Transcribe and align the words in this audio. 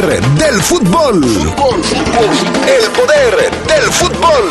del 0.00 0.62
fútbol. 0.62 1.24
El 1.24 2.90
poder 2.92 3.50
del 3.66 3.92
fútbol. 3.92 4.48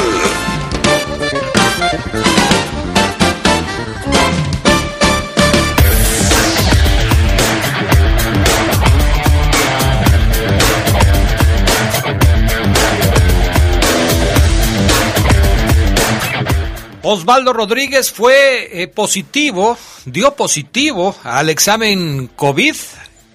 Osvaldo 17.03 17.53
Rodríguez 17.53 18.11
fue 18.11 18.81
eh, 18.81 18.89
positivo, 18.89 19.77
dio 20.03 20.35
positivo 20.35 21.15
al 21.23 21.49
examen 21.49 22.29
COVID 22.35 22.75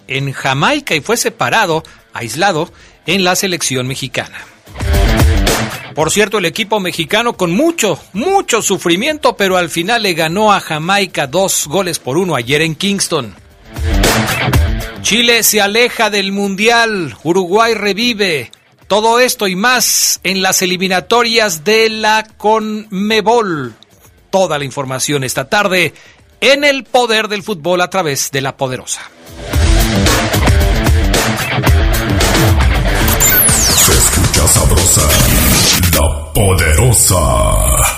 en 0.08 0.32
Jamaica 0.32 0.94
y 0.94 1.00
fue 1.00 1.16
separado, 1.16 1.82
aislado, 2.12 2.72
en 3.06 3.24
la 3.24 3.36
selección 3.36 3.86
mexicana. 3.86 4.38
Por 5.94 6.10
cierto, 6.10 6.38
el 6.38 6.46
equipo 6.46 6.80
mexicano 6.80 7.36
con 7.36 7.52
mucho, 7.52 8.00
mucho 8.12 8.62
sufrimiento, 8.62 9.36
pero 9.36 9.56
al 9.56 9.68
final 9.68 10.02
le 10.02 10.14
ganó 10.14 10.52
a 10.52 10.60
Jamaica 10.60 11.26
dos 11.26 11.66
goles 11.66 11.98
por 11.98 12.16
uno 12.16 12.34
ayer 12.34 12.62
en 12.62 12.74
Kingston. 12.74 13.34
Chile 15.02 15.42
se 15.42 15.60
aleja 15.60 16.08
del 16.08 16.32
Mundial, 16.32 17.16
Uruguay 17.24 17.74
revive. 17.74 18.50
Todo 18.86 19.20
esto 19.20 19.48
y 19.48 19.56
más 19.56 20.20
en 20.22 20.42
las 20.42 20.62
eliminatorias 20.62 21.64
de 21.64 21.90
la 21.90 22.26
Conmebol. 22.36 23.74
Toda 24.30 24.58
la 24.58 24.64
información 24.64 25.24
esta 25.24 25.48
tarde 25.48 25.92
en 26.40 26.64
el 26.64 26.84
poder 26.84 27.28
del 27.28 27.42
fútbol 27.42 27.80
a 27.80 27.90
través 27.90 28.30
de 28.30 28.40
la 28.40 28.56
poderosa. 28.56 29.10
Se 33.76 33.92
escucha 33.92 34.48
sabrosa, 34.48 35.08
la 35.94 36.32
poderosa. 36.32 37.18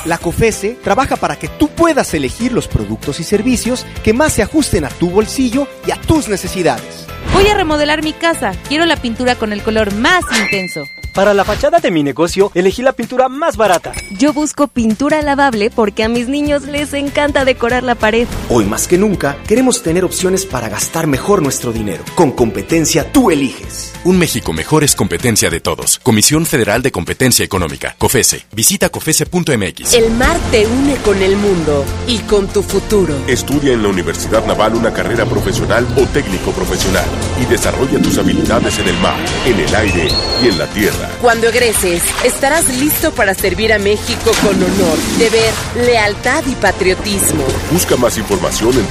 La 0.04 0.18
COFESE 0.18 0.76
trabaja 0.82 1.16
para 1.16 1.36
que 1.36 1.48
tú 1.48 1.68
puedas 1.68 2.12
elegir 2.14 2.52
los 2.52 2.68
productos 2.68 3.20
y 3.20 3.24
servicios 3.24 3.86
que 4.02 4.12
más 4.12 4.32
se 4.32 4.42
ajusten 4.42 4.84
a 4.84 4.88
tu 4.88 5.10
bolsillo 5.10 5.66
y 5.86 5.92
a 5.92 5.96
tus 6.00 6.28
necesidades. 6.28 7.06
Voy 7.32 7.46
a 7.48 7.54
remodelar 7.54 8.02
mi 8.02 8.12
casa. 8.12 8.52
Quiero 8.68 8.84
la 8.84 8.96
pintura 8.96 9.34
con 9.34 9.52
el 9.52 9.62
color 9.62 9.94
más 9.94 10.24
intenso. 10.38 10.88
Para 11.14 11.32
la 11.32 11.44
fachada 11.44 11.78
de 11.78 11.92
mi 11.92 12.02
negocio, 12.02 12.50
elegí 12.54 12.82
la 12.82 12.92
pintura 12.92 13.28
más 13.28 13.56
barata. 13.56 13.92
Yo 14.18 14.32
busco 14.32 14.66
pintura 14.66 15.22
lavable 15.22 15.70
porque 15.70 16.02
a 16.02 16.08
mis 16.08 16.26
niños 16.26 16.64
les 16.64 16.92
encanta 16.92 17.44
decorar 17.44 17.84
la 17.84 17.94
pared. 17.94 18.26
Hoy 18.48 18.64
más 18.64 18.88
que 18.88 18.98
nunca, 18.98 19.36
queremos 19.46 19.84
tener 19.84 20.04
opciones 20.04 20.44
para 20.44 20.68
gastar 20.68 21.06
mejor 21.06 21.40
nuestro 21.40 21.72
dinero. 21.72 22.02
Con 22.16 22.32
competencia 22.32 23.12
tú 23.12 23.30
eliges. 23.30 23.92
Un 24.02 24.18
México 24.18 24.52
mejor 24.52 24.82
es 24.82 24.96
competencia 24.96 25.50
de 25.50 25.60
todos. 25.60 26.00
Comisión 26.02 26.46
Federal 26.46 26.82
de 26.82 26.90
Competencia 26.90 27.44
Económica. 27.44 27.94
COFESE. 27.96 28.46
Visita 28.50 28.88
COFESE.mx. 28.88 29.94
El 29.94 30.10
mar 30.14 30.36
te 30.50 30.66
une 30.66 30.96
con 30.96 31.22
el 31.22 31.36
mundo 31.36 31.84
y 32.08 32.18
con 32.18 32.48
tu 32.48 32.60
futuro. 32.60 33.14
Estudia 33.28 33.72
en 33.72 33.84
la 33.84 33.88
Universidad 33.88 34.44
Naval 34.46 34.74
una 34.74 34.92
carrera 34.92 35.24
profesional 35.26 35.86
o 35.96 36.06
técnico 36.06 36.50
profesional 36.50 37.06
y 37.40 37.46
desarrolla 37.46 38.02
tus 38.02 38.18
habilidades 38.18 38.80
en 38.80 38.88
el 38.88 38.98
mar, 38.98 39.16
en 39.46 39.60
el 39.60 39.74
aire 39.76 40.08
y 40.42 40.48
en 40.48 40.58
la 40.58 40.66
tierra. 40.66 41.03
Cuando 41.20 41.48
egreses, 41.48 42.02
estarás 42.24 42.68
listo 42.68 43.12
para 43.12 43.34
servir 43.34 43.72
a 43.72 43.78
México 43.78 44.30
con 44.42 44.56
honor, 44.56 44.98
deber, 45.18 45.52
lealtad 45.76 46.44
y 46.46 46.54
patriotismo. 46.54 47.44
Busca 47.70 47.96
más 47.96 48.18
información 48.18 48.72
en 48.74 48.86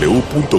www.gov.mx, 0.00 0.50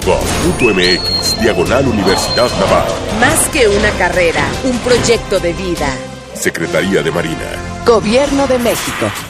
diagonal 1.40 1.86
Universidad 1.88 2.50
Naval. 2.58 2.88
Más 3.20 3.48
que 3.48 3.68
una 3.68 3.90
carrera, 3.92 4.44
un 4.64 4.78
proyecto 4.78 5.38
de 5.40 5.52
vida. 5.52 5.88
Secretaría 6.34 7.02
de 7.02 7.10
Marina. 7.10 7.82
Gobierno 7.84 8.46
de 8.46 8.58
México. 8.58 9.29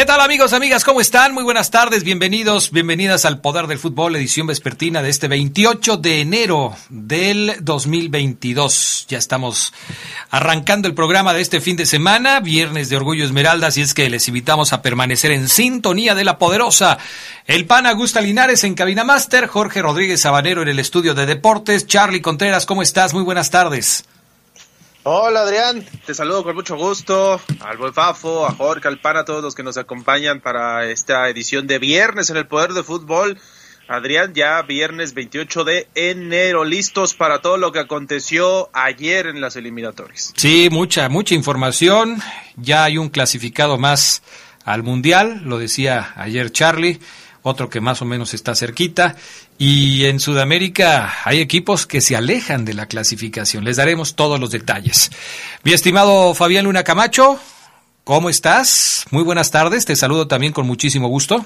¿Qué 0.00 0.06
tal 0.06 0.22
amigos, 0.22 0.54
amigas? 0.54 0.82
¿Cómo 0.82 1.02
están? 1.02 1.34
Muy 1.34 1.44
buenas 1.44 1.70
tardes, 1.70 2.04
bienvenidos, 2.04 2.70
bienvenidas 2.70 3.26
al 3.26 3.42
Poder 3.42 3.66
del 3.66 3.78
Fútbol, 3.78 4.16
edición 4.16 4.46
vespertina 4.46 5.02
de 5.02 5.10
este 5.10 5.28
28 5.28 5.98
de 5.98 6.22
enero 6.22 6.74
del 6.88 7.56
2022. 7.60 9.04
Ya 9.10 9.18
estamos 9.18 9.74
arrancando 10.30 10.88
el 10.88 10.94
programa 10.94 11.34
de 11.34 11.42
este 11.42 11.60
fin 11.60 11.76
de 11.76 11.84
semana, 11.84 12.40
viernes 12.40 12.88
de 12.88 12.96
Orgullo 12.96 13.26
Esmeralda, 13.26 13.66
así 13.66 13.82
es 13.82 13.92
que 13.92 14.08
les 14.08 14.26
invitamos 14.26 14.72
a 14.72 14.80
permanecer 14.80 15.32
en 15.32 15.50
sintonía 15.50 16.14
de 16.14 16.24
la 16.24 16.38
poderosa. 16.38 16.96
El 17.44 17.66
pan 17.66 17.84
Augusta 17.84 18.22
Linares 18.22 18.64
en 18.64 18.72
Cabina 18.72 19.04
Master, 19.04 19.48
Jorge 19.48 19.82
Rodríguez 19.82 20.22
Sabanero 20.22 20.62
en 20.62 20.68
el 20.68 20.78
estudio 20.78 21.12
de 21.12 21.26
deportes, 21.26 21.86
Charlie 21.86 22.22
Contreras, 22.22 22.64
¿cómo 22.64 22.80
estás? 22.80 23.12
Muy 23.12 23.22
buenas 23.22 23.50
tardes. 23.50 24.06
Hola 25.02 25.40
Adrián, 25.40 25.82
te 26.04 26.14
saludo 26.14 26.44
con 26.44 26.54
mucho 26.54 26.76
gusto, 26.76 27.40
al 27.60 27.78
buen 27.78 27.94
Fafo, 27.94 28.46
a 28.46 28.52
Jorge, 28.52 28.86
al 28.86 29.00
PAN, 29.00 29.16
a 29.16 29.24
todos 29.24 29.42
los 29.42 29.54
que 29.54 29.62
nos 29.62 29.78
acompañan 29.78 30.42
para 30.42 30.84
esta 30.90 31.26
edición 31.30 31.66
de 31.66 31.78
viernes 31.78 32.28
en 32.28 32.36
el 32.36 32.46
Poder 32.46 32.74
de 32.74 32.82
Fútbol. 32.82 33.38
Adrián, 33.88 34.34
ya 34.34 34.60
viernes 34.60 35.14
28 35.14 35.64
de 35.64 35.88
enero, 35.94 36.64
listos 36.64 37.14
para 37.14 37.40
todo 37.40 37.56
lo 37.56 37.72
que 37.72 37.78
aconteció 37.78 38.68
ayer 38.74 39.26
en 39.26 39.40
las 39.40 39.56
eliminatorias. 39.56 40.34
Sí, 40.36 40.68
mucha, 40.70 41.08
mucha 41.08 41.34
información, 41.34 42.20
ya 42.56 42.84
hay 42.84 42.98
un 42.98 43.08
clasificado 43.08 43.78
más 43.78 44.22
al 44.66 44.82
Mundial, 44.82 45.40
lo 45.46 45.58
decía 45.58 46.12
ayer 46.16 46.52
Charlie, 46.52 47.00
otro 47.42 47.70
que 47.70 47.80
más 47.80 48.02
o 48.02 48.04
menos 48.04 48.34
está 48.34 48.54
cerquita. 48.54 49.16
Y 49.58 50.06
en 50.06 50.20
Sudamérica 50.20 51.18
hay 51.24 51.40
equipos 51.40 51.86
que 51.86 52.00
se 52.00 52.16
alejan 52.16 52.64
de 52.64 52.74
la 52.74 52.86
clasificación. 52.86 53.64
Les 53.64 53.76
daremos 53.76 54.16
todos 54.16 54.38
los 54.40 54.50
detalles. 54.50 55.10
Mi 55.62 55.72
estimado 55.72 56.34
Fabián 56.34 56.64
Luna 56.64 56.84
Camacho, 56.84 57.40
¿cómo 58.04 58.30
estás? 58.30 59.06
Muy 59.10 59.22
buenas 59.22 59.50
tardes, 59.50 59.84
te 59.84 59.96
saludo 59.96 60.28
también 60.28 60.52
con 60.52 60.66
muchísimo 60.66 61.08
gusto. 61.08 61.44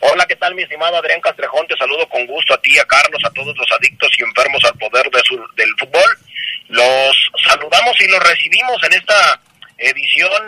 Hola, 0.00 0.26
¿qué 0.26 0.36
tal 0.36 0.54
mi 0.54 0.62
estimado 0.62 0.96
Adrián 0.96 1.20
Castrejón? 1.20 1.66
Te 1.66 1.76
saludo 1.76 2.08
con 2.08 2.24
gusto 2.26 2.54
a 2.54 2.60
ti, 2.60 2.78
a 2.78 2.84
Carlos, 2.84 3.20
a 3.24 3.30
todos 3.30 3.56
los 3.56 3.66
adictos 3.72 4.10
y 4.16 4.22
enfermos 4.22 4.62
al 4.64 4.78
poder 4.78 5.10
de 5.10 5.20
su, 5.24 5.36
del 5.56 5.70
fútbol. 5.78 6.18
Los 6.68 7.16
saludamos 7.44 8.00
y 8.00 8.06
los 8.06 8.22
recibimos 8.22 8.76
en 8.84 8.92
esta 8.92 9.40
edición, 9.78 10.42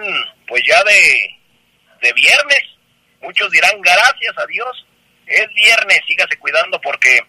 pues 0.47 0.63
ya 0.67 0.83
de, 0.85 2.07
de 2.07 2.13
viernes. 2.13 2.63
Muchos 3.21 3.51
dirán 3.51 3.81
gracias 3.81 4.39
a 4.39 4.47
Dios 4.47 4.87
es 5.31 5.47
viernes, 5.55 6.01
sígase 6.07 6.37
cuidando 6.39 6.81
porque 6.81 7.21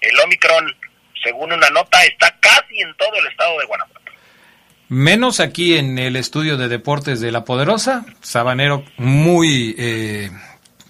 el 0.00 0.20
Omicron, 0.24 0.76
según 1.22 1.52
una 1.52 1.68
nota, 1.70 2.04
está 2.04 2.36
casi 2.38 2.80
en 2.80 2.94
todo 2.96 3.14
el 3.18 3.26
estado 3.26 3.58
de 3.58 3.66
Guanajuato. 3.66 3.98
Menos 4.88 5.40
aquí 5.40 5.76
en 5.76 5.98
el 5.98 6.16
estudio 6.16 6.56
de 6.56 6.68
deportes 6.68 7.20
de 7.20 7.32
La 7.32 7.44
Poderosa, 7.44 8.06
Sabanero 8.22 8.84
muy 8.96 9.74
eh, 9.78 10.30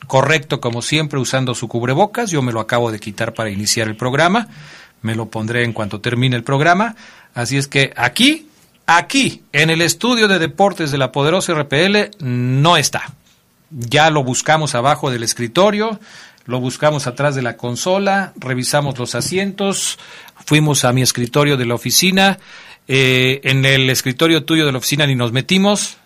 correcto 0.06 0.60
como 0.60 0.82
siempre 0.82 1.18
usando 1.18 1.54
su 1.54 1.68
cubrebocas, 1.68 2.30
yo 2.30 2.42
me 2.42 2.52
lo 2.52 2.60
acabo 2.60 2.92
de 2.92 3.00
quitar 3.00 3.34
para 3.34 3.50
iniciar 3.50 3.88
el 3.88 3.96
programa, 3.96 4.48
me 5.02 5.14
lo 5.14 5.30
pondré 5.30 5.64
en 5.64 5.72
cuanto 5.72 6.00
termine 6.00 6.36
el 6.36 6.44
programa, 6.44 6.94
así 7.34 7.56
es 7.56 7.66
que 7.66 7.92
aquí, 7.96 8.48
aquí, 8.86 9.42
en 9.52 9.70
el 9.70 9.82
estudio 9.82 10.28
de 10.28 10.38
deportes 10.38 10.92
de 10.92 10.98
La 10.98 11.10
Poderosa 11.10 11.54
RPL, 11.54 12.10
no 12.20 12.76
está. 12.76 13.14
Ya 13.70 14.10
lo 14.10 14.24
buscamos 14.24 14.74
abajo 14.74 15.10
del 15.10 15.22
escritorio, 15.22 16.00
lo 16.46 16.60
buscamos 16.60 17.06
atrás 17.06 17.34
de 17.34 17.42
la 17.42 17.56
consola, 17.56 18.32
revisamos 18.36 18.98
los 18.98 19.14
asientos, 19.14 19.98
fuimos 20.46 20.84
a 20.84 20.92
mi 20.92 21.02
escritorio 21.02 21.56
de 21.56 21.66
la 21.66 21.74
oficina, 21.74 22.38
eh, 22.86 23.40
en 23.44 23.66
el 23.66 23.90
escritorio 23.90 24.44
tuyo 24.44 24.64
de 24.64 24.72
la 24.72 24.78
oficina 24.78 25.06
ni 25.06 25.14
nos 25.14 25.32
metimos 25.32 25.98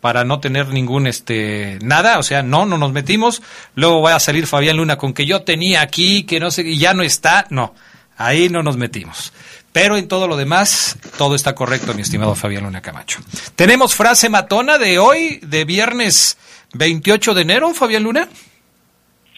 para 0.00 0.24
no 0.24 0.40
tener 0.40 0.68
ningún 0.68 1.06
este 1.06 1.78
nada, 1.82 2.18
o 2.18 2.22
sea, 2.22 2.42
no, 2.42 2.66
no 2.66 2.78
nos 2.78 2.92
metimos. 2.92 3.42
Luego 3.74 4.00
va 4.00 4.14
a 4.14 4.20
salir 4.20 4.46
Fabián 4.46 4.76
Luna 4.76 4.96
con 4.96 5.12
que 5.12 5.26
yo 5.26 5.42
tenía 5.42 5.82
aquí, 5.82 6.22
que 6.22 6.40
no 6.40 6.50
sé, 6.50 6.62
y 6.62 6.78
ya 6.78 6.94
no 6.94 7.02
está, 7.02 7.46
no, 7.50 7.74
ahí 8.16 8.48
no 8.48 8.62
nos 8.62 8.76
metimos. 8.76 9.32
Pero 9.72 9.96
en 9.96 10.08
todo 10.08 10.26
lo 10.26 10.36
demás, 10.36 10.96
todo 11.16 11.34
está 11.34 11.54
correcto, 11.54 11.94
mi 11.94 12.02
estimado 12.02 12.34
Fabián 12.34 12.64
Luna 12.64 12.80
Camacho. 12.80 13.20
Tenemos 13.54 13.94
frase 13.94 14.28
matona 14.28 14.78
de 14.78 14.98
hoy, 14.98 15.38
de 15.42 15.64
viernes 15.64 16.38
28 16.74 17.34
de 17.34 17.42
enero, 17.42 17.74
Fabián 17.74 18.02
Luna. 18.02 18.28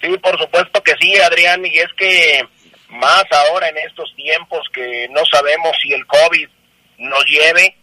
Sí, 0.00 0.08
por 0.18 0.38
supuesto 0.38 0.82
que 0.82 0.94
sí, 1.00 1.16
Adrián, 1.16 1.64
y 1.64 1.78
es 1.78 1.92
que 1.96 2.46
más 2.88 3.24
ahora 3.30 3.68
en 3.68 3.78
estos 3.78 4.14
tiempos 4.16 4.68
que 4.72 5.08
no 5.10 5.24
sabemos 5.26 5.76
si 5.80 5.92
el 5.92 6.06
COVID 6.06 6.48
nos 6.98 7.24
lleve, 7.26 7.76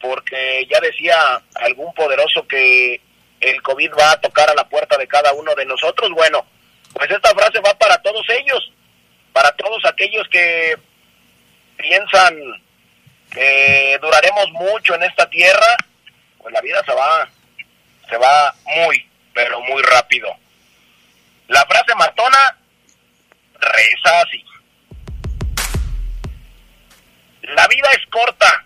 porque 0.00 0.66
ya 0.70 0.80
decía 0.80 1.42
algún 1.54 1.92
poderoso 1.94 2.46
que 2.46 3.00
el 3.40 3.62
COVID 3.62 3.90
va 3.98 4.12
a 4.12 4.20
tocar 4.20 4.50
a 4.50 4.54
la 4.54 4.68
puerta 4.68 4.96
de 4.96 5.06
cada 5.06 5.32
uno 5.32 5.54
de 5.54 5.66
nosotros. 5.66 6.10
Bueno, 6.10 6.44
pues 6.92 7.10
esta 7.10 7.34
frase 7.34 7.60
va 7.60 7.74
para 7.78 7.98
todos 8.02 8.24
ellos, 8.30 8.72
para 9.32 9.52
todos 9.52 9.84
aquellos 9.84 10.26
que 10.28 10.76
piensan 11.76 12.36
que 13.30 13.98
duraremos 14.00 14.50
mucho 14.52 14.94
en 14.94 15.02
esta 15.02 15.28
tierra, 15.28 15.76
pues 16.38 16.52
la 16.54 16.60
vida 16.60 16.82
se 16.84 16.94
va, 16.94 17.28
se 18.08 18.16
va 18.16 18.54
muy, 18.64 19.08
pero 19.34 19.60
muy 19.60 19.82
rápido. 19.82 20.28
La 21.48 21.64
frase 21.66 21.94
matona 21.94 22.56
reza 23.60 24.20
así. 24.20 24.44
La 27.42 27.66
vida 27.68 27.88
es 27.92 28.06
corta. 28.10 28.64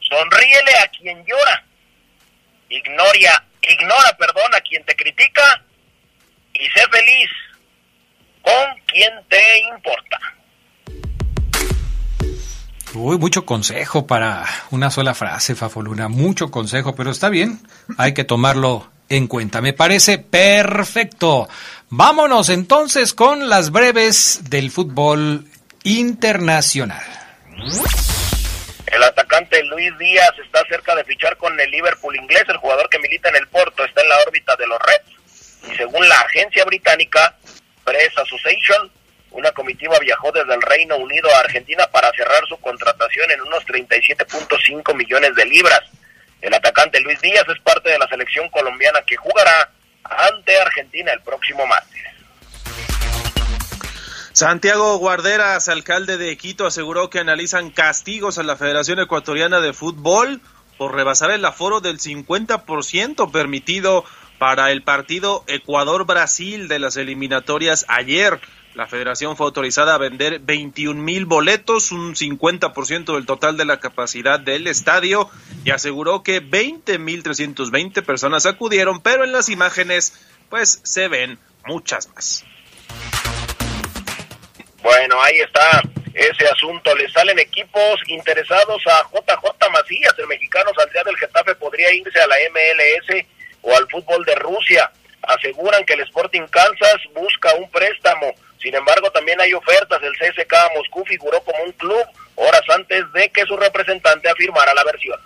Sonríele 0.00 0.74
a 0.82 0.88
quien 0.88 1.24
llora. 1.24 1.64
Ignoria, 2.68 3.44
ignora, 3.62 4.16
perdón, 4.16 4.54
a 4.54 4.60
quien 4.60 4.84
te 4.84 4.94
critica 4.96 5.62
y 6.54 6.68
sé 6.70 6.86
feliz 6.88 7.30
con 8.42 8.78
quien 8.86 9.24
te 9.28 9.58
importa. 9.60 10.18
Uy, 12.94 13.16
mucho 13.18 13.46
consejo 13.46 14.06
para 14.06 14.44
una 14.70 14.90
sola 14.90 15.14
frase, 15.14 15.54
Fafoluna. 15.54 16.08
Mucho 16.08 16.50
consejo, 16.50 16.94
pero 16.94 17.10
está 17.10 17.30
bien. 17.30 17.60
Hay 17.96 18.12
que 18.12 18.24
tomarlo 18.24 18.90
en 19.08 19.28
cuenta. 19.28 19.60
Me 19.60 19.72
parece 19.72 20.18
perfecto. 20.18 21.48
Vámonos 21.88 22.48
entonces 22.48 23.14
con 23.14 23.48
las 23.48 23.70
breves 23.70 24.50
del 24.50 24.70
fútbol 24.70 25.46
internacional. 25.84 27.04
El 28.86 29.02
atacante 29.02 29.62
Luis 29.64 29.96
Díaz 29.98 30.32
está 30.44 30.62
cerca 30.68 30.94
de 30.94 31.04
fichar 31.04 31.36
con 31.38 31.58
el 31.58 31.70
Liverpool 31.70 32.14
inglés. 32.16 32.44
El 32.48 32.58
jugador 32.58 32.88
que 32.90 32.98
milita 32.98 33.30
en 33.30 33.36
el 33.36 33.48
Porto 33.48 33.84
está 33.84 34.02
en 34.02 34.08
la 34.08 34.18
órbita 34.26 34.54
de 34.56 34.66
los 34.66 34.78
Reds. 34.78 35.72
Y 35.72 35.76
según 35.76 36.06
la 36.08 36.20
agencia 36.20 36.64
británica 36.64 37.36
Press 37.84 38.12
Association, 38.18 38.90
una 39.32 39.52
comitiva 39.52 39.98
viajó 39.98 40.30
desde 40.32 40.54
el 40.54 40.62
Reino 40.62 40.96
Unido 40.96 41.28
a 41.34 41.40
Argentina 41.40 41.86
para 41.90 42.10
cerrar 42.12 42.46
su 42.48 42.56
contratación 42.58 43.30
en 43.30 43.40
unos 43.42 43.64
37.5 43.66 44.94
millones 44.94 45.34
de 45.34 45.46
libras. 45.46 45.80
El 46.40 46.54
atacante 46.54 47.00
Luis 47.00 47.20
Díaz 47.20 47.44
es 47.48 47.60
parte 47.60 47.90
de 47.90 47.98
la 47.98 48.08
selección 48.08 48.48
colombiana 48.50 49.00
que 49.06 49.16
jugará 49.16 49.70
ante 50.04 50.58
Argentina 50.58 51.12
el 51.12 51.20
próximo 51.20 51.66
martes. 51.66 52.02
Santiago 54.32 54.96
Guarderas, 54.96 55.68
alcalde 55.68 56.16
de 56.16 56.36
Quito, 56.38 56.66
aseguró 56.66 57.10
que 57.10 57.18
analizan 57.18 57.70
castigos 57.70 58.38
a 58.38 58.42
la 58.42 58.56
Federación 58.56 58.98
Ecuatoriana 58.98 59.60
de 59.60 59.74
Fútbol 59.74 60.40
por 60.78 60.94
rebasar 60.94 61.30
el 61.30 61.44
aforo 61.44 61.80
del 61.80 61.98
50% 61.98 63.30
permitido 63.30 64.04
para 64.38 64.72
el 64.72 64.82
partido 64.82 65.44
Ecuador-Brasil 65.46 66.66
de 66.66 66.78
las 66.78 66.96
eliminatorias 66.96 67.84
ayer. 67.88 68.40
La 68.74 68.86
federación 68.86 69.36
fue 69.36 69.46
autorizada 69.46 69.94
a 69.94 69.98
vender 69.98 70.38
21 70.40 71.00
mil 71.02 71.26
boletos, 71.26 71.92
un 71.92 72.14
50% 72.14 73.14
del 73.14 73.26
total 73.26 73.58
de 73.58 73.66
la 73.66 73.80
capacidad 73.80 74.40
del 74.40 74.66
estadio, 74.66 75.28
y 75.64 75.72
aseguró 75.72 76.22
que 76.22 76.40
20 76.40 76.98
mil 76.98 77.22
320 77.22 78.00
personas 78.02 78.46
acudieron, 78.46 79.02
pero 79.02 79.24
en 79.24 79.32
las 79.32 79.50
imágenes, 79.50 80.14
pues 80.48 80.80
se 80.84 81.08
ven 81.08 81.38
muchas 81.66 82.08
más. 82.14 82.46
Bueno, 84.82 85.20
ahí 85.22 85.38
está 85.40 85.82
ese 86.14 86.46
asunto. 86.46 86.94
Le 86.94 87.10
salen 87.10 87.38
equipos 87.38 88.00
interesados 88.06 88.82
a 88.86 89.02
JJ 89.10 89.70
Macías, 89.70 90.14
el 90.18 90.26
mexicano 90.26 90.70
saldría 90.76 91.04
del 91.04 91.16
Getafe, 91.16 91.54
podría 91.56 91.92
irse 91.94 92.20
a 92.20 92.26
la 92.26 92.36
MLS 92.50 93.26
o 93.62 93.76
al 93.76 93.86
fútbol 93.90 94.24
de 94.24 94.34
Rusia. 94.36 94.90
Aseguran 95.22 95.84
que 95.84 95.94
el 95.94 96.00
Sporting 96.00 96.46
Kansas 96.50 96.96
busca 97.14 97.54
un 97.54 97.70
préstamo. 97.70 98.32
Sin 98.62 98.74
embargo, 98.74 99.10
también 99.10 99.40
hay 99.40 99.52
ofertas. 99.52 100.00
El 100.02 100.12
CSK 100.12 100.54
Moscú 100.76 101.04
figuró 101.04 101.42
como 101.42 101.64
un 101.64 101.72
club 101.72 102.04
horas 102.36 102.62
antes 102.74 103.12
de 103.12 103.30
que 103.30 103.44
su 103.44 103.56
representante 103.56 104.30
afirmara 104.30 104.72
la 104.74 104.84
versión. 104.84 105.18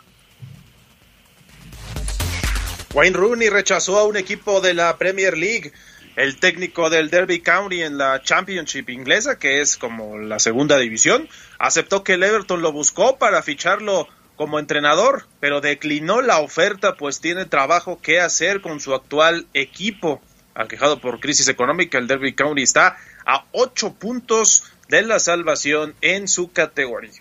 Wayne 2.94 3.16
Rooney 3.16 3.50
rechazó 3.50 3.98
a 3.98 4.04
un 4.04 4.16
equipo 4.16 4.60
de 4.60 4.72
la 4.72 4.96
Premier 4.96 5.36
League. 5.36 5.72
El 6.16 6.40
técnico 6.40 6.88
del 6.88 7.10
Derby 7.10 7.40
County 7.40 7.82
en 7.82 7.98
la 7.98 8.22
Championship 8.22 8.88
inglesa, 8.88 9.38
que 9.38 9.60
es 9.60 9.76
como 9.76 10.16
la 10.16 10.38
segunda 10.38 10.78
división, 10.78 11.28
aceptó 11.58 12.02
que 12.02 12.14
el 12.14 12.22
Everton 12.22 12.62
lo 12.62 12.72
buscó 12.72 13.18
para 13.18 13.42
ficharlo 13.42 14.08
como 14.34 14.58
entrenador, 14.58 15.26
pero 15.40 15.60
declinó 15.60 16.22
la 16.22 16.38
oferta 16.38 16.94
pues 16.94 17.20
tiene 17.20 17.44
trabajo 17.44 18.00
que 18.00 18.18
hacer 18.18 18.62
con 18.62 18.80
su 18.80 18.94
actual 18.94 19.46
equipo. 19.52 20.22
Aquejado 20.54 21.02
por 21.02 21.20
crisis 21.20 21.48
económica, 21.48 21.98
el 21.98 22.06
Derby 22.06 22.34
County 22.34 22.62
está 22.62 22.96
a 23.26 23.44
ocho 23.52 23.94
puntos 23.94 24.64
de 24.88 25.02
la 25.02 25.18
salvación 25.18 25.94
en 26.00 26.28
su 26.28 26.52
categoría. 26.52 27.20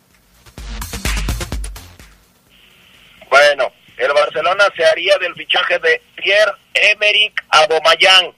Bueno, 3.30 3.72
el 3.98 4.13
Barcelona 4.13 4.66
se 4.78 4.86
haría 4.86 5.18
del 5.18 5.34
fichaje 5.34 5.80
de 5.80 6.02
Pierre-Emerick 6.16 7.44
Aubameyang, 7.50 8.34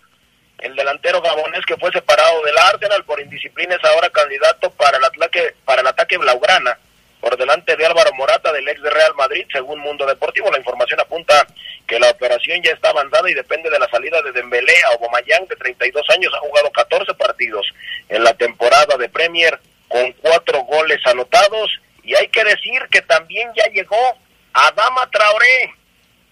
el 0.60 0.76
delantero 0.76 1.22
gabonés 1.22 1.66
que 1.68 1.78
fue 1.78 1.92
separado 1.92 2.42
del 2.44 2.58
Arsenal 2.58 3.04
por 3.06 3.22
indisciplina 3.22 3.76
es 3.76 3.84
ahora 3.84 4.10
candidato 4.10 4.72
para 4.72 4.98
el 4.98 5.04
ataque, 5.04 5.54
para 5.66 5.82
el 5.82 5.88
ataque 5.88 6.18
blaugrana 6.18 6.80
por 7.28 7.38
delante 7.38 7.76
de 7.76 7.86
Álvaro 7.86 8.14
Morata 8.14 8.54
del 8.54 8.70
ex 8.70 8.82
de 8.82 8.90
Real 8.90 9.14
Madrid, 9.16 9.46
según 9.52 9.82
Mundo 9.82 10.06
Deportivo. 10.06 10.50
La 10.50 10.60
información 10.60 10.98
apunta 11.02 11.46
que 11.86 12.00
la 12.00 12.10
operación 12.10 12.62
ya 12.64 12.72
está 12.72 12.92
avanzada 12.92 13.30
y 13.30 13.34
depende 13.34 13.70
de 13.70 13.78
la 13.78 13.90
salida 13.90 14.22
de 14.22 14.32
Dembélé 14.32 14.74
a 14.86 14.96
Obomayang, 14.96 15.46
de 15.46 15.58
32 15.58 16.10
años, 16.12 16.32
ha 16.34 16.40
jugado 16.40 16.72
14 16.72 17.14
partidos 17.16 17.68
en 18.08 18.24
la 18.24 18.34
temporada 18.34 18.96
de 18.96 19.10
Premier 19.10 19.60
con 19.90 20.10
cuatro 20.22 20.62
goles 20.62 21.00
anotados 21.04 21.70
y 22.02 22.16
hay 22.16 22.30
que 22.30 22.46
decir 22.46 22.82
que 22.90 23.02
también 23.02 23.52
ya 23.58 23.70
llegó 23.74 24.18
Adama 24.54 25.10
Traoré 25.12 25.76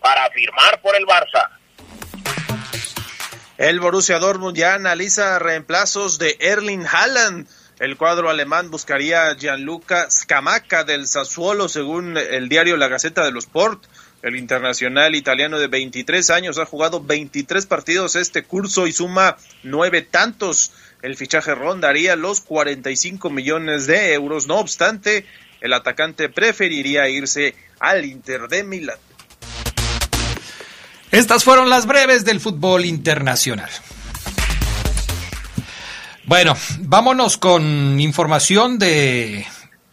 para 0.01 0.29
firmar 0.29 0.79
por 0.79 0.95
el 0.95 1.05
Barça. 1.05 1.49
El 3.57 3.81
Borussia 3.81 4.19
Dortmund 4.19 4.55
ya 4.55 4.75
analiza 4.75 5.39
reemplazos 5.39 6.19
de 6.19 6.37
Erling 6.39 6.85
Haaland. 6.85 7.49
El 7.79 7.97
cuadro 7.97 8.29
alemán 8.29 8.71
buscaría 8.71 9.27
a 9.27 9.35
Gianluca 9.35 10.09
Scamacca 10.09 10.85
del 10.85 11.07
Sassuolo, 11.07 11.67
según 11.67 12.17
el 12.17 12.47
diario 12.47 12.77
La 12.77 12.87
Gaceta 12.87 13.25
de 13.25 13.31
los 13.31 13.45
Sport. 13.45 13.83
El 14.21 14.37
internacional 14.37 15.13
italiano 15.13 15.59
de 15.59 15.67
23 15.67 16.29
años 16.29 16.57
ha 16.57 16.65
jugado 16.65 17.03
23 17.03 17.65
partidos 17.65 18.15
este 18.15 18.43
curso 18.43 18.87
y 18.87 18.93
suma 18.93 19.35
nueve 19.63 20.01
tantos. 20.01 20.71
El 21.01 21.17
fichaje 21.17 21.53
rondaría 21.53 22.15
los 22.15 22.39
45 22.39 23.29
millones 23.29 23.87
de 23.87 24.13
euros. 24.13 24.47
No 24.47 24.55
obstante, 24.55 25.25
el 25.59 25.73
atacante 25.73 26.29
preferiría 26.29 27.09
irse 27.09 27.55
al 27.79 28.05
Inter 28.05 28.47
de 28.47 28.63
Milán. 28.63 28.97
Estas 31.11 31.43
fueron 31.43 31.69
las 31.69 31.85
breves 31.85 32.23
del 32.23 32.39
fútbol 32.39 32.85
internacional. 32.85 33.69
Bueno, 36.27 36.57
vámonos 36.79 37.37
con 37.37 37.99
información 37.99 38.79
de 38.79 39.45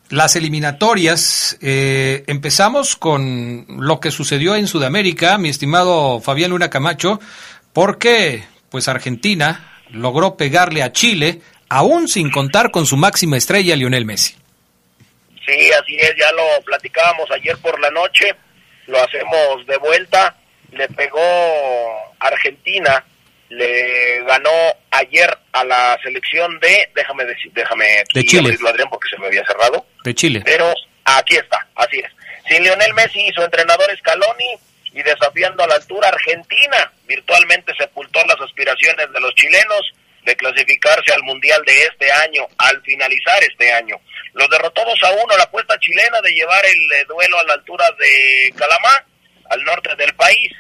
las 0.09 0.35
eliminatorias. 0.35 1.59
Eh, 1.61 2.25
empezamos 2.27 2.97
con 2.97 3.67
lo 3.69 4.01
que 4.01 4.11
sucedió 4.11 4.57
en 4.57 4.67
Sudamérica, 4.67 5.37
mi 5.37 5.51
estimado 5.51 6.21
Fabián 6.21 6.53
Luna 6.53 6.71
Camacho, 6.71 7.21
porque 7.75 8.45
pues 8.71 8.89
Argentina 8.89 9.83
logró 9.91 10.39
pegarle 10.39 10.83
a 10.83 10.93
Chile, 10.93 11.43
aún 11.69 12.09
sin 12.09 12.31
contar 12.31 12.71
con 12.71 12.87
su 12.87 12.97
máxima 12.97 13.37
estrella, 13.37 13.77
Lionel 13.77 14.07
Messi. 14.07 14.35
Sí, 15.47 15.71
así 15.79 15.97
es, 15.97 16.15
ya 16.19 16.33
lo 16.33 16.65
platicábamos 16.65 17.31
ayer 17.31 17.59
por 17.59 17.79
la 17.79 17.91
noche, 17.91 18.35
lo 18.87 19.03
hacemos 19.03 19.67
de 19.67 19.77
vuelta, 19.77 20.35
le 20.71 20.89
pegó 20.89 21.21
Argentina 22.21 23.05
le 23.53 24.23
ganó 24.25 24.51
ayer 24.91 25.39
a 25.53 25.65
la 25.65 25.99
selección 26.03 26.59
de, 26.61 26.89
déjame 26.95 27.25
decir, 27.27 27.53
déjame 27.53 28.03
de 28.15 28.25
Chile, 28.25 28.57
Adrián 28.67 28.89
porque 28.89 29.11
se 29.11 29.19
me 29.19 29.27
había 29.27 29.45
cerrado. 29.45 29.87
De 30.05 30.15
Chile. 30.15 30.43
Pero 30.45 30.73
aquí 31.05 31.37
está, 31.37 31.67
así 31.75 31.99
es. 31.99 32.11
Sin 32.49 32.63
Lionel 32.63 32.95
Messi 32.95 33.21
y 33.21 33.33
su 33.33 33.43
entrenador 33.43 33.87
Scaloni 33.99 34.59
y 34.95 35.03
desafiando 35.03 35.63
a 35.65 35.67
la 35.67 35.75
altura 35.75 36.09
Argentina, 36.09 36.93
virtualmente 37.07 37.73
sepultó 37.79 38.25
las 38.27 38.41
aspiraciones 38.41 39.13
de 39.13 39.21
los 39.21 39.35
chilenos 39.35 39.93
de 40.25 40.37
clasificarse 40.37 41.13
al 41.13 41.23
Mundial 41.23 41.63
de 41.67 41.79
este 41.85 42.11
año, 42.11 42.47
al 42.57 42.81
finalizar 42.83 43.43
este 43.43 43.71
año. 43.73 43.97
Los 44.33 44.49
derrotó 44.49 44.83
2 44.85 45.03
a 45.03 45.13
1 45.13 45.37
la 45.37 45.45
apuesta 45.45 45.79
chilena 45.79 46.21
de 46.23 46.33
llevar 46.33 46.65
el 46.65 46.93
eh, 46.93 47.05
duelo 47.07 47.39
a 47.39 47.45
la 47.45 47.55
altura 47.55 47.85
de 47.99 48.53
Calamá, 48.57 49.05
al 49.51 49.63
norte 49.65 49.95
del 49.97 50.15
país. 50.15 50.53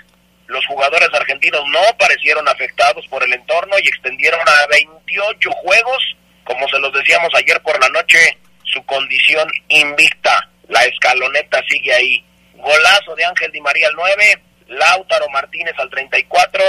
Los 0.53 0.67
jugadores 0.67 1.09
argentinos 1.15 1.63
no 1.69 1.81
parecieron 1.99 2.47
afectados 2.47 3.07
por 3.09 3.25
el 3.25 3.33
entorno 3.33 3.75
y 3.83 3.89
extendieron 3.89 4.41
a 4.47 4.67
28 4.67 5.51
juegos, 5.51 6.17
como 6.45 6.69
se 6.69 6.79
los 6.79 6.93
decíamos 6.93 7.31
ayer 7.35 7.59
por 7.63 7.81
la 7.81 7.89
noche, 7.89 8.37
su 8.63 8.85
condición 8.85 9.51
invicta. 9.69 10.51
La 10.69 10.85
escaloneta 10.85 11.63
sigue 11.71 11.95
ahí. 11.95 12.25
Golazo 12.53 13.15
de 13.17 13.25
Ángel 13.25 13.51
Di 13.51 13.63
María 13.63 13.89
al 13.89 13.95
9, 13.95 14.43
Lautaro 14.69 15.27
Martínez 15.31 15.73
al 15.79 15.89
34, 15.89 16.63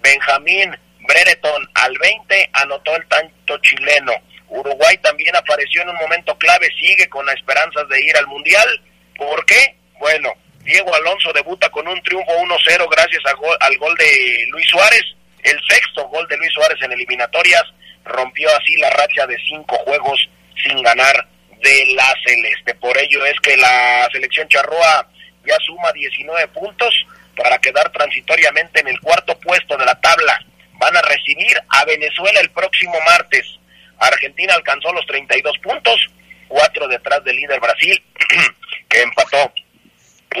Benjamín 0.00 0.76
Brereton 1.06 1.68
al 1.74 1.96
20 1.96 2.50
anotó 2.54 2.96
el 2.96 3.06
tanto 3.06 3.56
chileno. 3.58 4.14
Uruguay 4.48 4.98
también 4.98 5.36
apareció 5.36 5.82
en 5.82 5.90
un 5.90 5.96
momento 5.96 6.36
clave, 6.38 6.68
sigue 6.76 7.08
con 7.08 7.28
esperanzas 7.30 7.88
de 7.88 8.04
ir 8.04 8.16
al 8.16 8.26
Mundial. 8.26 8.82
¿Por 9.16 9.46
qué? 9.46 9.76
Bueno, 10.00 10.32
Diego 10.68 10.94
Alonso 10.94 11.32
debuta 11.32 11.70
con 11.70 11.88
un 11.88 11.98
triunfo 12.02 12.30
1-0 12.30 12.90
gracias 12.90 13.22
al 13.60 13.78
gol 13.78 13.96
de 13.96 14.46
Luis 14.50 14.68
Suárez. 14.68 15.02
El 15.42 15.58
sexto 15.66 16.06
gol 16.08 16.28
de 16.28 16.36
Luis 16.36 16.52
Suárez 16.52 16.76
en 16.82 16.92
eliminatorias 16.92 17.62
rompió 18.04 18.54
así 18.54 18.76
la 18.76 18.90
racha 18.90 19.26
de 19.26 19.38
cinco 19.48 19.78
juegos 19.78 20.28
sin 20.62 20.82
ganar 20.82 21.26
de 21.62 21.86
la 21.94 22.14
Celeste. 22.22 22.74
Por 22.74 22.98
ello 22.98 23.24
es 23.24 23.40
que 23.40 23.56
la 23.56 24.10
selección 24.12 24.46
charroa 24.48 25.08
ya 25.46 25.56
suma 25.64 25.90
19 25.90 26.48
puntos 26.48 27.06
para 27.34 27.56
quedar 27.56 27.90
transitoriamente 27.90 28.80
en 28.80 28.88
el 28.88 29.00
cuarto 29.00 29.38
puesto 29.38 29.74
de 29.74 29.86
la 29.86 29.98
tabla 29.98 30.38
van 30.74 30.94
a 30.94 31.00
recibir 31.00 31.58
a 31.70 31.86
Venezuela 31.86 32.40
el 32.40 32.50
próximo 32.50 32.92
martes. 33.06 33.58
Argentina 33.98 34.52
alcanzó 34.52 34.92
los 34.92 35.06
32 35.06 35.60
puntos, 35.60 36.10
cuatro 36.46 36.86
detrás 36.88 37.24
del 37.24 37.36
líder 37.36 37.58
Brasil, 37.58 38.02
que 38.90 39.00
empató 39.00 39.50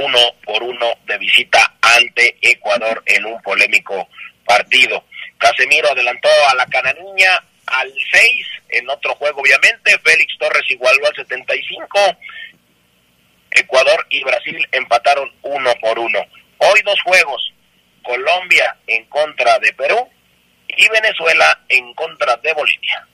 uno 0.04 0.18
por 0.44 0.62
uno 0.62 0.86
de 1.06 1.18
visita 1.18 1.74
ante 1.80 2.36
Ecuador 2.40 3.02
en 3.06 3.24
un 3.26 3.40
polémico 3.42 4.08
partido. 4.44 5.04
Casemiro 5.38 5.90
adelantó 5.90 6.28
a 6.48 6.54
la 6.54 6.66
cananiña 6.66 7.42
al 7.66 7.92
6 8.12 8.46
en 8.70 8.88
otro 8.90 9.14
juego, 9.14 9.40
obviamente. 9.40 9.98
Félix 10.04 10.36
Torres 10.38 10.64
igualó 10.68 11.06
al 11.06 11.16
75. 11.16 12.16
Ecuador 13.50 14.06
y 14.10 14.22
Brasil 14.24 14.66
empataron 14.72 15.30
uno 15.42 15.70
por 15.80 15.98
uno. 15.98 16.18
Hoy 16.58 16.80
dos 16.84 17.00
juegos. 17.02 17.52
Colombia 18.02 18.76
en 18.86 19.04
contra 19.06 19.58
de 19.58 19.72
Perú 19.74 20.08
y 20.68 20.88
Venezuela 20.88 21.60
en 21.68 21.92
contra 21.94 22.36
de 22.36 22.52
Bolivia. 22.54 23.06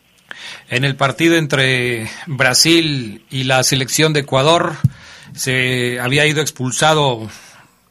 En 0.70 0.84
el 0.84 0.96
partido 0.96 1.36
entre 1.36 2.08
Brasil 2.26 3.24
y 3.30 3.44
la 3.44 3.62
selección 3.64 4.12
de 4.12 4.20
Ecuador 4.20 4.76
se 5.34 6.00
había 6.00 6.26
ido 6.26 6.40
expulsado 6.40 7.28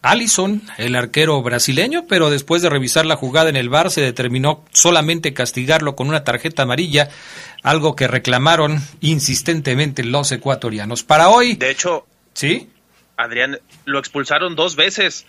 Allison, 0.01 0.62
el 0.77 0.95
arquero 0.95 1.41
brasileño, 1.41 2.05
pero 2.07 2.29
después 2.29 2.62
de 2.62 2.69
revisar 2.69 3.05
la 3.05 3.15
jugada 3.15 3.50
en 3.50 3.55
el 3.55 3.69
bar 3.69 3.89
se 3.89 4.01
determinó 4.01 4.65
solamente 4.71 5.33
castigarlo 5.33 5.95
con 5.95 6.09
una 6.09 6.25
tarjeta 6.25 6.63
amarilla, 6.63 7.09
algo 7.63 7.95
que 7.95 8.07
reclamaron 8.07 8.81
insistentemente 9.00 10.03
los 10.03 10.31
ecuatorianos. 10.33 11.03
Para 11.03 11.29
hoy. 11.29 11.55
De 11.55 11.71
hecho, 11.71 12.05
¿sí? 12.33 12.69
Adrián, 13.15 13.59
lo 13.85 14.00
expulsaron 14.00 14.55
dos 14.55 14.75
veces 14.75 15.25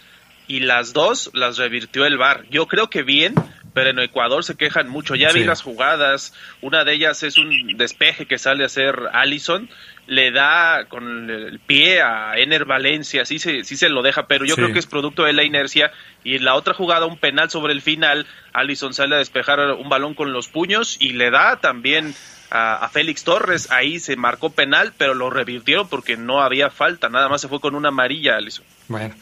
y 0.48 0.60
las 0.60 0.92
dos 0.92 1.30
las 1.34 1.56
revirtió 1.56 2.04
el 2.04 2.18
bar. 2.18 2.44
Yo 2.50 2.66
creo 2.66 2.90
que 2.90 3.04
bien, 3.04 3.34
pero 3.74 3.90
en 3.90 3.98
Ecuador 3.98 4.44
se 4.44 4.56
quejan 4.56 4.88
mucho. 4.88 5.16
Ya 5.16 5.32
vi 5.32 5.44
las 5.44 5.60
jugadas, 5.60 6.32
una 6.62 6.84
de 6.84 6.94
ellas 6.94 7.22
es 7.24 7.36
un 7.36 7.76
despeje 7.76 8.24
que 8.24 8.38
sale 8.38 8.62
a 8.62 8.66
hacer 8.66 8.94
Allison, 9.12 9.68
le 10.06 10.30
da 10.30 10.86
con 10.88 11.28
el 11.28 11.58
pie 11.58 12.00
a 12.00 12.36
Ener 12.36 12.64
Valencia, 12.64 13.24
sí 13.24 13.38
se, 13.38 13.64
sí 13.64 13.76
se 13.76 13.88
lo 13.88 14.02
deja, 14.02 14.26
pero 14.26 14.44
yo 14.44 14.54
creo 14.54 14.72
que 14.72 14.78
es 14.78 14.86
producto 14.86 15.24
de 15.24 15.32
la 15.32 15.42
inercia. 15.42 15.92
Y 16.22 16.36
en 16.36 16.44
la 16.44 16.54
otra 16.54 16.72
jugada, 16.72 17.06
un 17.06 17.18
penal 17.18 17.50
sobre 17.50 17.72
el 17.72 17.82
final, 17.82 18.26
Allison 18.52 18.94
sale 18.94 19.16
a 19.16 19.18
despejar 19.18 19.58
un 19.60 19.88
balón 19.88 20.14
con 20.14 20.32
los 20.32 20.48
puños 20.48 20.96
y 21.00 21.14
le 21.14 21.30
da 21.30 21.56
también 21.56 22.14
a, 22.50 22.76
a, 22.76 22.88
Félix 22.88 23.24
Torres. 23.24 23.70
Ahí 23.72 23.98
se 23.98 24.16
marcó 24.16 24.50
penal, 24.50 24.92
pero 24.96 25.14
lo 25.14 25.30
revirtieron 25.30 25.88
porque 25.88 26.16
no 26.16 26.42
había 26.42 26.70
falta, 26.70 27.08
nada 27.08 27.28
más 27.28 27.40
se 27.40 27.48
fue 27.48 27.60
con 27.60 27.74
una 27.74 27.88
amarilla, 27.88 28.36
Allison. 28.36 28.64
Bueno. 28.88 29.14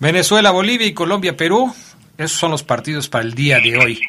Venezuela, 0.00 0.50
Bolivia 0.50 0.86
y 0.86 0.92
Colombia, 0.92 1.36
Perú 1.36 1.72
esos 2.18 2.38
son 2.38 2.50
los 2.50 2.62
partidos 2.62 3.08
para 3.08 3.24
el 3.24 3.34
día 3.34 3.58
de 3.58 3.78
hoy. 3.78 4.00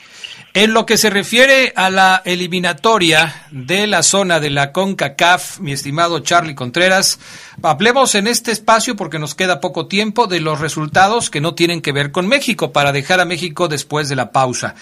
En 0.53 0.73
lo 0.73 0.85
que 0.85 0.95
se 0.95 1.09
refiere 1.09 1.73
a 1.75 1.89
la 1.89 2.21
eliminatoria 2.23 3.47
de 3.51 3.87
la 3.87 4.03
zona 4.03 4.39
de 4.39 4.49
la 4.49 4.71
CONCACAF, 4.71 5.59
mi 5.59 5.73
estimado 5.73 6.19
Charlie 6.19 6.55
Contreras, 6.55 7.19
hablemos 7.61 8.15
en 8.15 8.27
este 8.27 8.51
espacio 8.51 8.95
porque 8.95 9.19
nos 9.19 9.35
queda 9.35 9.59
poco 9.59 9.87
tiempo 9.87 10.27
de 10.27 10.39
los 10.39 10.61
resultados 10.61 11.29
que 11.29 11.41
no 11.41 11.55
tienen 11.55 11.81
que 11.81 11.91
ver 11.91 12.13
con 12.13 12.27
México 12.27 12.71
para 12.71 12.93
dejar 12.93 13.19
a 13.19 13.25
México 13.25 13.67
después 13.67 14.07
de 14.07 14.15
la 14.15 14.31
pausa. 14.31 14.75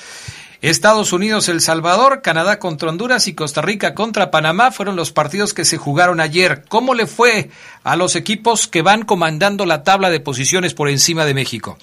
Estados 0.61 1.11
Unidos, 1.11 1.49
El 1.49 1.59
Salvador, 1.59 2.21
Canadá 2.21 2.59
contra 2.59 2.89
Honduras 2.89 3.27
y 3.27 3.33
Costa 3.33 3.63
Rica 3.63 3.95
contra 3.95 4.29
Panamá 4.31 4.71
fueron 4.71 4.95
los 4.95 5.11
partidos 5.11 5.55
que 5.55 5.65
se 5.65 5.77
jugaron 5.77 6.19
ayer. 6.19 6.63
¿Cómo 6.69 6.93
le 6.93 7.07
fue 7.07 7.49
a 7.83 7.95
los 7.95 8.15
equipos 8.15 8.67
que 8.67 8.83
van 8.83 9.03
comandando 9.03 9.65
la 9.65 9.83
tabla 9.83 10.11
de 10.11 10.19
posiciones 10.19 10.75
por 10.75 10.87
encima 10.87 11.25
de 11.25 11.33
México? 11.33 11.79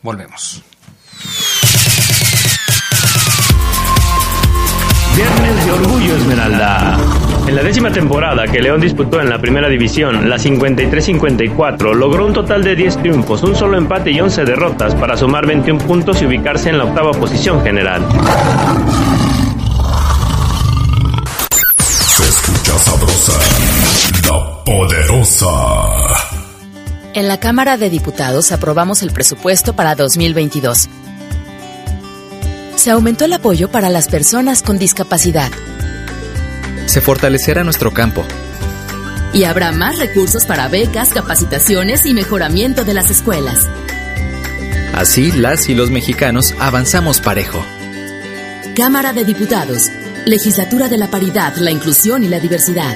Volvemos. 0.01 0.63
Viernes 5.15 5.65
de 5.65 5.71
Orgullo 5.71 6.15
Esmeralda. 6.15 6.97
En 7.47 7.55
la 7.55 7.61
décima 7.61 7.91
temporada 7.91 8.47
que 8.47 8.61
León 8.61 8.81
disputó 8.81 9.21
en 9.21 9.29
la 9.29 9.39
primera 9.39 9.67
división, 9.67 10.29
la 10.29 10.37
53-54, 10.37 11.93
logró 11.93 12.25
un 12.25 12.33
total 12.33 12.63
de 12.63 12.75
10 12.75 12.97
triunfos, 12.97 13.43
un 13.43 13.55
solo 13.55 13.77
empate 13.77 14.11
y 14.11 14.19
11 14.19 14.45
derrotas 14.45 14.95
para 14.95 15.17
sumar 15.17 15.45
21 15.45 15.85
puntos 15.85 16.21
y 16.21 16.25
ubicarse 16.25 16.69
en 16.69 16.77
la 16.79 16.85
octava 16.85 17.11
posición 17.11 17.61
general. 17.61 18.01
Poderosa. 25.23 26.39
En 27.13 27.27
la 27.27 27.39
Cámara 27.39 27.77
de 27.77 27.89
Diputados 27.89 28.51
aprobamos 28.51 29.03
el 29.03 29.11
presupuesto 29.11 29.75
para 29.75 29.95
2022. 29.95 30.89
Se 32.75 32.91
aumentó 32.91 33.25
el 33.25 33.33
apoyo 33.33 33.69
para 33.69 33.89
las 33.89 34.07
personas 34.07 34.63
con 34.63 34.77
discapacidad. 34.77 35.51
Se 36.87 37.01
fortalecerá 37.01 37.63
nuestro 37.63 37.93
campo. 37.93 38.25
Y 39.31 39.45
habrá 39.45 39.71
más 39.71 39.97
recursos 39.97 40.45
para 40.45 40.67
becas, 40.67 41.09
capacitaciones 41.09 42.05
y 42.05 42.13
mejoramiento 42.13 42.83
de 42.83 42.93
las 42.93 43.09
escuelas. 43.09 43.67
Así, 44.93 45.31
las 45.31 45.69
y 45.69 45.75
los 45.75 45.89
mexicanos 45.89 46.53
avanzamos 46.59 47.19
parejo. 47.19 47.63
Cámara 48.75 49.13
de 49.13 49.23
Diputados. 49.23 49.83
Legislatura 50.25 50.87
de 50.87 50.97
la 50.97 51.09
Paridad, 51.09 51.55
la 51.57 51.71
Inclusión 51.71 52.23
y 52.23 52.27
la 52.27 52.39
Diversidad. 52.39 52.95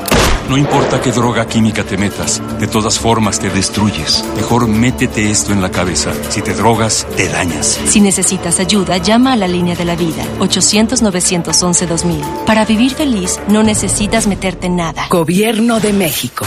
No 0.49 0.57
importa 0.57 0.99
qué 1.01 1.11
droga 1.11 1.47
química 1.47 1.83
te 1.83 1.97
metas, 1.97 2.41
de 2.59 2.67
todas 2.67 2.99
formas 2.99 3.39
te 3.39 3.49
destruyes. 3.49 4.23
Mejor 4.35 4.67
métete 4.67 5.31
esto 5.31 5.53
en 5.53 5.61
la 5.61 5.71
cabeza. 5.71 6.11
Si 6.29 6.41
te 6.41 6.53
drogas, 6.53 7.07
te 7.15 7.29
dañas. 7.29 7.79
Si 7.87 8.01
necesitas 8.01 8.59
ayuda, 8.59 8.97
llama 8.97 9.33
a 9.33 9.37
la 9.37 9.47
línea 9.47 9.75
de 9.75 9.85
la 9.85 9.95
vida, 9.95 10.23
800-911-2000. 10.39 12.45
Para 12.45 12.65
vivir 12.65 12.93
feliz, 12.93 13.39
no 13.47 13.63
necesitas 13.63 14.27
meterte 14.27 14.67
en 14.67 14.75
nada. 14.77 15.07
Gobierno 15.09 15.79
de 15.79 15.93
México. 15.93 16.45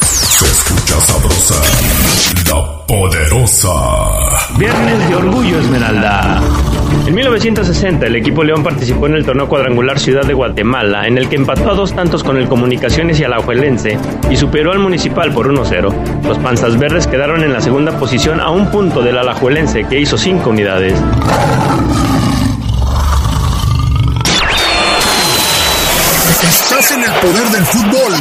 Se 0.00 0.44
escucha 0.44 1.00
sabrosa, 1.00 1.54
la 2.50 2.86
poderosa. 2.86 3.72
Viernes 4.58 5.08
de 5.08 5.16
Orgullo 5.16 5.60
Esmeralda. 5.60 6.42
En 7.06 7.14
1960 7.14 8.06
el 8.06 8.16
equipo 8.16 8.42
León 8.42 8.62
participó 8.64 9.06
en 9.06 9.14
el 9.14 9.24
torneo 9.24 9.48
cuadrangular 9.48 9.98
Ciudad 9.98 10.24
de 10.24 10.34
Guatemala, 10.34 11.06
en 11.06 11.18
el 11.18 11.28
que 11.28 11.36
empató 11.36 11.70
a 11.70 11.74
dos 11.74 11.94
tantos 11.94 12.24
con 12.24 12.36
el 12.36 12.48
Comunicaciones 12.48 13.20
y 13.20 13.24
Alajuelense 13.24 13.98
y 14.28 14.36
superó 14.36 14.72
al 14.72 14.80
Municipal 14.80 15.32
por 15.32 15.48
1-0. 15.48 16.24
Los 16.24 16.38
Panzas 16.38 16.78
Verdes 16.78 17.06
quedaron 17.06 17.44
en 17.44 17.52
la 17.52 17.60
segunda 17.60 17.96
posición 17.98 18.40
a 18.40 18.50
un 18.50 18.70
punto 18.70 19.02
del 19.02 19.18
Alajuelense, 19.18 19.84
que 19.84 20.00
hizo 20.00 20.18
cinco 20.18 20.50
unidades. 20.50 21.00
Estás 26.42 26.90
en 26.90 27.04
el 27.04 27.12
poder 27.12 27.48
del 27.50 27.64
fútbol. 27.66 28.14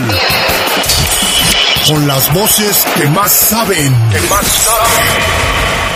Con 1.87 2.07
las 2.07 2.33
voces 2.33 2.85
que 2.95 3.07
más 3.09 3.31
saben. 3.31 3.93
Que 4.11 4.19
más 4.29 4.45
saben. 4.45 5.94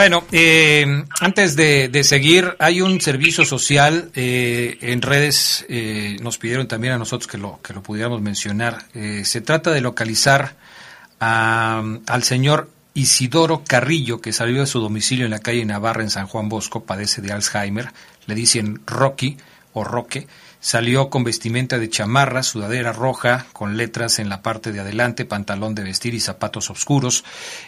Bueno, 0.00 0.24
eh, 0.32 1.04
antes 1.20 1.56
de, 1.56 2.04
seguir, 2.04 2.56
hay 2.58 2.80
un 2.80 3.02
servicio 3.02 3.44
social 3.44 4.10
eh, 4.14 4.78
en 4.80 5.02
redes, 5.02 5.66
eh, 5.68 6.16
nos 6.22 6.38
pidieron 6.38 6.66
también 6.66 6.94
a 6.94 6.96
nosotros 6.96 7.26
que 7.26 7.36
lo, 7.36 7.60
que 7.60 7.74
lo 7.74 7.82
pudiéramos 7.82 8.22
mencionar. 8.22 8.78
se 8.94 9.40
trata 9.42 9.70
de 9.72 9.82
localizar 9.82 10.56
al 11.18 12.22
señor 12.22 12.70
Isidoro 12.94 13.62
Carrillo, 13.62 14.22
que 14.22 14.32
salió 14.32 14.60
de 14.60 14.66
su 14.66 14.80
domicilio 14.80 15.26
en 15.26 15.32
la 15.32 15.40
calle 15.40 15.66
Navarra, 15.66 16.02
en 16.02 16.08
San 16.08 16.26
Juan 16.26 16.48
Bosco, 16.48 16.82
padece 16.82 17.20
de 17.20 17.32
Alzheimer, 17.32 17.92
le 18.24 18.34
dicen 18.34 18.80
Rocky 18.86 19.36
o 19.74 19.84
Roque. 19.84 20.26
Salió 20.60 21.08
con 21.08 21.24
vestimenta 21.24 21.78
de 21.78 21.88
chamarra, 21.88 22.42
sudadera 22.42 22.92
roja, 22.92 23.46
con 23.54 23.78
letras 23.78 24.18
en 24.18 24.28
la 24.28 24.42
parte 24.42 24.72
de 24.72 24.80
adelante, 24.80 25.24
pantalón 25.24 25.74
de 25.74 25.82
vestir 25.82 26.12
y 26.12 26.20
zapatos 26.20 26.68
oscuros. 26.68 27.24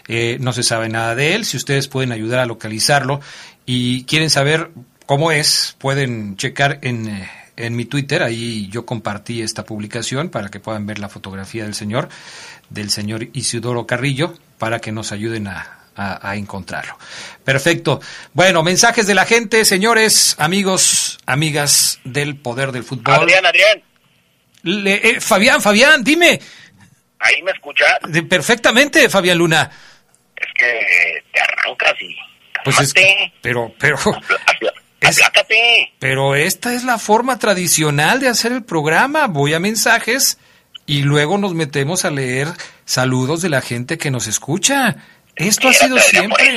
Eh, 0.09 0.37
no 0.41 0.53
se 0.53 0.63
sabe 0.63 0.91
nada 0.91 1.15
de 1.15 1.35
él. 1.35 1.47
Si 1.47 1.57
ustedes 1.57 1.89
pueden 1.89 2.13
ayudar 2.13 2.41
a 2.41 2.47
localizarlo 2.47 3.21
y 3.65 4.05
quieren 4.05 4.29
saber 4.29 4.71
cómo 5.07 5.33
es, 5.33 5.75
pueden 5.79 6.37
checar 6.37 6.81
en, 6.83 7.09
eh, 7.09 7.31
en 7.57 7.77
mi 7.77 7.87
Twitter. 7.87 8.23
Ahí 8.23 8.69
yo 8.69 8.85
compartí 8.85 9.41
esta 9.41 9.65
publicación 9.65 10.29
para 10.29 10.51
que 10.51 10.61
puedan 10.61 10.87
ver 10.87 10.99
la 10.99 11.09
fotografía 11.09 11.65
del 11.65 11.75
señor, 11.75 12.11
del 12.69 12.91
señor 12.91 13.29
Isidoro 13.33 13.87
Carrillo, 13.87 14.35
para 14.59 14.81
que 14.81 14.93
nos 14.93 15.13
ayuden 15.13 15.47
a, 15.49 15.82
a, 15.97 16.37
encontrarlo. 16.37 16.99
Perfecto. 17.45 18.01
Bueno, 18.33 18.63
mensajes 18.63 19.07
de 19.07 19.15
la 19.15 19.27
gente, 19.27 19.65
señores, 19.65 20.37
amigos, 20.39 21.19
amigas 21.27 22.01
del 22.05 22.37
poder 22.37 22.73
del 22.73 22.85
fútbol. 22.85 23.15
Adrián, 23.15 23.47
Adrián. 23.47 23.83
Eh, 24.65 25.21
Fabián, 25.21 25.61
Fabián, 25.61 26.05
dime. 26.05 26.41
¿Ahí 27.19 27.43
me 27.43 27.53
escuchas? 27.53 27.99
perfectamente, 28.29 29.09
Fabián 29.09 29.39
Luna. 29.39 29.71
Es 30.37 30.49
que 30.55 31.25
te 31.33 31.41
arrancas 31.41 31.95
y... 32.01 32.17
Pues 32.65 32.81
es 32.81 32.95
pero, 33.41 33.73
pero... 33.79 33.99
pero 35.99 36.35
esta 36.35 36.75
es 36.75 36.85
la 36.85 36.99
forma 36.99 37.39
tradicional 37.39 38.21
de 38.21 38.29
hacer 38.29 38.53
el 38.53 38.65
programa. 38.65 39.27
Voy 39.27 39.55
a 39.55 39.61
mensajes 39.61 40.39
y 40.87 41.03
luego 41.03 41.39
nos 41.39 41.55
metemos 41.55 42.05
a 42.05 42.11
leer 42.11 42.49
saludos 42.85 43.43
de 43.43 43.49
la 43.49 43.61
gente 43.61 43.99
que 43.99 44.11
nos 44.11 44.27
escucha. 44.27 44.97
Esto 45.37 45.69
ha 45.69 45.73
sido 45.73 45.99
siempre. 45.99 46.57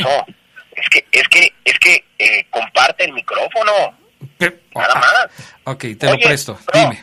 Es 0.76 0.90
que, 0.90 1.06
es 1.12 1.28
que, 1.30 1.54
es 1.64 1.80
que 1.80 2.04
eh, 2.20 2.46
comparte 2.50 3.06
el 3.06 3.14
micrófono. 3.14 3.98
Nada 4.40 4.94
ah, 4.94 5.00
más. 5.00 5.56
Ok, 5.64 5.86
te 5.98 6.10
lo 6.10 6.18
presto. 6.18 6.60
Dime. 6.74 7.02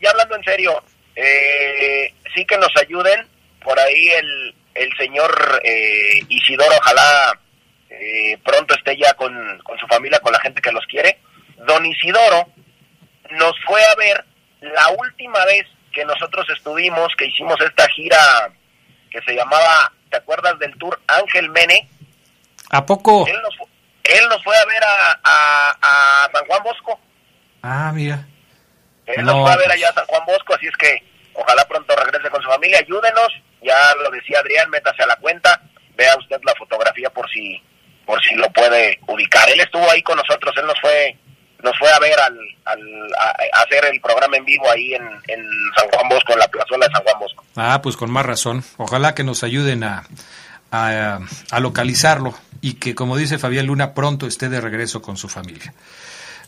Ya, 0.00 0.10
hablando 0.10 0.36
en 0.36 0.44
serio, 0.44 0.82
eh, 1.16 2.12
sí 2.34 2.44
que 2.44 2.58
nos 2.58 2.70
ayuden. 2.76 3.26
Por 3.62 3.78
ahí 3.78 4.08
el, 4.08 4.54
el 4.74 4.90
señor 4.98 5.60
eh, 5.64 6.18
Isidoro, 6.28 6.76
ojalá 6.76 7.38
eh, 7.88 8.36
pronto 8.44 8.74
esté 8.74 8.96
ya 8.96 9.14
con, 9.14 9.32
con 9.62 9.78
su 9.78 9.86
familia, 9.86 10.18
con 10.18 10.32
la 10.32 10.40
gente 10.40 10.60
que 10.60 10.72
los 10.72 10.84
quiere. 10.86 11.18
Don 11.66 11.86
Isidoro 11.86 12.48
nos 13.30 13.52
fue 13.64 13.82
a 13.84 13.94
ver 13.94 14.24
la 14.60 14.88
última 14.90 15.44
vez 15.44 15.64
que 15.92 16.04
nosotros 16.04 16.46
estuvimos, 16.50 17.08
que 17.16 17.26
hicimos 17.26 17.56
esta 17.60 17.88
gira 17.90 18.50
que 19.10 19.20
se 19.22 19.34
llamaba 19.34 19.92
¿te 20.12 20.18
acuerdas 20.18 20.58
del 20.58 20.76
tour 20.76 21.00
Ángel 21.08 21.48
Mene? 21.48 21.88
¿A 22.70 22.84
poco? 22.84 23.26
Él 23.26 23.40
nos, 24.28 24.42
fue 24.44 24.56
a 24.56 24.64
ver 24.66 24.82
a, 24.84 26.28
San 26.32 26.46
Juan 26.46 26.62
Bosco. 26.62 27.00
Ah, 27.62 27.90
mira. 27.94 28.26
Él 29.06 29.24
nos 29.24 29.40
fue 29.40 29.52
a 29.52 29.56
ver 29.56 29.72
allá 29.72 29.88
a 29.88 29.94
San 29.94 30.06
Juan 30.06 30.22
Bosco, 30.26 30.54
así 30.54 30.66
es 30.66 30.76
que 30.76 31.02
ojalá 31.32 31.64
pronto 31.66 31.96
regrese 31.96 32.28
con 32.28 32.42
su 32.42 32.48
familia. 32.48 32.78
Ayúdenos, 32.78 33.28
ya 33.62 33.94
lo 34.02 34.10
decía 34.10 34.40
Adrián, 34.40 34.68
métase 34.68 35.02
a 35.02 35.06
la 35.06 35.16
cuenta, 35.16 35.62
vea 35.96 36.14
usted 36.18 36.40
la 36.44 36.54
fotografía 36.56 37.08
por 37.10 37.28
si 37.30 37.62
por 38.04 38.22
si 38.22 38.34
lo 38.34 38.50
puede 38.50 38.98
ubicar. 39.06 39.48
Él 39.48 39.60
estuvo 39.60 39.90
ahí 39.90 40.02
con 40.02 40.18
nosotros, 40.18 40.54
él 40.58 40.66
nos 40.66 40.78
fue 40.80 41.16
nos 41.62 41.78
fue 41.78 41.90
a 41.90 41.98
ver 41.98 42.18
al, 42.18 42.38
al 42.64 42.80
a, 43.18 43.62
hacer 43.62 43.84
el 43.92 44.00
programa 44.00 44.36
en 44.36 44.44
vivo 44.44 44.70
ahí 44.70 44.94
en, 44.94 45.02
San 45.76 45.88
Juan 45.90 46.08
Bosco, 46.08 46.32
en 46.32 46.38
la 46.38 46.48
plazuela 46.48 46.86
de 46.86 46.92
San 46.92 47.02
Juan 47.02 47.18
Bosco. 47.18 47.44
Ah, 47.56 47.80
pues 47.82 47.96
con 47.96 48.10
más 48.10 48.26
razón. 48.26 48.64
Ojalá 48.76 49.14
que 49.14 49.24
nos 49.24 49.42
ayuden 49.42 49.84
a, 49.84 50.04
a, 50.70 51.20
a 51.50 51.60
localizarlo 51.60 52.34
y 52.60 52.74
que, 52.74 52.94
como 52.94 53.16
dice 53.16 53.38
Fabián 53.38 53.66
Luna, 53.66 53.94
pronto 53.94 54.26
esté 54.26 54.48
de 54.48 54.60
regreso 54.60 55.02
con 55.02 55.16
su 55.16 55.28
familia. 55.28 55.72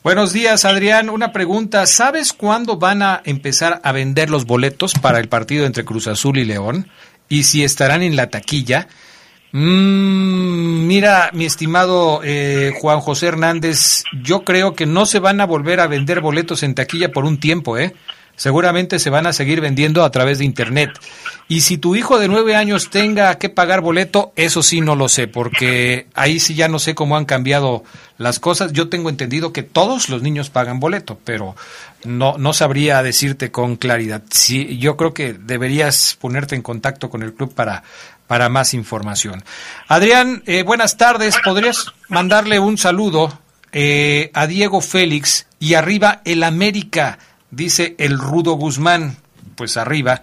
Buenos 0.05 0.35
días, 0.35 0.67
Adrián. 0.67 1.09
Una 1.09 1.33
pregunta. 1.33 1.87
¿Sabes 1.87 2.35
cuándo 2.35 2.77
van 2.77 3.01
a 3.03 3.23
empezar 3.25 3.81
a 3.83 3.93
vender 3.93 4.29
los 4.29 4.45
boletos 4.45 4.93
para 4.93 5.19
el 5.19 5.31
partido 5.31 5.65
entre 5.65 5.87
Cruz 5.87 6.09
Azul 6.09 6.37
y 6.37 6.45
León? 6.45 6.91
Y 7.31 7.45
si 7.45 7.65
estarán 7.65 8.03
en 8.03 8.15
la 8.15 8.29
taquilla. 8.29 8.87
Mm, 9.57 10.89
mira, 10.89 11.31
mi 11.33 11.45
estimado 11.45 12.23
eh, 12.25 12.73
Juan 12.81 12.99
José 12.99 13.29
Hernández, 13.29 14.03
yo 14.21 14.43
creo 14.43 14.75
que 14.75 14.85
no 14.85 15.07
se 15.07 15.21
van 15.21 15.41
a 15.41 15.47
volver 15.47 15.79
a 15.79 15.87
vender 15.87 16.21
boletos 16.21 16.65
en 16.65 16.75
taquilla 16.75 17.13
por 17.13 17.25
un 17.25 17.39
tiempo, 17.39 17.79
¿eh? 17.79 17.95
Seguramente 18.35 18.99
se 18.99 19.11
van 19.11 19.29
a 19.29 19.33
seguir 19.33 19.61
vendiendo 19.61 20.03
a 20.03 20.11
través 20.11 20.39
de 20.39 20.45
Internet. 20.45 20.91
Y 21.47 21.61
si 21.61 21.79
tu 21.79 21.95
hijo 21.95 22.19
de 22.19 22.27
nueve 22.27 22.57
años 22.57 22.91
tenga 22.91 23.39
que 23.39 23.49
pagar 23.49 23.81
boleto, 23.81 24.33
eso 24.35 24.61
sí 24.61 24.81
no 24.81 24.97
lo 24.97 25.09
sé, 25.09 25.29
porque 25.29 26.09
ahí 26.15 26.41
sí 26.41 26.57
ya 26.57 26.67
no 26.67 26.81
sé 26.81 26.97
cómo 26.97 27.17
han 27.17 27.27
cambiado 27.27 27.85
las 28.19 28.41
cosas. 28.41 28.73
Yo 28.73 28.89
tengo 28.89 29.09
entendido 29.09 29.53
que 29.53 29.63
todos 29.63 30.09
los 30.09 30.21
niños 30.21 30.51
pagan 30.51 30.81
boleto, 30.81 31.17
pero 31.25 31.55
no, 32.05 32.37
no 32.39 32.53
sabría 32.55 33.05
decirte 33.05 33.53
con 33.53 33.77
claridad. 33.77 34.23
Sí, 34.31 34.79
yo 34.79 34.97
creo 34.97 35.15
que 35.15 35.33
deberías 35.33 36.19
ponerte 36.21 36.57
en 36.57 36.63
contacto 36.63 37.11
con 37.11 37.23
el 37.23 37.35
club 37.35 37.55
para, 37.55 37.85
para 38.27 38.49
más 38.49 38.75
información. 38.75 39.45
Adrián, 39.89 40.43
eh, 40.47 40.63
buenas 40.63 40.97
tardes. 40.97 41.37
¿Podrías 41.45 41.93
mandarle 42.09 42.59
un 42.59 42.79
saludo 42.79 43.39
eh, 43.73 44.31
a 44.35 44.47
Diego 44.47 44.81
Félix 44.81 45.47
y 45.59 45.75
arriba 45.75 46.23
el 46.25 46.43
América? 46.43 47.19
Dice 47.51 47.95
el 47.99 48.19
Rudo 48.19 48.53
Guzmán. 48.53 49.17
Pues 49.57 49.77
arriba. 49.77 50.23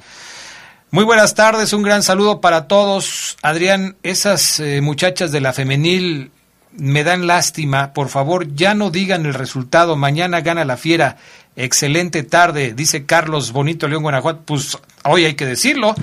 Muy 0.89 1.05
buenas 1.05 1.35
tardes, 1.35 1.71
un 1.71 1.83
gran 1.83 2.03
saludo 2.03 2.41
para 2.41 2.67
todos. 2.67 3.37
Adrián, 3.41 3.95
esas 4.03 4.59
eh, 4.59 4.81
muchachas 4.81 5.31
de 5.31 5.39
la 5.39 5.53
femenil 5.53 6.31
me 6.73 7.05
dan 7.05 7.27
lástima. 7.27 7.93
Por 7.93 8.09
favor, 8.09 8.53
ya 8.55 8.73
no 8.73 8.89
digan 8.89 9.25
el 9.25 9.33
resultado. 9.33 9.95
Mañana 9.95 10.41
gana 10.41 10.65
la 10.65 10.75
fiera. 10.75 11.17
Excelente 11.55 12.23
tarde, 12.23 12.73
dice 12.73 13.05
Carlos 13.05 13.51
Bonito 13.53 13.87
León 13.87 14.03
Guanajuato. 14.03 14.41
Pues 14.45 14.77
hoy 15.05 15.25
hay 15.25 15.35
que 15.35 15.45
decirlo. 15.45 15.95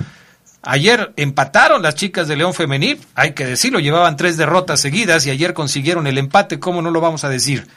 Ayer 0.61 1.13
empataron 1.15 1.81
las 1.81 1.95
chicas 1.95 2.27
de 2.27 2.35
León 2.35 2.53
Femenil, 2.53 2.99
hay 3.15 3.33
que 3.33 3.45
decirlo, 3.45 3.79
llevaban 3.79 4.17
tres 4.17 4.35
derrotas 4.35 4.81
seguidas 4.81 5.25
y 5.25 5.29
ayer 5.29 5.53
consiguieron 5.53 6.05
el 6.05 6.17
empate, 6.17 6.59
¿cómo 6.59 6.81
no 6.81 6.91
lo 6.91 6.99
vamos 6.99 7.23
a 7.23 7.29
decir? 7.29 7.67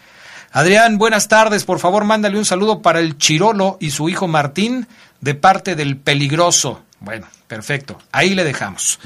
Adrián, 0.51 0.99
buenas 0.99 1.29
tardes, 1.29 1.65
por 1.65 1.79
favor 1.79 2.05
mándale 2.05 2.37
un 2.37 2.45
saludo 2.45 2.83
para 2.83 2.99
el 2.99 3.17
Chirolo 3.19 3.79
y 3.81 3.91
su 3.91 4.09
hijo 4.09 4.27
Martín 4.27 4.89
de 5.21 5.35
parte 5.35 5.77
del 5.77 5.97
Peligroso. 5.97 6.83
Bueno, 6.99 7.29
perfecto, 7.47 7.99
ahí 8.11 8.35
le 8.35 8.43
dejamos. 8.43 8.99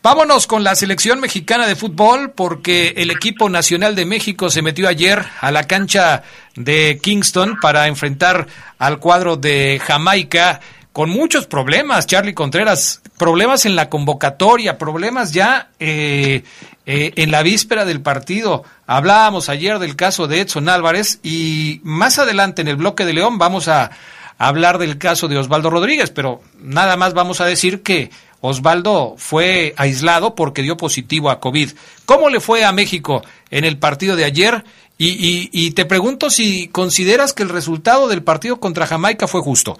Vámonos 0.00 0.46
con 0.46 0.62
la 0.62 0.76
selección 0.76 1.18
mexicana 1.18 1.66
de 1.66 1.74
fútbol 1.74 2.30
porque 2.30 2.94
el 2.96 3.10
equipo 3.10 3.50
nacional 3.50 3.96
de 3.96 4.06
México 4.06 4.48
se 4.48 4.62
metió 4.62 4.88
ayer 4.88 5.26
a 5.40 5.50
la 5.50 5.64
cancha 5.64 6.22
de 6.54 7.00
Kingston 7.02 7.58
para 7.60 7.88
enfrentar 7.88 8.46
al 8.78 9.00
cuadro 9.00 9.36
de 9.36 9.82
Jamaica 9.84 10.60
con 10.92 11.10
muchos 11.10 11.46
problemas, 11.46 12.06
Charlie 12.06 12.34
Contreras, 12.34 13.02
problemas 13.18 13.66
en 13.66 13.76
la 13.76 13.90
convocatoria, 13.90 14.78
problemas 14.78 15.32
ya 15.32 15.68
eh, 15.78 16.44
eh, 16.86 17.12
en 17.16 17.30
la 17.30 17.42
víspera 17.42 17.84
del 17.84 18.00
partido. 18.00 18.64
Hablábamos 18.86 19.48
ayer 19.48 19.78
del 19.78 19.96
caso 19.96 20.26
de 20.26 20.40
Edson 20.40 20.68
Álvarez 20.68 21.18
y 21.22 21.80
más 21.82 22.18
adelante 22.18 22.62
en 22.62 22.68
el 22.68 22.76
bloque 22.76 23.04
de 23.04 23.12
León 23.12 23.36
vamos 23.36 23.68
a 23.68 23.90
hablar 24.38 24.78
del 24.78 24.98
caso 24.98 25.28
de 25.28 25.36
Osvaldo 25.36 25.68
Rodríguez, 25.68 26.10
pero 26.10 26.40
nada 26.60 26.96
más 26.96 27.12
vamos 27.12 27.40
a 27.40 27.44
decir 27.44 27.82
que 27.82 28.10
Osvaldo 28.40 29.16
fue 29.18 29.74
aislado 29.76 30.34
porque 30.34 30.62
dio 30.62 30.76
positivo 30.76 31.28
a 31.28 31.40
COVID. 31.40 31.72
¿Cómo 32.06 32.30
le 32.30 32.40
fue 32.40 32.64
a 32.64 32.72
México 32.72 33.22
en 33.50 33.64
el 33.64 33.78
partido 33.78 34.14
de 34.14 34.24
ayer? 34.24 34.64
Y, 34.96 35.48
y 35.52 35.70
te 35.72 35.84
pregunto 35.84 36.28
si 36.28 36.68
consideras 36.68 37.32
que 37.32 37.44
el 37.44 37.50
resultado 37.50 38.08
del 38.08 38.22
partido 38.22 38.58
contra 38.58 38.86
Jamaica 38.86 39.28
fue 39.28 39.42
justo. 39.42 39.78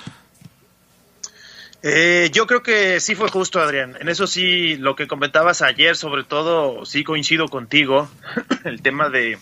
Eh, 1.83 2.31
yo 2.33 2.47
creo 2.47 2.63
que 2.63 2.99
sí 3.01 3.15
fue 3.15 3.29
justo, 3.29 3.61
Adrián. 3.61 3.97
En 4.01 4.09
eso 4.09 4.27
sí, 4.27 4.77
lo 4.77 4.97
que 4.97 5.07
comentabas 5.07 5.63
ayer, 5.63 5.97
sobre 5.97 6.25
todo, 6.25 6.85
sí 6.85 7.05
coincido 7.05 7.49
contigo. 7.49 8.09
El 8.65 8.83
tema 8.83 9.09
de, 9.11 9.39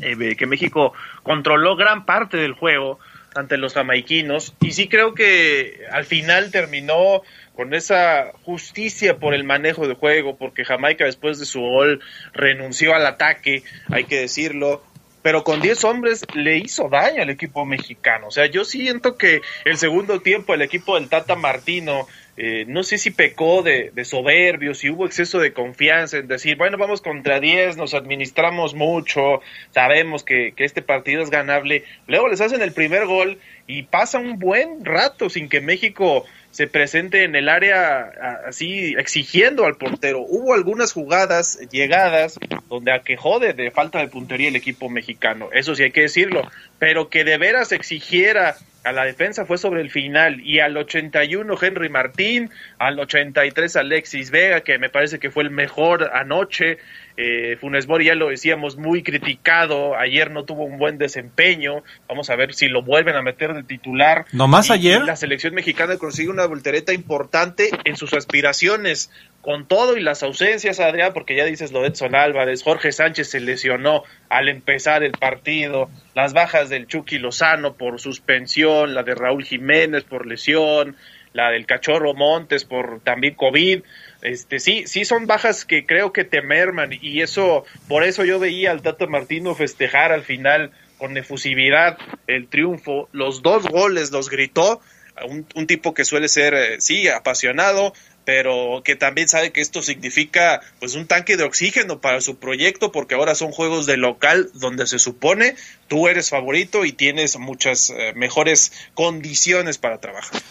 eh, 0.00 0.16
de 0.16 0.36
que 0.36 0.46
México 0.46 0.92
controló 1.22 1.76
gran 1.76 2.06
parte 2.06 2.36
del 2.36 2.52
juego 2.52 2.98
ante 3.34 3.58
los 3.58 3.74
jamaiquinos 3.74 4.54
y 4.60 4.72
sí 4.72 4.88
creo 4.88 5.14
que 5.14 5.86
al 5.92 6.04
final 6.04 6.50
terminó 6.50 7.22
con 7.54 7.74
esa 7.74 8.32
justicia 8.44 9.18
por 9.18 9.34
el 9.34 9.44
manejo 9.44 9.86
de 9.86 9.94
juego, 9.94 10.36
porque 10.36 10.64
Jamaica 10.64 11.04
después 11.04 11.38
de 11.38 11.44
su 11.44 11.60
gol 11.60 12.00
renunció 12.32 12.94
al 12.94 13.04
ataque, 13.04 13.64
hay 13.90 14.04
que 14.04 14.20
decirlo, 14.20 14.82
pero 15.22 15.44
con 15.44 15.60
10 15.60 15.84
hombres 15.84 16.24
le 16.34 16.58
hizo 16.58 16.88
daño 16.88 17.22
al 17.22 17.30
equipo 17.30 17.64
mexicano. 17.64 18.28
O 18.28 18.30
sea, 18.30 18.46
yo 18.46 18.64
siento 18.64 19.16
que 19.16 19.40
el 19.64 19.78
segundo 19.78 20.20
tiempo 20.20 20.54
el 20.54 20.62
equipo 20.62 20.94
del 20.94 21.08
Tata 21.08 21.34
Martino, 21.34 22.06
eh, 22.36 22.64
no 22.68 22.84
sé 22.84 22.98
si 22.98 23.10
pecó 23.10 23.62
de, 23.62 23.92
soberbio, 24.04 24.74
si 24.74 24.90
hubo 24.90 25.06
exceso 25.06 25.40
de 25.40 25.52
confianza 25.52 26.18
en 26.18 26.28
decir, 26.28 26.56
bueno, 26.56 26.78
vamos 26.78 27.00
contra 27.00 27.40
10, 27.40 27.76
nos 27.76 27.94
administramos 27.94 28.74
mucho, 28.74 29.40
sabemos 29.72 30.22
que, 30.22 30.52
que 30.54 30.64
este 30.64 30.82
partido 30.82 31.22
es 31.22 31.30
ganable. 31.30 31.84
Luego 32.06 32.28
les 32.28 32.40
hacen 32.40 32.62
el 32.62 32.72
primer 32.72 33.06
gol 33.06 33.38
y 33.66 33.82
pasa 33.82 34.18
un 34.18 34.38
buen 34.38 34.84
rato 34.84 35.28
sin 35.28 35.48
que 35.48 35.60
México 35.60 36.24
se 36.58 36.66
presente 36.66 37.22
en 37.22 37.36
el 37.36 37.48
área 37.48 38.10
así 38.48 38.96
exigiendo 38.98 39.64
al 39.64 39.76
portero. 39.76 40.22
Hubo 40.22 40.54
algunas 40.54 40.92
jugadas, 40.92 41.56
llegadas, 41.70 42.36
donde 42.68 42.90
aquejó 42.90 43.38
de, 43.38 43.52
de 43.52 43.70
falta 43.70 44.00
de 44.00 44.08
puntería 44.08 44.48
el 44.48 44.56
equipo 44.56 44.88
mexicano, 44.88 45.50
eso 45.52 45.76
sí 45.76 45.84
hay 45.84 45.92
que 45.92 46.00
decirlo, 46.00 46.42
pero 46.80 47.10
que 47.10 47.22
de 47.22 47.38
veras 47.38 47.70
exigiera 47.70 48.56
a 48.82 48.90
la 48.90 49.04
defensa 49.04 49.46
fue 49.46 49.56
sobre 49.56 49.82
el 49.82 49.90
final 49.90 50.40
y 50.40 50.58
al 50.58 50.76
81 50.76 51.54
Henry 51.62 51.90
Martín, 51.90 52.50
al 52.78 52.98
83 52.98 53.76
Alexis 53.76 54.32
Vega, 54.32 54.62
que 54.62 54.78
me 54.78 54.88
parece 54.88 55.20
que 55.20 55.30
fue 55.30 55.44
el 55.44 55.50
mejor 55.50 56.10
anoche, 56.12 56.78
eh, 57.20 57.56
Funes 57.60 57.88
Mori 57.88 58.04
ya 58.04 58.14
lo 58.14 58.28
decíamos, 58.28 58.76
muy 58.76 59.02
criticado. 59.02 59.96
Ayer 59.96 60.30
no 60.30 60.44
tuvo 60.44 60.62
un 60.62 60.78
buen 60.78 60.98
desempeño. 60.98 61.82
Vamos 62.06 62.30
a 62.30 62.36
ver 62.36 62.54
si 62.54 62.68
lo 62.68 62.82
vuelven 62.82 63.16
a 63.16 63.22
meter 63.22 63.54
de 63.54 63.64
titular. 63.64 64.26
¿No 64.30 64.46
más 64.46 64.70
ayer? 64.70 65.02
la 65.02 65.16
selección 65.16 65.52
mexicana 65.52 65.96
consigue 65.96 66.28
una 66.28 66.46
voltereta 66.46 66.92
importante 66.92 67.70
en 67.82 67.96
sus 67.96 68.14
aspiraciones. 68.14 69.10
Con 69.40 69.66
todo 69.66 69.96
y 69.96 70.00
las 70.00 70.22
ausencias, 70.22 70.78
Adrián, 70.78 71.12
porque 71.12 71.34
ya 71.34 71.44
dices 71.44 71.72
lo 71.72 71.82
de 71.82 71.88
Edson 71.88 72.14
Álvarez, 72.14 72.62
Jorge 72.62 72.92
Sánchez 72.92 73.30
se 73.30 73.40
lesionó 73.40 74.04
al 74.28 74.48
empezar 74.48 75.02
el 75.02 75.12
partido, 75.12 75.90
las 76.14 76.34
bajas 76.34 76.68
del 76.68 76.86
Chucky 76.86 77.18
Lozano 77.18 77.74
por 77.74 77.98
suspensión, 77.98 78.94
la 78.94 79.02
de 79.02 79.16
Raúl 79.16 79.44
Jiménez 79.44 80.04
por 80.04 80.24
lesión, 80.24 80.96
la 81.32 81.50
del 81.50 81.66
Cachorro 81.66 82.14
Montes 82.14 82.64
por 82.64 83.00
también 83.00 83.34
COVID 83.34 83.82
este 84.22 84.58
sí, 84.58 84.84
sí 84.86 85.04
son 85.04 85.26
bajas 85.26 85.64
que 85.64 85.86
creo 85.86 86.12
que 86.12 86.24
te 86.24 86.42
merman 86.42 86.90
y 86.92 87.20
eso, 87.20 87.64
por 87.86 88.02
eso 88.02 88.24
yo 88.24 88.38
veía 88.38 88.70
al 88.70 88.82
Tata 88.82 89.06
Martino 89.06 89.54
festejar 89.54 90.12
al 90.12 90.22
final 90.22 90.72
con 90.98 91.16
efusividad 91.16 91.98
el 92.26 92.48
triunfo, 92.48 93.08
los 93.12 93.42
dos 93.42 93.66
goles 93.68 94.10
los 94.10 94.28
gritó, 94.28 94.80
un, 95.26 95.46
un 95.54 95.66
tipo 95.66 95.94
que 95.94 96.04
suele 96.04 96.28
ser, 96.28 96.54
eh, 96.54 96.80
sí, 96.80 97.08
apasionado, 97.08 97.92
pero 98.28 98.82
que 98.84 98.94
también 98.94 99.26
sabe 99.26 99.52
que 99.52 99.62
esto 99.62 99.82
significa 99.82 100.60
pues 100.80 100.94
un 100.96 101.06
tanque 101.06 101.38
de 101.38 101.44
oxígeno 101.44 102.02
para 102.02 102.20
su 102.20 102.36
proyecto 102.36 102.92
porque 102.92 103.14
ahora 103.14 103.34
son 103.34 103.52
juegos 103.52 103.86
de 103.86 103.96
local 103.96 104.50
donde 104.52 104.86
se 104.86 104.98
supone 104.98 105.56
tú 105.88 106.08
eres 106.08 106.28
favorito 106.28 106.84
y 106.84 106.92
tienes 106.92 107.38
muchas 107.38 107.88
eh, 107.88 108.12
mejores 108.14 108.70
condiciones 108.92 109.78
para 109.78 109.98
trabajar. 109.98 110.42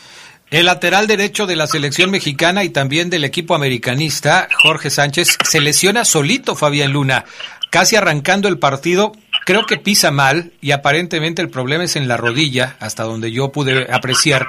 El 0.49 0.67
lateral 0.67 1.07
derecho 1.07 1.45
de 1.45 1.57
la 1.57 1.67
selección 1.67 2.09
mexicana 2.09 2.63
y 2.63 2.69
también 2.69 3.09
del 3.09 3.25
equipo 3.25 3.53
americanista, 3.53 4.47
Jorge 4.63 4.89
Sánchez, 4.89 5.37
se 5.43 5.59
lesiona 5.59 6.05
solito 6.05 6.55
Fabián 6.55 6.93
Luna, 6.93 7.25
casi 7.69 7.97
arrancando 7.97 8.47
el 8.47 8.57
partido. 8.57 9.11
Creo 9.45 9.65
que 9.65 9.75
pisa 9.75 10.09
mal 10.09 10.53
y 10.61 10.71
aparentemente 10.71 11.41
el 11.41 11.49
problema 11.49 11.83
es 11.83 11.97
en 11.97 12.07
la 12.07 12.15
rodilla, 12.15 12.77
hasta 12.79 13.03
donde 13.03 13.33
yo 13.33 13.51
pude 13.51 13.91
apreciar. 13.91 14.47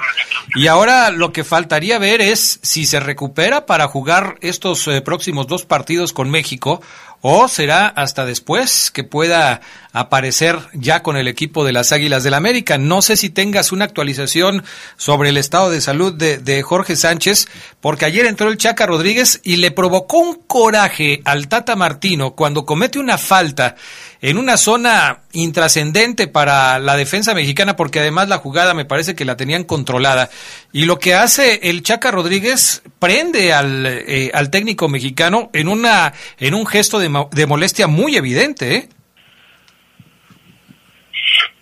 Y 0.55 0.67
ahora 0.67 1.09
lo 1.11 1.33
que 1.33 1.43
faltaría 1.43 1.99
ver 1.99 2.21
es 2.21 2.59
si 2.63 2.85
se 2.85 3.01
recupera 3.01 3.65
para 3.65 3.87
jugar 3.87 4.37
estos 4.39 4.87
eh, 4.87 5.01
próximos 5.01 5.47
dos 5.47 5.65
partidos 5.65 6.13
con 6.13 6.29
México 6.29 6.81
o 7.21 7.47
será 7.47 7.87
hasta 7.87 8.25
después 8.25 8.91
que 8.91 9.03
pueda 9.03 9.61
aparecer 9.91 10.59
ya 10.73 11.01
con 11.01 11.17
el 11.17 11.27
equipo 11.27 11.65
de 11.65 11.73
las 11.73 11.91
Águilas 11.91 12.23
del 12.23 12.35
América. 12.35 12.77
No 12.77 13.01
sé 13.01 13.17
si 13.17 13.29
tengas 13.29 13.71
una 13.71 13.85
actualización 13.85 14.63
sobre 14.97 15.29
el 15.29 15.37
estado 15.37 15.69
de 15.69 15.81
salud 15.81 16.13
de, 16.13 16.37
de, 16.37 16.61
Jorge 16.61 16.95
Sánchez, 16.95 17.47
porque 17.81 18.05
ayer 18.05 18.25
entró 18.25 18.49
el 18.49 18.57
Chaca 18.57 18.85
Rodríguez 18.85 19.41
y 19.43 19.57
le 19.57 19.71
provocó 19.71 20.19
un 20.19 20.35
coraje 20.35 21.21
al 21.25 21.47
Tata 21.47 21.75
Martino 21.75 22.31
cuando 22.31 22.65
comete 22.65 22.99
una 22.99 23.17
falta 23.17 23.75
en 24.21 24.37
una 24.37 24.57
zona 24.57 25.21
intrascendente 25.31 26.27
para 26.27 26.77
la 26.79 26.97
defensa 26.97 27.33
mexicana, 27.33 27.75
porque 27.75 27.99
además 27.99 28.27
la 28.27 28.37
jugada 28.37 28.73
me 28.73 28.85
parece 28.85 29.15
que 29.15 29.25
la 29.25 29.37
tenían 29.37 29.63
controlada. 29.63 30.29
Y 30.71 30.85
lo 30.85 30.99
que 30.99 31.15
hace 31.15 31.61
el 31.63 31.83
Chaca 31.83 32.11
Rodríguez 32.11 32.83
prende 32.99 33.53
al, 33.53 33.85
eh, 33.85 34.29
al 34.33 34.49
técnico 34.49 34.89
mexicano 34.89 35.49
en, 35.53 35.69
una, 35.69 36.13
en 36.37 36.53
un 36.53 36.67
gesto 36.67 36.99
de, 36.99 37.08
de 37.31 37.45
molestia 37.45 37.87
muy 37.87 38.15
evidente. 38.15 38.75
¿eh? 38.75 38.89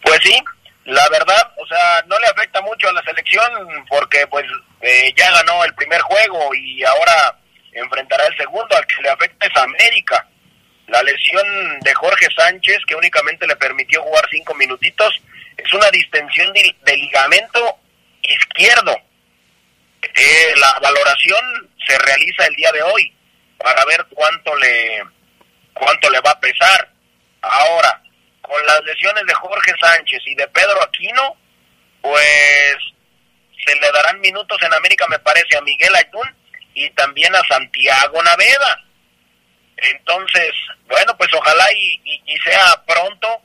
Pues 0.02 0.20
sí, 0.24 0.38
la 0.86 1.08
verdad, 1.10 1.52
o 1.58 1.68
sea, 1.68 2.04
no 2.08 2.18
le 2.20 2.28
afecta 2.28 2.62
mucho 2.62 2.88
a 2.88 2.94
la 2.94 3.04
selección 3.04 3.46
porque 3.90 4.26
pues 4.28 4.46
eh, 4.82 5.14
ya 5.16 5.32
ganó 5.32 5.64
el 5.66 5.74
primer 5.76 6.02
juego 6.02 6.54
y 6.56 6.84
ahora 6.84 7.38
enfrentará 7.74 8.26
el 8.28 8.38
segundo, 8.38 8.76
al 8.76 8.86
que 8.88 9.02
le 9.02 9.10
afecta 9.10 9.46
es 9.46 9.58
América. 9.58 10.28
La 10.88 11.04
lesión 11.04 11.46
de 11.82 11.94
Jorge 11.94 12.28
Sánchez, 12.36 12.80
que 12.88 12.96
únicamente 12.96 13.46
le 13.46 13.58
permitió 13.58 14.02
jugar 14.02 14.26
cinco 14.32 14.56
minutitos, 14.56 15.22
es 15.58 15.74
una 15.74 15.90
distensión 15.92 16.54
de, 16.54 16.74
de 16.86 16.98
ligamento 16.98 17.78
izquierdo. 18.22 18.96
Eh, 20.02 20.54
la 20.58 20.80
valoración 20.80 21.70
se 21.86 21.98
realiza 21.98 22.46
el 22.46 22.56
día 22.56 22.72
de 22.72 22.84
hoy 22.84 23.14
para 23.58 23.84
ver 23.86 24.06
cuánto 24.10 24.56
le 24.56 25.04
cuánto 25.78 26.10
le 26.10 26.20
va 26.22 26.32
a 26.32 26.40
pesar. 26.40 26.90
Ahora, 27.42 28.02
con 28.42 28.66
las 28.66 28.84
lesiones 28.84 29.26
de 29.26 29.34
Jorge 29.34 29.74
Sánchez 29.80 30.22
y 30.26 30.36
de 30.36 30.48
Pedro 30.48 30.82
Aquino, 30.84 31.36
pues 32.02 32.78
se 33.66 33.76
le 33.76 33.92
darán 33.92 34.20
minutos 34.22 34.58
en 34.62 34.74
América, 34.74 35.06
me 35.10 35.20
parece, 35.20 35.58
a 35.58 35.62
Miguel 35.62 35.96
Ayun 35.96 36.36
y 36.74 36.90
también 36.92 37.36
a 37.36 37.42
Santiago 37.48 38.22
Naveda. 38.24 38.84
Entonces, 39.78 40.52
bueno, 40.88 41.16
pues 41.18 41.30
ojalá 41.34 41.66
y, 41.74 42.02
y, 42.04 42.22
y 42.34 42.38
sea 42.40 42.84
pronto, 42.86 43.42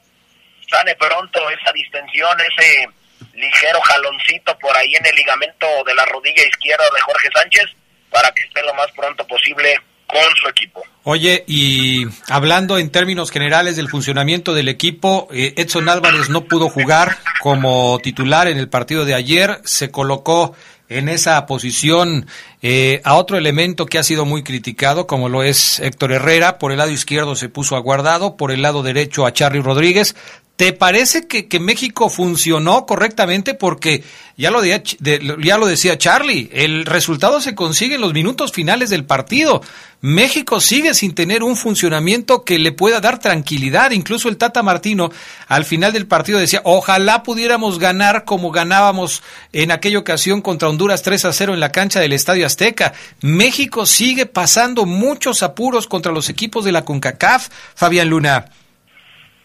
sane 0.71 0.95
pronto 0.97 1.51
esa 1.51 1.73
distensión, 1.73 2.39
ese 2.41 2.89
ligero 3.35 3.81
jaloncito 3.81 4.57
por 4.59 4.77
ahí 4.77 4.95
en 4.95 5.07
el 5.07 5.15
ligamento 5.15 5.67
de 5.85 5.95
la 5.95 6.05
rodilla 6.07 6.43
izquierda 6.43 6.85
de 6.95 7.01
Jorge 7.01 7.29
Sánchez, 7.35 7.67
para 8.11 8.31
que 8.33 8.43
esté 8.43 8.63
lo 8.63 8.75
más 8.75 8.91
pronto 8.93 9.27
posible 9.27 9.81
con 10.13 10.37
su 10.37 10.49
equipo. 10.49 10.83
Oye, 11.05 11.45
y 11.49 12.07
hablando 12.29 12.79
en 12.79 12.91
términos 12.91 13.31
generales 13.31 13.77
del 13.77 13.89
funcionamiento 13.89 14.55
del 14.55 14.69
equipo, 14.69 15.27
eh, 15.33 15.55
Edson 15.57 15.89
Álvarez 15.89 16.29
no 16.29 16.45
pudo 16.45 16.69
jugar 16.69 17.19
como 17.41 17.99
titular 18.03 18.47
en 18.47 18.59
el 18.59 18.69
partido 18.69 19.05
de 19.05 19.15
ayer, 19.15 19.61
se 19.65 19.91
colocó 19.91 20.55
en 20.89 21.09
esa 21.09 21.47
posición 21.47 22.27
eh, 22.61 23.01
a 23.05 23.15
otro 23.15 23.37
elemento 23.37 23.87
que 23.87 23.99
ha 23.99 24.03
sido 24.03 24.25
muy 24.25 24.43
criticado, 24.43 25.07
como 25.07 25.29
lo 25.29 25.43
es 25.43 25.81
Héctor 25.81 26.13
Herrera. 26.13 26.59
Por 26.59 26.71
el 26.71 26.79
lado 26.79 26.91
izquierdo 26.91 27.35
se 27.35 27.49
puso 27.49 27.77
aguardado, 27.77 28.37
por 28.37 28.53
el 28.53 28.63
lado 28.63 28.83
derecho 28.83 29.27
a 29.27 29.33
Charlie 29.33 29.63
Rodríguez. 29.63 30.15
¿Te 30.63 30.73
parece 30.73 31.27
que, 31.27 31.59
México 31.59 32.09
funcionó 32.09 32.87
correctamente? 32.87 33.55
Porque 33.55 34.05
ya 34.37 34.53
lo, 34.53 34.63
ya 34.65 35.59
lo 35.59 35.67
decía 35.67 35.99
Charlie, 35.99 36.51
el 36.53 36.87
resultado 36.87 37.41
se 37.41 37.57
consigue 37.57 37.97
en 37.97 38.01
los 38.01 38.13
minutos 38.13 38.53
finales 38.53 38.89
del 38.89 39.05
partido. 39.05 39.61
México 40.03 40.61
sigue 40.61 40.95
sin 40.95 41.17
tener 41.17 41.43
un 41.43 41.57
funcionamiento 41.57 42.45
que 42.45 42.61
le 42.61 42.71
pueda 42.71 43.01
dar 43.01 43.19
tranquilidad. 43.19 43.91
Incluso 43.91 44.29
el 44.29 44.37
Tata 44.37 44.63
Martino 44.63 45.11
al 45.49 45.65
final 45.65 45.93
del 45.93 46.07
partido 46.07 46.39
decía, 46.39 46.61
ojalá 46.63 47.25
pudiéramos 47.25 47.81
ganar 47.81 48.25
como 48.25 48.53
ganábamos 48.53 49.25
en 49.53 49.73
aquella 49.73 49.99
ocasión 49.99 50.43
contra 50.43 50.69
Honduras 50.69 51.03
3 51.03 51.25
a 51.25 51.33
0 51.33 51.55
en 51.55 51.61
la 51.61 51.73
cancha 51.73 51.99
del 51.99 52.13
Estadio 52.13 52.47
Azteca. 52.47 52.93
México 53.21 53.85
sigue 53.85 54.27
pasando 54.27 54.87
muchos 54.87 55.43
apuros 55.43 55.89
contra 55.89 56.13
los 56.13 56.29
equipos 56.29 56.65
de 56.65 56.71
la 56.71 56.85
CONCACAF, 56.85 57.49
Fabián 57.75 58.09
Luna. 58.09 58.47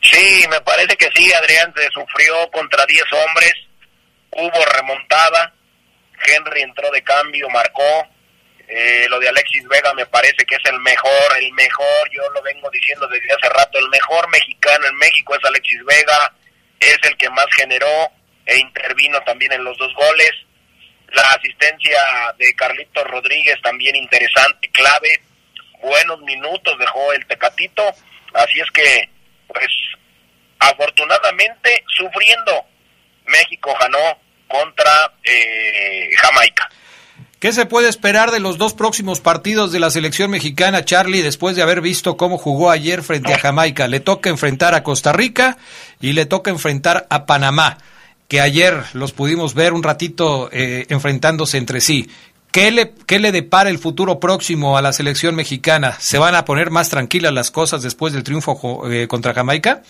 Sí, 0.02 0.46
me 0.50 0.62
parece 0.62 0.96
que 0.96 1.10
sí, 1.16 1.32
Adrián 1.34 1.74
se 1.76 1.90
sufrió 1.90 2.50
contra 2.52 2.86
10 2.86 3.04
hombres, 3.14 3.54
hubo 4.32 4.66
remontada, 4.76 5.54
Henry 6.26 6.62
entró 6.62 6.90
de 6.92 7.04
cambio, 7.04 7.50
marcó, 7.50 8.08
eh, 8.68 9.08
lo 9.10 9.20
de 9.20 9.30
Alexis 9.30 9.68
Vega 9.68 9.94
me 9.94 10.06
parece 10.06 10.46
que 10.46 10.56
es 10.56 10.66
el 10.66 10.80
mejor, 10.82 11.38
el 11.40 11.52
mejor, 11.54 12.10
yo 12.12 12.30
lo 12.32 12.42
vengo 12.42 12.70
diciendo 12.70 13.08
desde 13.08 13.32
hace 13.34 13.50
rato, 13.50 13.80
el 13.80 13.90
mejor 13.90 14.30
mexicano 14.30 14.86
en 14.88 14.96
México 14.98 15.36
es 15.36 15.46
Alexis 15.46 15.84
Vega, 15.86 16.34
es 16.80 16.98
el 17.04 17.18
que 17.18 17.30
más 17.30 17.48
generó 17.56 18.12
e 18.46 18.58
intervino 18.58 19.20
también 19.22 19.54
en 19.54 19.64
los 19.64 19.78
dos 19.78 19.94
goles, 19.94 20.32
la 21.14 21.22
asistencia 21.32 22.00
de 22.38 22.54
Carlitos 22.56 23.06
Rodríguez 23.06 23.56
también 23.62 23.96
interesante, 23.96 24.70
clave, 24.72 25.22
buenos 25.82 26.22
minutos 26.22 26.78
dejó 26.78 27.14
el 27.14 27.26
Tecatito, 27.26 27.94
así 28.34 28.60
es 28.60 28.72
que 28.72 29.10
pues 29.48 29.68
afortunadamente 30.60 31.84
sufriendo 31.88 32.66
México 33.26 33.74
ganó 33.80 34.18
contra 34.48 35.14
eh, 35.24 36.10
Jamaica. 36.22 36.70
¿Qué 37.40 37.54
se 37.54 37.68
puede 37.68 37.88
esperar 37.88 38.32
de 38.32 38.40
los 38.40 38.58
dos 38.58 38.74
próximos 38.74 39.20
partidos 39.20 39.72
de 39.72 39.80
la 39.80 39.92
selección 39.92 40.32
mexicana, 40.32 40.86
Charlie, 40.86 41.22
después 41.22 41.56
de 41.56 41.62
haber 41.62 41.82
visto 41.82 42.18
cómo 42.18 42.40
jugó 42.40 42.72
ayer 42.72 43.04
frente 43.04 43.32
a 43.32 43.38
Jamaica? 43.38 43.88
Le 43.88 44.00
toca 44.00 44.32
enfrentar 44.32 44.74
a 44.74 44.82
Costa 44.82 45.14
Rica 45.14 45.58
y 46.02 46.14
le 46.14 46.26
toca 46.26 46.50
enfrentar 46.50 47.06
a 47.12 47.28
Panamá, 47.28 47.78
que 48.28 48.42
ayer 48.42 48.82
los 48.94 49.12
pudimos 49.12 49.54
ver 49.54 49.74
un 49.74 49.84
ratito 49.84 50.50
eh, 50.52 50.88
enfrentándose 50.90 51.60
entre 51.60 51.80
sí. 51.80 52.10
¿Qué 52.52 52.72
le, 52.72 52.96
¿Qué 53.06 53.20
le 53.20 53.32
depara 53.32 53.70
el 53.70 53.78
futuro 53.78 54.20
próximo 54.20 54.76
a 54.76 54.82
la 54.82 54.92
selección 54.92 55.36
mexicana? 55.36 55.96
¿Se 56.00 56.18
van 56.18 56.34
a 56.34 56.44
poner 56.44 56.72
más 56.72 56.90
tranquilas 56.90 57.34
las 57.34 57.52
cosas 57.52 57.84
después 57.84 58.14
del 58.14 58.24
triunfo 58.24 58.90
eh, 58.90 59.08
contra 59.08 59.36
Jamaica? 59.36 59.84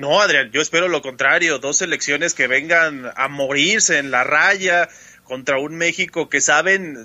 No, 0.00 0.22
Adrián, 0.22 0.50
yo 0.50 0.62
espero 0.62 0.88
lo 0.88 1.02
contrario, 1.02 1.58
dos 1.58 1.76
selecciones 1.76 2.32
que 2.32 2.46
vengan 2.46 3.12
a 3.16 3.28
morirse 3.28 3.98
en 3.98 4.10
la 4.10 4.24
raya 4.24 4.88
contra 5.24 5.58
un 5.58 5.76
México 5.76 6.30
que 6.30 6.40
saben 6.40 6.96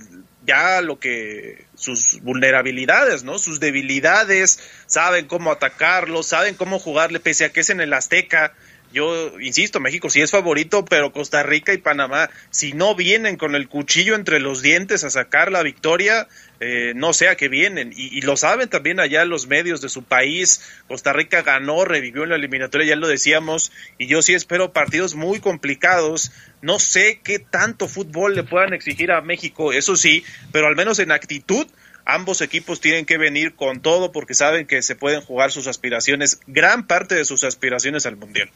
ya 0.46 0.80
lo 0.80 0.98
que 0.98 1.66
sus 1.76 2.22
vulnerabilidades, 2.22 3.26
¿no? 3.26 3.38
Sus 3.38 3.60
debilidades, 3.60 4.62
saben 4.86 5.26
cómo 5.26 5.52
atacarlo, 5.52 6.24
saben 6.24 6.56
cómo 6.56 6.80
jugarle 6.80 7.20
pese 7.20 7.44
a 7.44 7.50
que 7.52 7.60
es 7.60 7.70
en 7.70 7.82
el 7.82 7.92
Azteca 7.92 8.54
yo 8.96 9.42
insisto, 9.42 9.82
México 9.82 10.10
sí 10.10 10.22
es 10.22 10.32
favorito, 10.32 10.86
pero 10.86 11.12
Costa 11.12 11.44
Rica 11.44 11.74
y 11.74 11.78
Panamá, 11.78 12.30
si 12.50 12.72
no 12.72 12.96
vienen 12.96 13.36
con 13.36 13.54
el 13.54 13.68
cuchillo 13.68 14.16
entre 14.16 14.40
los 14.40 14.62
dientes 14.62 15.04
a 15.04 15.10
sacar 15.10 15.52
la 15.52 15.64
victoria, 15.64 16.30
eh, 16.60 16.94
no 16.96 17.14
sé 17.14 17.28
a 17.28 17.36
qué 17.36 17.50
vienen. 17.50 17.94
Y, 17.96 18.18
y, 18.18 18.22
lo 18.22 18.38
saben 18.38 18.70
también 18.70 19.00
allá 19.00 19.26
los 19.26 19.48
medios 19.48 19.82
de 19.82 19.90
su 19.90 20.04
país. 20.04 20.62
Costa 20.88 21.14
Rica 21.14 21.42
ganó, 21.42 21.86
revivió 21.86 22.24
en 22.24 22.30
la 22.30 22.36
eliminatoria, 22.36 22.88
ya 22.88 22.96
lo 22.96 23.08
decíamos, 23.08 23.72
y 23.98 24.08
yo 24.08 24.22
sí 24.22 24.34
espero 24.34 24.74
partidos 24.74 25.16
muy 25.16 25.40
complicados. 25.40 26.32
No 26.62 26.80
sé 26.80 27.20
qué 27.24 27.40
tanto 27.40 27.88
fútbol 27.88 28.36
le 28.36 28.44
puedan 28.44 28.74
exigir 28.74 29.12
a 29.12 29.22
México, 29.22 29.74
eso 29.74 29.96
sí, 29.96 30.24
pero 30.52 30.68
al 30.68 30.76
menos 30.76 31.00
en 31.00 31.12
actitud 31.12 31.68
ambos 32.06 32.42
equipos 32.42 32.80
tienen 32.80 33.06
que 33.06 33.18
venir 33.18 33.56
con 33.56 33.82
todo 33.82 34.12
porque 34.12 34.34
saben 34.34 34.68
que 34.68 34.82
se 34.82 34.96
pueden 34.96 35.22
jugar 35.22 35.52
sus 35.52 35.68
aspiraciones, 35.68 36.40
gran 36.48 36.88
parte 36.88 37.16
de 37.16 37.26
sus 37.26 37.44
aspiraciones 37.44 38.06
al 38.06 38.16
Mundial. 38.16 38.50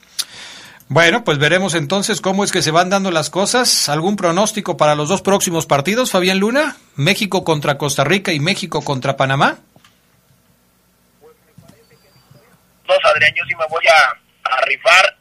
Bueno, 0.91 1.23
pues 1.23 1.37
veremos 1.37 1.75
entonces 1.75 2.19
cómo 2.19 2.43
es 2.43 2.51
que 2.51 2.63
se 2.63 2.71
van 2.71 2.89
dando 2.89 3.11
las 3.11 3.29
cosas. 3.29 3.89
¿Algún 3.89 4.15
pronóstico 4.15 4.75
para 4.75 4.95
los 4.95 5.07
dos 5.07 5.21
próximos 5.21 5.67
partidos, 5.67 6.09
Fabián 6.09 6.39
Luna? 6.39 6.77
¿México 6.95 7.43
contra 7.43 7.77
Costa 7.77 8.03
Rica 8.03 8.31
y 8.31 8.39
México 8.39 8.83
contra 8.83 9.15
Panamá? 9.15 9.59
Dos, 12.87 12.97
Adrián, 13.03 13.31
yo 13.35 13.43
sí 13.47 13.53
me 13.55 13.67
voy 13.69 13.85
a, 13.85 14.51
a 14.51 14.61
rifar. 14.61 15.15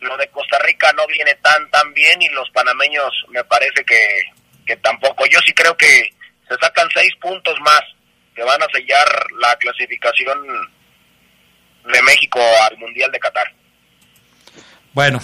Lo 0.00 0.16
de 0.16 0.28
Costa 0.28 0.58
Rica 0.60 0.90
no 0.94 1.06
viene 1.08 1.34
tan, 1.42 1.70
tan 1.70 1.92
bien 1.92 2.22
y 2.22 2.30
los 2.30 2.48
panameños 2.52 3.12
me 3.28 3.44
parece 3.44 3.84
que, 3.84 4.22
que 4.64 4.76
tampoco. 4.76 5.26
Yo 5.26 5.40
sí 5.44 5.52
creo 5.52 5.76
que 5.76 6.10
se 6.48 6.54
sacan 6.58 6.88
seis 6.94 7.12
puntos 7.20 7.54
más 7.60 7.82
que 8.34 8.42
van 8.44 8.62
a 8.62 8.66
sellar 8.72 9.06
la 9.40 9.54
clasificación 9.56 10.38
de 11.84 12.02
México 12.02 12.40
al 12.70 12.78
Mundial 12.78 13.12
de 13.12 13.18
Qatar. 13.18 13.52
Bueno, 14.96 15.20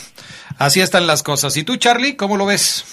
así 0.58 0.82
están 0.82 1.06
las 1.06 1.22
cosas. 1.22 1.56
¿Y 1.56 1.64
tú, 1.64 1.76
Charlie, 1.78 2.14
cómo 2.14 2.36
lo 2.36 2.44
ves? 2.44 2.84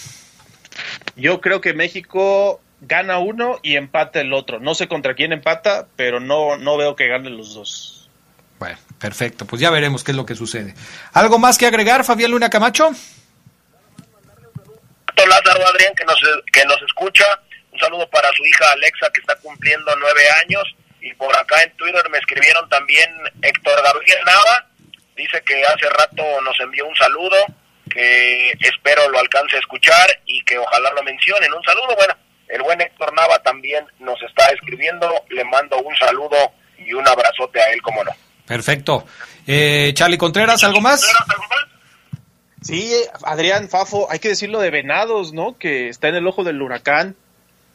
Yo 1.18 1.42
creo 1.42 1.60
que 1.60 1.74
México 1.74 2.62
gana 2.80 3.18
uno 3.20 3.60
y 3.62 3.76
empata 3.76 4.22
el 4.22 4.32
otro. 4.32 4.62
No 4.62 4.74
sé 4.76 4.88
contra 4.88 5.14
quién 5.14 5.34
empata, 5.34 5.90
pero 5.98 6.22
no, 6.22 6.56
no 6.56 6.78
veo 6.78 6.96
que 6.96 7.10
ganen 7.10 7.36
los 7.36 7.54
dos. 7.54 8.10
Bueno, 8.60 8.78
perfecto. 8.98 9.46
Pues 9.46 9.62
ya 9.62 9.72
veremos 9.72 10.06
qué 10.06 10.12
es 10.12 10.16
lo 10.16 10.26
que 10.26 10.36
sucede. 10.36 10.74
¿Algo 11.12 11.38
más 11.38 11.58
que 11.58 11.66
agregar, 11.68 12.06
Fabián 12.06 12.32
Luna 12.32 12.50
Camacho? 12.50 12.92
Lázaro 15.18 15.68
Adrián, 15.68 15.94
que 15.96 16.06
nos, 16.06 16.18
que 16.54 16.64
nos 16.64 16.82
escucha. 16.82 17.26
Un 17.74 17.80
saludo 17.82 18.10
para 18.10 18.32
su 18.32 18.46
hija 18.46 18.72
Alexa, 18.72 19.10
que 19.14 19.20
está 19.20 19.36
cumpliendo 19.36 19.94
nueve 20.00 20.22
años. 20.46 20.64
Y 21.02 21.14
por 21.16 21.38
acá 21.38 21.62
en 21.62 21.76
Twitter 21.76 22.10
me 22.10 22.20
escribieron 22.20 22.70
también 22.70 23.10
Héctor 23.42 23.84
Gabriel 23.84 24.20
Nava, 24.26 24.69
dice 25.20 25.42
que 25.46 25.62
hace 25.64 25.90
rato 25.90 26.24
nos 26.42 26.60
envió 26.62 26.88
un 26.88 26.96
saludo, 26.96 27.36
que 27.90 28.52
espero 28.52 29.10
lo 29.10 29.20
alcance 29.20 29.58
a 29.58 29.60
escuchar 29.60 30.10
y 30.26 30.42
que 30.44 30.58
ojalá 30.58 30.92
lo 30.94 31.04
mencionen. 31.04 31.54
Un 31.54 31.64
saludo, 31.64 31.96
bueno, 31.96 32.16
el 32.48 32.62
buen 32.64 32.80
Héctor 32.82 33.14
Nava 33.14 33.40
también 33.40 33.86
nos 34.00 34.22
está 34.24 34.48
escribiendo, 34.50 35.08
le 35.30 35.44
mando 35.44 35.78
un 35.80 35.96
saludo 35.98 36.38
y 36.78 36.94
un 36.94 37.08
abrazote 37.08 37.62
a 37.62 37.72
él, 37.72 37.82
como 37.82 38.04
no. 38.04 38.12
Perfecto. 38.46 39.06
Eh, 39.46 39.92
Charlie 39.94 40.18
Contreras, 40.18 40.64
¿algo 40.64 40.82
más? 40.82 41.06
Sí, 42.62 42.94
Adrián 43.24 43.70
Fafo, 43.70 44.08
hay 44.10 44.20
que 44.20 44.30
decirlo 44.30 44.60
de 44.60 44.70
Venados, 44.70 45.34
¿no? 45.34 45.58
Que 45.58 45.90
está 45.90 46.08
en 46.08 46.16
el 46.16 46.28
ojo 46.28 46.44
del 46.44 46.62
huracán 46.62 47.16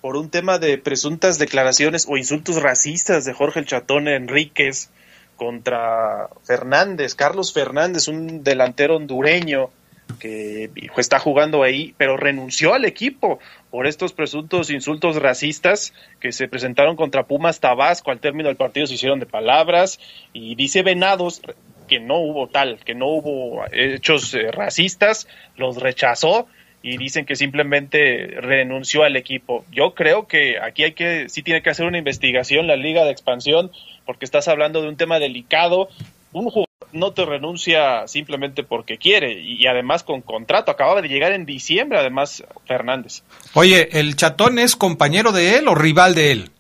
por 0.00 0.16
un 0.16 0.30
tema 0.30 0.59
de 0.59 0.76
presuntas 0.76 1.38
declaraciones 1.38 2.07
o 2.09 2.16
insultos 2.16 2.61
racistas 2.61 3.24
de 3.24 3.33
Jorge 3.33 3.61
el 3.61 3.66
Chatón 3.66 4.09
Enríquez 4.09 4.90
contra 5.37 6.29
Fernández, 6.44 7.14
Carlos 7.14 7.53
Fernández, 7.53 8.09
un 8.09 8.42
delantero 8.44 8.97
hondureño 8.97 9.70
que 10.18 10.70
está 10.97 11.18
jugando 11.18 11.62
ahí, 11.62 11.94
pero 11.97 12.16
renunció 12.16 12.75
al 12.75 12.85
equipo 12.85 13.38
por 13.70 13.87
estos 13.87 14.12
presuntos 14.12 14.70
insultos 14.70 15.16
racistas 15.16 15.92
que 16.20 16.33
se 16.33 16.49
presentaron 16.49 16.97
contra 16.97 17.27
Pumas 17.27 17.61
Tabasco. 17.61 18.11
Al 18.11 18.20
término 18.20 18.49
del 18.49 18.57
partido 18.57 18.87
se 18.87 18.94
hicieron 18.94 19.20
de 19.20 19.27
palabras 19.27 19.99
y 20.33 20.55
dice 20.55 20.83
Venados 20.83 21.42
que 21.88 22.01
no 22.01 22.18
hubo 22.18 22.49
tal, 22.49 22.79
que 22.85 22.94
no 22.94 23.09
hubo 23.09 23.64
hechos 23.73 24.33
eh, 24.35 24.51
racistas, 24.51 25.29
los 25.57 25.77
rechazó 25.77 26.47
y 26.85 26.99
dicen 26.99 27.25
que 27.25 27.35
simplemente 27.35 28.27
renunció 28.42 29.05
al 29.05 29.16
equipo. 29.16 29.64
Yo 29.73 29.94
creo 29.94 30.29
que 30.29 30.59
aquí 30.61 30.85
hay 30.85 30.92
que, 30.92 31.31
sí 31.31 31.42
tiene 31.42 31.62
que 31.62 31.70
hacer 31.70 31.87
una 31.87 31.97
investigación 31.97 32.66
la 32.66 32.77
Liga 32.77 33.05
de 33.05 33.11
Expansión, 33.11 33.73
porque 34.05 34.27
estás 34.27 34.49
hablando 34.49 34.83
de 34.83 34.88
un 34.88 34.99
tema 34.99 35.18
delicado. 35.18 35.88
Un 36.33 36.51
jugador 36.51 36.68
no 36.92 37.12
te 37.12 37.25
renuncia 37.25 38.07
simplemente 38.07 38.64
porque 38.64 38.99
quiere 38.99 39.40
y 39.40 39.66
además 39.66 40.03
con 40.03 40.20
contrato. 40.20 40.70
Acababa 40.70 41.01
de 41.01 41.09
llegar 41.09 41.33
en 41.33 41.47
diciembre, 41.47 41.99
además, 41.99 42.44
Fernández. 42.66 43.23
Oye, 43.55 43.88
¿el 43.99 44.14
chatón 44.14 44.59
es 44.59 44.77
compañero 44.77 45.33
de 45.33 45.57
él 45.57 45.68
o 45.68 45.75
rival 45.75 46.14
de 46.14 46.33
él? 46.33 46.51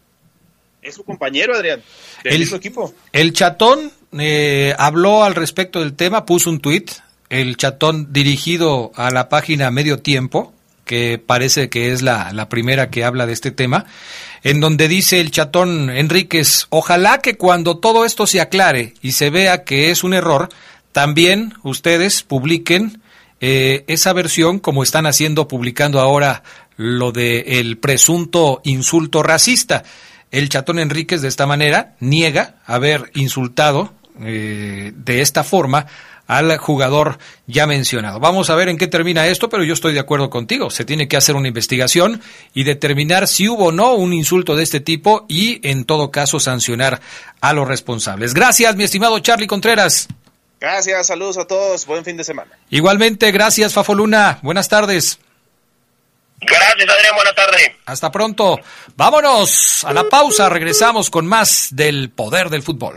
Es 0.80 0.94
su 0.94 1.04
compañero, 1.04 1.54
Adrián, 1.54 1.82
del 2.22 2.38
mismo 2.38 2.56
equipo. 2.56 2.94
El 3.12 3.34
chatón 3.34 3.92
eh, 4.18 4.74
habló 4.78 5.22
al 5.22 5.34
respecto 5.34 5.80
del 5.80 5.94
tema, 5.94 6.24
puso 6.24 6.48
un 6.48 6.60
tuit 6.60 6.92
el 7.40 7.56
chatón 7.56 8.12
dirigido 8.12 8.92
a 8.94 9.10
la 9.10 9.28
página 9.28 9.72
Medio 9.72 9.98
Tiempo, 9.98 10.54
que 10.84 11.18
parece 11.18 11.68
que 11.68 11.92
es 11.92 12.00
la, 12.00 12.48
primera 12.48 12.90
que 12.90 13.04
habla 13.04 13.26
de 13.26 13.32
este 13.32 13.50
tema, 13.50 13.86
en 14.44 14.60
donde 14.60 14.86
dice 14.86 15.20
el 15.20 15.32
chatón 15.32 15.90
Enríquez, 15.90 16.66
ojalá 16.70 17.18
que 17.18 17.36
cuando 17.36 17.78
todo 17.78 18.04
esto 18.04 18.28
se 18.28 18.40
aclare 18.40 18.94
y 19.02 19.12
se 19.12 19.30
vea 19.30 19.64
que 19.64 19.90
es 19.90 20.04
un 20.04 20.14
error, 20.14 20.48
también 20.92 21.54
ustedes 21.64 22.22
publiquen 22.22 23.02
eh, 23.40 23.84
esa 23.88 24.12
versión 24.12 24.60
como 24.60 24.84
están 24.84 25.06
haciendo, 25.06 25.48
publicando 25.48 26.00
ahora 26.00 26.44
lo 26.76 27.10
de 27.10 27.58
el 27.58 27.78
presunto 27.78 28.60
insulto 28.62 29.24
racista. 29.24 29.82
El 30.30 30.48
chatón 30.48 30.78
Enríquez 30.78 31.20
de 31.20 31.28
esta 31.28 31.46
manera 31.46 31.96
niega 31.98 32.56
haber 32.64 33.10
insultado 33.14 33.92
eh, 34.20 34.92
de 34.94 35.20
esta 35.20 35.42
forma 35.42 35.86
al 36.26 36.56
jugador 36.56 37.18
ya 37.46 37.66
mencionado. 37.66 38.20
Vamos 38.20 38.50
a 38.50 38.54
ver 38.54 38.68
en 38.68 38.78
qué 38.78 38.86
termina 38.86 39.26
esto, 39.26 39.48
pero 39.48 39.64
yo 39.64 39.74
estoy 39.74 39.92
de 39.92 40.00
acuerdo 40.00 40.30
contigo. 40.30 40.70
Se 40.70 40.84
tiene 40.84 41.08
que 41.08 41.16
hacer 41.16 41.36
una 41.36 41.48
investigación 41.48 42.22
y 42.54 42.64
determinar 42.64 43.28
si 43.28 43.48
hubo 43.48 43.66
o 43.66 43.72
no 43.72 43.94
un 43.94 44.12
insulto 44.12 44.56
de 44.56 44.62
este 44.62 44.80
tipo 44.80 45.26
y, 45.28 45.66
en 45.68 45.84
todo 45.84 46.10
caso, 46.10 46.40
sancionar 46.40 47.00
a 47.40 47.52
los 47.52 47.68
responsables. 47.68 48.34
Gracias, 48.34 48.76
mi 48.76 48.84
estimado 48.84 49.18
Charlie 49.18 49.46
Contreras. 49.46 50.08
Gracias, 50.60 51.08
saludos 51.08 51.36
a 51.36 51.46
todos, 51.46 51.84
buen 51.84 52.04
fin 52.04 52.16
de 52.16 52.24
semana. 52.24 52.50
Igualmente, 52.70 53.30
gracias, 53.32 53.74
Fafoluna. 53.74 54.38
Buenas 54.42 54.68
tardes. 54.68 55.18
Gracias, 56.40 56.88
Adrián, 56.88 57.14
buenas 57.14 57.34
tardes. 57.34 57.72
Hasta 57.86 58.10
pronto. 58.10 58.60
Vámonos 58.96 59.84
a 59.84 59.92
la 59.92 60.04
pausa, 60.04 60.48
regresamos 60.48 61.10
con 61.10 61.26
más 61.26 61.68
del 61.72 62.10
poder 62.10 62.48
del 62.48 62.62
fútbol. 62.62 62.96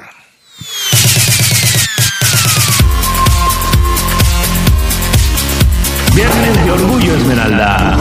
Viernes 6.18 6.66
de 6.66 6.72
Orgullo 6.72 7.14
Esmeralda. 7.14 7.96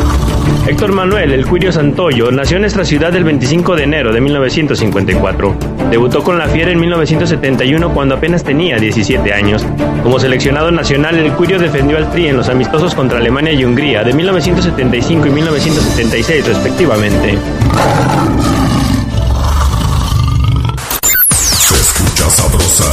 Héctor 0.67 0.91
Manuel 0.93 1.33
El 1.33 1.45
Cuirio 1.45 1.71
Santoyo 1.71 2.31
nació 2.31 2.57
en 2.57 2.63
nuestra 2.63 2.83
ciudad 2.83 3.15
el 3.15 3.25
25 3.25 3.77
de 3.77 3.83
enero 3.83 4.11
de 4.11 4.23
1954. 4.23 5.55
Debutó 5.91 6.25
con 6.25 6.39
la 6.39 6.49
Fiera 6.49 6.71
en 6.71 6.81
1971 6.81 7.93
cuando 7.93 8.15
apenas 8.15 8.43
tenía 8.43 8.79
17 8.79 9.35
años. 9.35 9.67
Como 10.03 10.19
seleccionado 10.19 10.71
nacional, 10.71 11.17
El 11.17 11.31
Cuirio 11.33 11.59
defendió 11.59 11.99
al 11.99 12.11
Tri 12.11 12.29
en 12.29 12.39
los 12.39 12.49
amistosos 12.49 12.95
contra 12.95 13.19
Alemania 13.19 13.53
y 13.53 13.63
Hungría 13.67 14.03
de 14.03 14.15
1975 14.15 15.27
y 15.27 15.31
1976 15.31 16.47
respectivamente. 16.47 17.39
Se 21.43 21.75
escucha 21.75 22.31
sabrosa, 22.31 22.85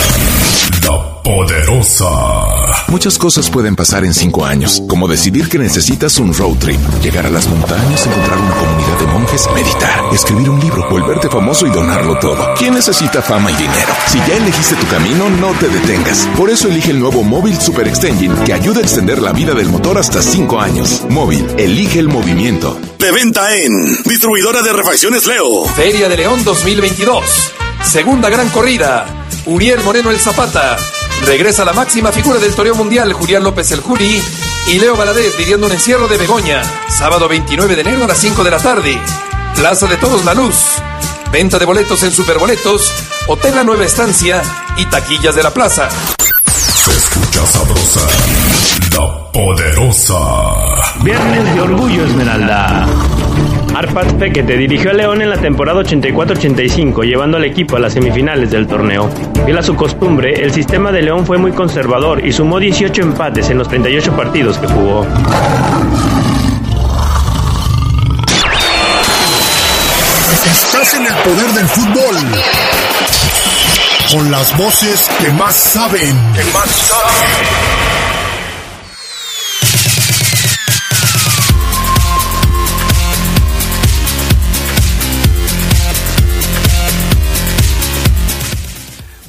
la 0.86 1.24
poderosa. 1.24 2.63
Muchas 2.88 3.18
cosas 3.18 3.50
pueden 3.50 3.76
pasar 3.76 4.06
en 4.06 4.14
cinco 4.14 4.46
años, 4.46 4.84
como 4.88 5.08
decidir 5.08 5.50
que 5.50 5.58
necesitas 5.58 6.20
un 6.20 6.34
road 6.34 6.58
trip, 6.58 6.80
llegar 7.02 7.26
a 7.26 7.30
las 7.30 7.48
montañas, 7.48 8.06
encontrar 8.06 8.38
una 8.38 8.56
comunidad 8.56 9.00
de 9.00 9.08
monjes, 9.08 9.48
meditar, 9.54 10.14
escribir 10.14 10.50
un 10.50 10.60
libro, 10.60 10.88
volverte 10.90 11.30
famoso 11.30 11.66
y 11.66 11.72
donarlo 11.72 12.18
todo. 12.20 12.54
¿Quién 12.58 12.76
necesita 12.76 13.22
fama 13.22 13.52
y 13.52 13.56
dinero? 13.56 13.94
Si 14.08 14.18
ya 14.20 14.38
elegiste 14.38 14.76
tu 14.76 14.88
camino, 14.88 15.30
no 15.30 15.52
te 15.54 15.68
detengas. 15.70 16.28
Por 16.38 16.50
eso 16.50 16.68
elige 16.68 16.92
el 16.92 17.00
nuevo 17.00 17.24
Móvil 17.24 17.60
Super 17.60 17.88
Extension 17.88 18.36
que 18.46 18.54
ayuda 18.54 18.80
a 18.80 18.84
extender 18.84 19.22
la 19.22 19.32
vida 19.32 19.54
del 19.54 19.70
motor 19.70 19.98
hasta 19.98 20.22
cinco 20.22 20.60
años. 20.60 21.04
Móvil, 21.10 21.48
elige 21.58 22.00
el 22.00 22.08
movimiento. 22.08 22.80
De 23.00 23.12
venta 23.12 23.56
en 23.56 24.04
Distribuidora 24.04 24.62
de 24.62 24.72
Refacciones 24.74 25.26
Leo. 25.26 25.66
Feria 25.66 26.08
de 26.10 26.18
León 26.18 26.44
2022. 26.44 27.24
Segunda 27.84 28.30
gran 28.30 28.50
corrida. 28.50 29.06
Uriel 29.46 29.84
Moreno 29.84 30.10
el 30.10 30.20
Zapata. 30.20 30.78
Regresa 31.26 31.66
la 31.66 31.74
máxima 31.74 32.12
figura 32.12 32.40
del 32.40 32.54
toreo 32.54 32.76
mundial, 32.76 33.14
Julián 33.14 33.44
López 33.44 33.72
el 33.72 33.82
Juri, 33.82 34.22
y 34.68 34.80
Leo 34.80 34.96
Valadez 34.96 35.38
viviendo 35.38 35.68
un 35.68 35.74
encierro 35.74 36.08
de 36.08 36.18
Begoña. 36.18 36.62
Sábado 36.90 37.28
29 37.28 37.76
de 37.76 37.82
enero 37.82 38.04
a 38.04 38.08
las 38.08 38.18
5 38.18 38.44
de 38.44 38.52
la 38.52 38.60
tarde. 38.60 39.00
Plaza 39.56 39.88
de 39.88 39.98
Todos 39.98 40.26
La 40.26 40.34
Luz. 40.34 40.56
Venta 41.32 41.58
de 41.58 41.66
boletos 41.66 42.04
en 42.04 42.12
Superboletos, 42.12 42.94
Hotel 43.28 43.56
La 43.56 43.64
Nueva 43.64 43.86
Estancia 43.86 44.42
y 44.78 44.86
taquillas 44.86 45.36
de 45.36 45.44
la 45.44 45.52
plaza. 45.52 45.90
Se 46.48 46.92
escucha 46.92 47.46
sabrosa, 47.48 48.02
la 48.92 49.32
poderosa. 49.32 50.94
Viernes 51.02 51.56
de 51.56 51.62
Orgullo 51.62 52.06
Esmeralda. 52.06 52.88
Arpad 53.74 54.18
Pequete 54.20 54.56
dirigió 54.56 54.92
a 54.92 54.94
León 54.94 55.22
en 55.22 55.30
la 55.32 55.38
temporada 55.38 55.82
84-85, 55.82 57.04
llevando 57.04 57.38
al 57.38 57.46
equipo 57.46 57.76
a 57.76 57.80
las 57.80 57.94
semifinales 57.94 58.52
del 58.52 58.68
torneo. 58.68 59.10
Fiel 59.46 59.58
a 59.58 59.64
su 59.64 59.76
costumbre, 59.76 60.44
el 60.44 60.54
sistema 60.54 60.92
de 60.92 61.02
León 61.02 61.26
fue 61.26 61.40
muy 61.40 61.52
conservador 61.52 62.26
y 62.26 62.32
sumó 62.32 62.60
18 62.60 63.02
empates 63.02 63.50
en 63.50 63.58
los 63.58 63.68
38 63.68 64.16
partidos 64.16 64.60
que 64.60 64.68
jugó. 64.68 65.08
Estás 70.46 70.94
en 70.94 71.08
el 71.08 71.14
poder 71.14 71.52
del 71.54 71.68
fútbol. 71.68 72.16
Con 74.12 74.30
las 74.30 74.56
voces 74.56 75.10
que 75.20 75.32
más 75.32 75.56
saben. 75.56 76.16
Que 76.36 76.44
más 76.54 76.70
saben. 76.70 78.13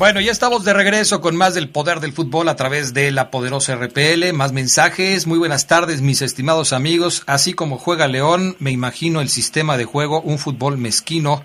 Bueno, 0.05 0.21
ya 0.21 0.33
estamos 0.33 0.65
de 0.65 0.75
regreso 0.75 1.23
con 1.23 1.35
más 1.35 1.55
del 1.55 1.71
poder 1.71 2.01
del 2.01 2.13
fútbol 2.13 2.51
a 2.51 2.57
través 2.57 2.93
de 2.93 3.11
la 3.11 3.31
poderosa 3.31 3.75
RPL. 3.75 4.35
Más 4.35 4.53
mensajes. 4.53 5.27
Muy 5.27 5.39
buenas 5.39 5.67
tardes, 5.67 6.03
mis 6.03 6.21
estimados 6.21 6.75
amigos. 6.75 7.23
Así 7.27 7.55
como 7.55 7.79
juega 7.79 8.07
León, 8.07 8.55
me 8.59 8.71
imagino 8.71 9.23
el 9.23 9.31
sistema 9.31 9.79
de 9.79 9.87
juego, 9.87 10.21
un 10.21 10.39
fútbol 10.39 10.77
mezquino. 10.77 11.43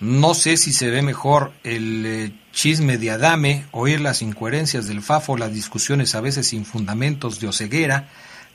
No 0.00 0.32
sé 0.32 0.56
si 0.56 0.72
se 0.72 0.88
ve 0.88 1.02
mejor 1.02 1.52
el 1.62 2.06
eh, 2.06 2.32
chisme 2.54 2.96
de 2.96 3.10
Adame, 3.10 3.66
oír 3.70 4.00
las 4.00 4.22
incoherencias 4.22 4.86
del 4.86 5.02
Fafo, 5.02 5.36
las 5.36 5.52
discusiones 5.52 6.14
a 6.14 6.22
veces 6.22 6.46
sin 6.46 6.64
fundamentos 6.64 7.38
de 7.38 7.48
Oceguera. 7.48 8.08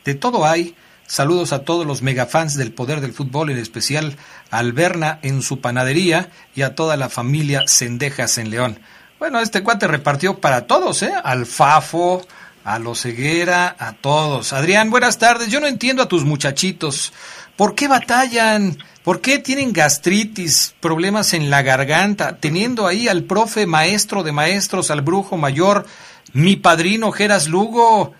De 0.06 0.16
todo 0.16 0.48
hay. 0.48 0.74
Saludos 1.06 1.54
a 1.54 1.66
todos 1.66 1.86
los 1.86 2.02
megafans 2.02 2.56
del 2.56 2.72
poder 2.72 3.00
del 3.00 3.14
fútbol, 3.14 3.52
en 3.52 3.60
especial 3.60 4.18
a 4.50 4.58
Alberna 4.58 5.20
en 5.22 5.44
su 5.44 5.62
panadería 5.62 6.32
y 6.56 6.64
a 6.64 6.74
toda 6.74 6.98
la 6.98 7.10
familia 7.10 7.66
Cendejas 7.68 8.40
en 8.40 8.50
León. 8.50 8.80
Bueno, 9.20 9.42
este 9.42 9.64
cuate 9.64 9.86
repartió 9.86 10.40
para 10.40 10.66
todos, 10.66 11.04
¿eh? 11.04 11.12
Al 11.22 11.46
Fafo, 11.46 12.26
a 12.64 12.80
los 12.80 13.02
ceguera, 13.02 13.76
a 13.78 13.92
todos. 13.92 14.54
Adrián, 14.54 14.90
buenas 14.90 15.18
tardes. 15.18 15.50
Yo 15.50 15.60
no 15.60 15.68
entiendo 15.68 16.02
a 16.02 16.08
tus 16.08 16.24
muchachitos. 16.24 17.12
¿Por 17.58 17.76
qué 17.76 17.90
batallan? 17.90 18.78
¿Por 19.04 19.20
qué 19.20 19.40
tienen 19.40 19.74
gastritis, 19.74 20.74
problemas 20.80 21.34
en 21.34 21.50
la 21.50 21.64
garganta? 21.64 22.38
Teniendo 22.38 22.88
ahí 22.88 23.10
al 23.10 23.24
profe 23.24 23.66
maestro 23.66 24.24
de 24.24 24.32
maestros, 24.32 24.90
al 24.90 25.02
brujo 25.02 25.36
mayor, 25.36 25.86
mi 26.32 26.56
padrino 26.56 27.12
Geras 27.12 27.50
Lugo 27.50 28.14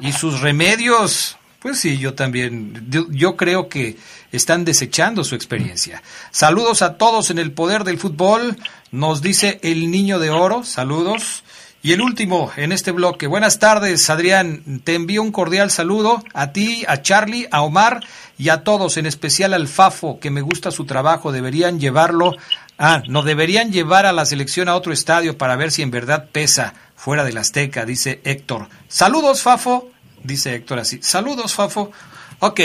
y 0.00 0.10
sus 0.10 0.40
remedios. 0.40 1.38
Pues 1.60 1.78
sí, 1.78 1.98
yo 1.98 2.14
también. 2.14 2.86
Yo, 3.10 3.36
creo 3.36 3.68
que 3.68 3.98
están 4.32 4.64
desechando 4.64 5.24
su 5.24 5.34
experiencia. 5.34 6.02
Saludos 6.30 6.80
a 6.80 6.96
todos 6.96 7.30
en 7.30 7.38
el 7.38 7.52
poder 7.52 7.84
del 7.84 7.98
fútbol. 7.98 8.56
Nos 8.90 9.20
dice 9.20 9.60
el 9.62 9.90
niño 9.90 10.18
de 10.18 10.30
oro. 10.30 10.64
Saludos. 10.64 11.44
Y 11.82 11.92
el 11.92 12.00
último 12.00 12.50
en 12.56 12.72
este 12.72 12.92
bloque. 12.92 13.26
Buenas 13.26 13.58
tardes, 13.58 14.08
Adrián. 14.08 14.80
Te 14.84 14.94
envío 14.94 15.20
un 15.20 15.32
cordial 15.32 15.70
saludo 15.70 16.24
a 16.32 16.52
ti, 16.52 16.84
a 16.88 17.02
Charlie, 17.02 17.46
a 17.50 17.60
Omar 17.60 18.00
y 18.38 18.48
a 18.48 18.64
todos, 18.64 18.96
en 18.96 19.04
especial 19.04 19.52
al 19.52 19.68
Fafo, 19.68 20.18
que 20.18 20.30
me 20.30 20.40
gusta 20.40 20.70
su 20.70 20.86
trabajo. 20.86 21.30
Deberían 21.30 21.78
llevarlo. 21.78 22.36
Ah, 22.78 23.02
no, 23.06 23.22
deberían 23.22 23.70
llevar 23.70 24.06
a 24.06 24.14
la 24.14 24.24
selección 24.24 24.70
a 24.70 24.76
otro 24.76 24.94
estadio 24.94 25.36
para 25.36 25.56
ver 25.56 25.72
si 25.72 25.82
en 25.82 25.90
verdad 25.90 26.30
pesa 26.32 26.72
fuera 26.96 27.22
del 27.22 27.36
Azteca, 27.36 27.84
dice 27.84 28.22
Héctor. 28.24 28.68
Saludos, 28.88 29.42
Fafo. 29.42 29.89
Dice 30.22 30.54
Héctor 30.54 30.78
así. 30.80 31.00
Saludos, 31.02 31.54
Fafo. 31.54 31.92
Ok, 32.40 32.60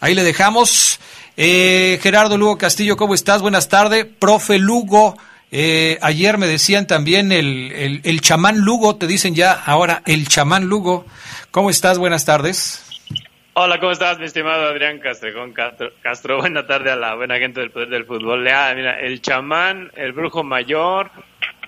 ahí 0.00 0.14
le 0.14 0.22
dejamos. 0.22 1.00
Eh, 1.36 1.98
Gerardo 2.02 2.36
Lugo 2.36 2.58
Castillo, 2.58 2.96
¿cómo 2.96 3.14
estás? 3.14 3.40
Buenas 3.40 3.68
tardes. 3.68 4.06
Profe 4.18 4.58
Lugo. 4.58 5.16
Eh, 5.50 5.98
ayer 6.00 6.38
me 6.38 6.46
decían 6.46 6.86
también 6.86 7.30
el, 7.30 8.00
el, 8.02 8.20
chamán 8.22 8.60
Lugo, 8.60 8.96
te 8.96 9.06
dicen 9.06 9.34
ya 9.34 9.52
ahora 9.52 10.02
el 10.06 10.26
chamán 10.26 10.64
Lugo. 10.64 11.04
¿Cómo 11.50 11.68
estás? 11.68 11.98
Buenas 11.98 12.24
tardes. 12.24 12.82
Hola, 13.52 13.78
¿cómo 13.78 13.92
estás, 13.92 14.18
mi 14.18 14.24
estimado 14.24 14.66
Adrián 14.66 14.98
Castrejón 14.98 15.52
Castro? 15.52 15.90
Castro? 16.00 16.38
Buena 16.38 16.66
tarde 16.66 16.90
a 16.90 16.96
la 16.96 17.14
buena 17.16 17.36
gente 17.38 17.60
del 17.60 17.70
Poder 17.70 17.90
del 17.90 18.06
Fútbol. 18.06 18.48
Ah, 18.48 18.72
mira, 18.74 18.98
el 18.98 19.20
chamán, 19.20 19.90
el 19.94 20.12
brujo 20.12 20.42
mayor, 20.42 21.10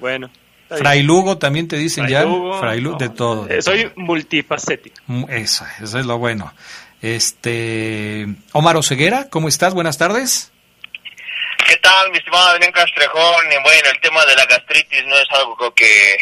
bueno. 0.00 0.30
Fray 0.78 1.02
Lugo 1.02 1.38
también 1.38 1.68
te 1.68 1.76
dicen 1.76 2.04
Fray 2.04 2.12
ya. 2.12 2.22
Lugo, 2.24 2.58
Fray 2.60 2.80
Lugo, 2.80 2.98
no, 2.98 3.06
de 3.06 3.08
todo. 3.14 3.44
de 3.46 3.58
eh, 3.58 3.62
soy 3.62 3.84
todo. 3.84 3.92
multifacético. 3.96 4.96
Mm, 5.06 5.24
Eso, 5.30 5.64
eso 5.82 5.98
es 5.98 6.06
lo 6.06 6.18
bueno. 6.18 6.52
Este, 7.02 8.26
Omar 8.52 8.76
Oseguera, 8.76 9.28
¿cómo 9.30 9.48
estás? 9.48 9.74
Buenas 9.74 9.98
tardes. 9.98 10.50
¿Qué 11.66 11.76
tal, 11.76 12.10
mi 12.10 12.18
estimado 12.18 12.48
Adrián 12.50 12.72
Castrejón? 12.72 13.44
Bueno, 13.62 13.88
el 13.92 14.00
tema 14.00 14.24
de 14.26 14.34
la 14.36 14.44
gastritis 14.46 15.04
no 15.06 15.16
es 15.16 15.26
algo 15.30 15.74
que, 15.74 16.16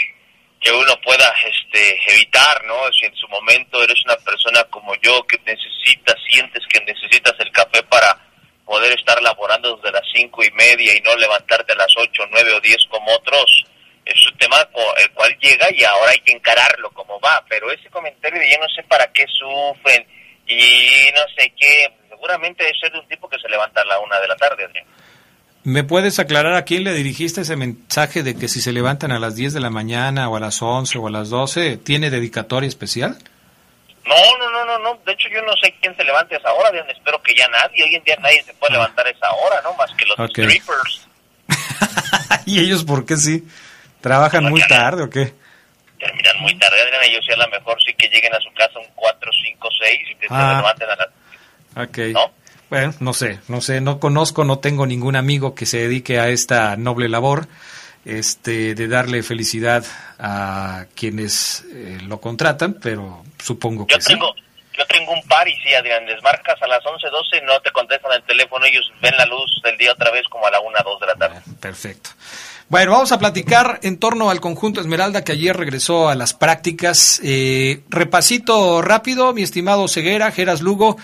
que 0.60 0.70
uno 0.70 0.92
pueda 1.04 1.32
este, 1.48 1.98
evitar, 2.14 2.64
¿no? 2.64 2.74
Si 2.98 3.06
en 3.06 3.14
su 3.16 3.26
momento 3.28 3.82
eres 3.82 4.04
una 4.04 4.16
persona 4.16 4.62
como 4.70 4.94
yo 5.02 5.24
que 5.26 5.38
necesitas, 5.44 6.16
sientes 6.30 6.62
que 6.68 6.80
necesitas 6.84 7.34
el 7.40 7.50
café 7.50 7.82
para 7.84 8.18
poder 8.64 8.92
estar 8.98 9.20
laborando 9.22 9.76
desde 9.76 9.92
las 9.92 10.04
cinco 10.14 10.42
y 10.44 10.50
media 10.52 10.96
y 10.96 11.00
no 11.00 11.14
levantarte 11.16 11.72
a 11.72 11.76
las 11.76 11.92
ocho, 11.96 12.22
nueve 12.30 12.52
o 12.54 12.60
diez 12.60 12.78
como 12.88 13.12
otros, 13.14 13.64
es 14.04 14.26
un 14.26 14.36
tema 14.38 14.56
el 14.98 15.10
cual 15.12 15.36
llega 15.40 15.66
y 15.72 15.84
ahora 15.84 16.10
hay 16.12 16.20
que 16.20 16.32
encararlo 16.32 16.90
como 16.90 17.20
va. 17.20 17.44
Pero 17.48 17.70
ese 17.70 17.88
comentario 17.90 18.40
de 18.40 18.50
yo 18.50 18.56
no 18.60 18.68
sé 18.74 18.82
para 18.84 19.06
qué 19.12 19.24
sufren 19.28 20.06
y 20.46 21.10
no 21.14 21.20
sé 21.36 21.52
qué, 21.58 21.92
seguramente 22.08 22.68
es 22.68 22.92
de 22.92 22.98
un 22.98 23.06
tipo 23.08 23.28
que 23.28 23.38
se 23.38 23.48
levanta 23.48 23.80
a 23.82 23.84
la 23.84 23.98
una 24.00 24.18
de 24.20 24.28
la 24.28 24.36
tarde, 24.36 24.64
Adrián. 24.64 24.84
¿Me 25.64 25.84
puedes 25.84 26.18
aclarar 26.18 26.54
a 26.54 26.64
quién 26.64 26.82
le 26.82 26.92
dirigiste 26.92 27.42
ese 27.42 27.54
mensaje 27.54 28.24
de 28.24 28.34
que 28.36 28.48
si 28.48 28.60
se 28.60 28.72
levantan 28.72 29.12
a 29.12 29.20
las 29.20 29.36
10 29.36 29.52
de 29.54 29.60
la 29.60 29.70
mañana 29.70 30.28
o 30.28 30.36
a 30.36 30.40
las 30.40 30.60
11 30.60 30.98
o 30.98 31.06
a 31.06 31.10
las 31.10 31.30
12, 31.30 31.76
¿tiene 31.76 32.10
dedicatoria 32.10 32.66
especial? 32.68 33.16
No, 34.04 34.16
no, 34.40 34.50
no, 34.50 34.64
no, 34.64 34.78
no. 34.80 35.00
De 35.06 35.12
hecho, 35.12 35.28
yo 35.28 35.40
no 35.42 35.52
sé 35.62 35.72
quién 35.80 35.96
se 35.96 36.02
levante 36.02 36.34
a 36.34 36.38
esa 36.38 36.52
hora. 36.52 36.72
Dios, 36.72 36.84
Espero 36.88 37.22
que 37.22 37.32
ya 37.36 37.46
nadie. 37.46 37.84
Hoy 37.84 37.94
en 37.94 38.02
día 38.02 38.16
nadie 38.20 38.42
se 38.42 38.52
puede 38.54 38.72
levantar 38.72 39.06
a 39.06 39.10
esa 39.10 39.30
hora, 39.32 39.62
¿no? 39.62 39.72
Más 39.74 39.92
que 39.94 40.04
los 40.04 40.18
Ok. 40.18 40.30
strippers. 40.30 41.06
¿Y 42.46 42.58
ellos 42.58 42.82
por 42.84 43.06
qué 43.06 43.16
sí? 43.16 43.44
¿Trabajan 44.02 44.44
muy 44.44 44.60
tarde 44.66 45.04
o 45.04 45.10
qué? 45.10 45.32
Terminan 45.98 46.40
muy 46.40 46.58
tarde, 46.58 46.76
Adriana. 46.82 47.06
Yo 47.06 47.20
sé 47.22 47.32
a 47.32 47.36
lo 47.36 47.48
mejor 47.48 47.80
sí 47.82 47.94
que 47.94 48.08
lleguen 48.08 48.34
a 48.34 48.40
su 48.40 48.52
casa 48.52 48.78
un 48.78 48.86
4, 48.94 49.30
5, 49.44 49.68
6 49.84 50.00
y 50.10 50.14
que 50.16 50.28
se 50.28 50.34
Ah. 50.34 50.56
levanten 50.58 50.88
a 50.90 50.96
las... 50.96 51.08
Ok. 51.88 51.98
Bueno, 52.68 52.94
no 53.00 53.12
sé, 53.12 53.38
no 53.48 53.60
sé, 53.60 53.80
no 53.82 54.00
conozco, 54.00 54.44
no 54.44 54.58
tengo 54.58 54.86
ningún 54.86 55.14
amigo 55.14 55.54
que 55.54 55.66
se 55.66 55.78
dedique 55.78 56.18
a 56.18 56.28
esta 56.28 56.74
noble 56.76 57.08
labor, 57.08 57.46
este, 58.06 58.74
de 58.74 58.88
darle 58.88 59.22
felicidad 59.22 59.84
a 60.18 60.86
quienes 60.96 61.64
eh, 61.72 61.98
lo 62.06 62.18
contratan, 62.20 62.74
pero 62.82 63.22
supongo 63.42 63.86
que 63.86 63.94
Yo 63.94 64.00
sí. 64.00 64.14
tengo, 64.14 64.34
yo 64.76 64.86
tengo 64.86 65.12
un 65.12 65.22
par 65.28 65.46
y 65.46 65.54
sí, 65.62 65.74
Adrián, 65.74 66.06
les 66.06 66.22
marcas 66.22 66.60
a 66.62 66.66
las 66.66 66.84
11, 66.84 67.08
12, 67.10 67.42
no 67.42 67.60
te 67.60 67.70
contestan 67.72 68.12
el 68.12 68.22
teléfono, 68.22 68.64
ellos 68.64 68.90
ven 69.02 69.14
la 69.18 69.26
luz 69.26 69.60
del 69.62 69.76
día 69.76 69.92
otra 69.92 70.10
vez 70.10 70.24
como 70.30 70.46
a 70.46 70.50
la 70.50 70.60
1, 70.60 70.78
2 70.82 71.00
de 71.00 71.06
la 71.06 71.14
tarde. 71.14 71.40
Perfecto. 71.60 72.10
Bueno, 72.72 72.92
vamos 72.92 73.12
a 73.12 73.18
platicar 73.18 73.80
en 73.82 73.98
torno 73.98 74.30
al 74.30 74.40
conjunto 74.40 74.80
Esmeralda 74.80 75.22
que 75.22 75.32
ayer 75.32 75.54
regresó 75.54 76.08
a 76.08 76.14
las 76.14 76.32
prácticas. 76.32 77.20
Eh, 77.22 77.82
repasito 77.90 78.80
rápido, 78.80 79.34
mi 79.34 79.42
estimado 79.42 79.88
Ceguera, 79.88 80.32
Geras 80.32 80.62
Lugo, 80.62 80.96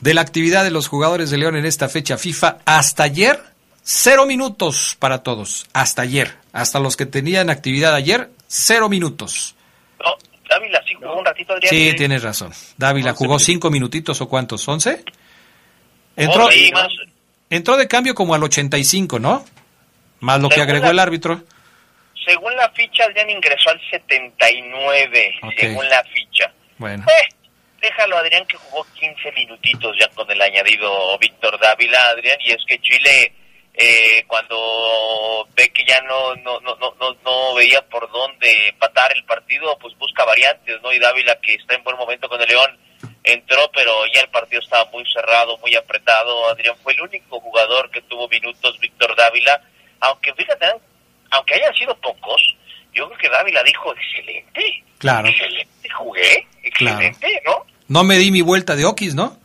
de 0.00 0.12
la 0.12 0.20
actividad 0.20 0.64
de 0.64 0.70
los 0.70 0.86
jugadores 0.86 1.30
de 1.30 1.38
León 1.38 1.56
en 1.56 1.64
esta 1.64 1.88
fecha 1.88 2.18
FIFA. 2.18 2.58
Hasta 2.66 3.04
ayer, 3.04 3.40
cero 3.82 4.26
minutos 4.26 4.98
para 4.98 5.22
todos. 5.22 5.64
Hasta 5.72 6.02
ayer. 6.02 6.36
Hasta 6.52 6.78
los 6.78 6.94
que 6.94 7.06
tenían 7.06 7.48
actividad 7.48 7.94
ayer, 7.94 8.28
cero 8.46 8.90
minutos. 8.90 9.54
No, 10.00 10.10
Dávila 10.50 10.82
sí 10.86 10.92
jugó 10.92 11.20
un 11.20 11.24
ratito, 11.24 11.54
Adrián. 11.54 11.70
Sí, 11.70 11.94
tienes 11.96 12.22
razón. 12.22 12.52
Dávila 12.76 13.14
jugó 13.14 13.38
cinco 13.38 13.70
minutitos 13.70 14.20
o 14.20 14.28
cuántos, 14.28 14.68
once. 14.68 15.02
Entró, 16.16 16.50
entró 17.48 17.78
de 17.78 17.88
cambio 17.88 18.14
como 18.14 18.34
al 18.34 18.42
85, 18.42 19.18
¿no? 19.18 19.42
Más 20.24 20.40
lo 20.40 20.48
que 20.48 20.54
Según 20.54 20.68
agregó 20.70 20.86
la- 20.86 20.90
el 20.92 20.98
árbitro. 21.00 21.42
Según 22.26 22.56
la 22.56 22.70
ficha, 22.70 23.04
Adrián 23.04 23.28
ingresó 23.28 23.68
al 23.70 23.80
79, 23.90 25.34
Ok. 25.42 25.52
según 25.58 25.88
la 25.88 26.02
ficha. 26.04 26.50
Bueno. 26.78 27.04
Eh, 27.08 27.28
déjalo, 27.82 28.16
Adrián, 28.16 28.46
que 28.46 28.56
jugó 28.56 28.86
15 28.94 29.30
minutitos 29.32 29.94
ya 30.00 30.08
con 30.08 30.30
el 30.30 30.40
añadido 30.40 31.18
Víctor 31.18 31.58
Dávila, 31.60 32.00
Adrián, 32.10 32.38
y 32.40 32.52
es 32.52 32.64
que 32.66 32.78
Chile, 32.80 33.32
eh, 33.74 34.24
cuando 34.26 35.46
ve 35.54 35.68
que 35.70 35.84
ya 35.84 36.00
no, 36.02 36.34
no, 36.36 36.58
no, 36.60 36.74
no, 36.76 36.94
no, 36.98 37.16
no 37.22 37.54
veía 37.54 37.82
por 37.88 38.10
dónde 38.10 38.68
empatar 38.68 39.12
el 39.14 39.24
partido, 39.24 39.76
pues 39.78 39.94
busca 39.98 40.24
variantes, 40.24 40.80
¿no? 40.82 40.92
Y 40.92 40.98
Dávila, 40.98 41.38
que 41.42 41.54
está 41.54 41.74
en 41.74 41.84
buen 41.84 41.96
momento 41.98 42.28
con 42.30 42.40
el 42.40 42.48
León, 42.48 42.78
entró, 43.22 43.70
pero 43.74 43.92
ya 44.14 44.22
el 44.22 44.28
partido 44.28 44.62
estaba 44.62 44.86
muy 44.90 45.04
cerrado, 45.12 45.58
muy 45.58 45.74
apretado. 45.74 46.48
Adrián 46.48 46.76
fue 46.82 46.94
el 46.94 47.02
único 47.02 47.40
jugador 47.40 47.90
que 47.90 48.00
tuvo 48.02 48.28
minutos, 48.28 48.78
Víctor 48.80 49.14
Dávila, 49.16 49.60
aunque 50.06 50.32
fíjate, 50.34 50.66
aunque 51.30 51.54
hayan 51.54 51.74
sido 51.74 51.94
pocos, 52.00 52.56
yo 52.92 53.06
creo 53.08 53.18
que 53.18 53.28
Dávila 53.28 53.62
dijo, 53.62 53.92
excelente, 53.94 54.84
Claro, 54.98 55.28
excelente, 55.28 55.88
jugué, 55.90 56.46
claro. 56.74 57.00
excelente, 57.00 57.42
¿no? 57.44 57.66
No 57.88 58.04
me 58.04 58.16
di 58.16 58.30
mi 58.30 58.40
vuelta 58.40 58.74
de 58.76 58.84
Okis, 58.86 59.14
¿no? 59.14 59.36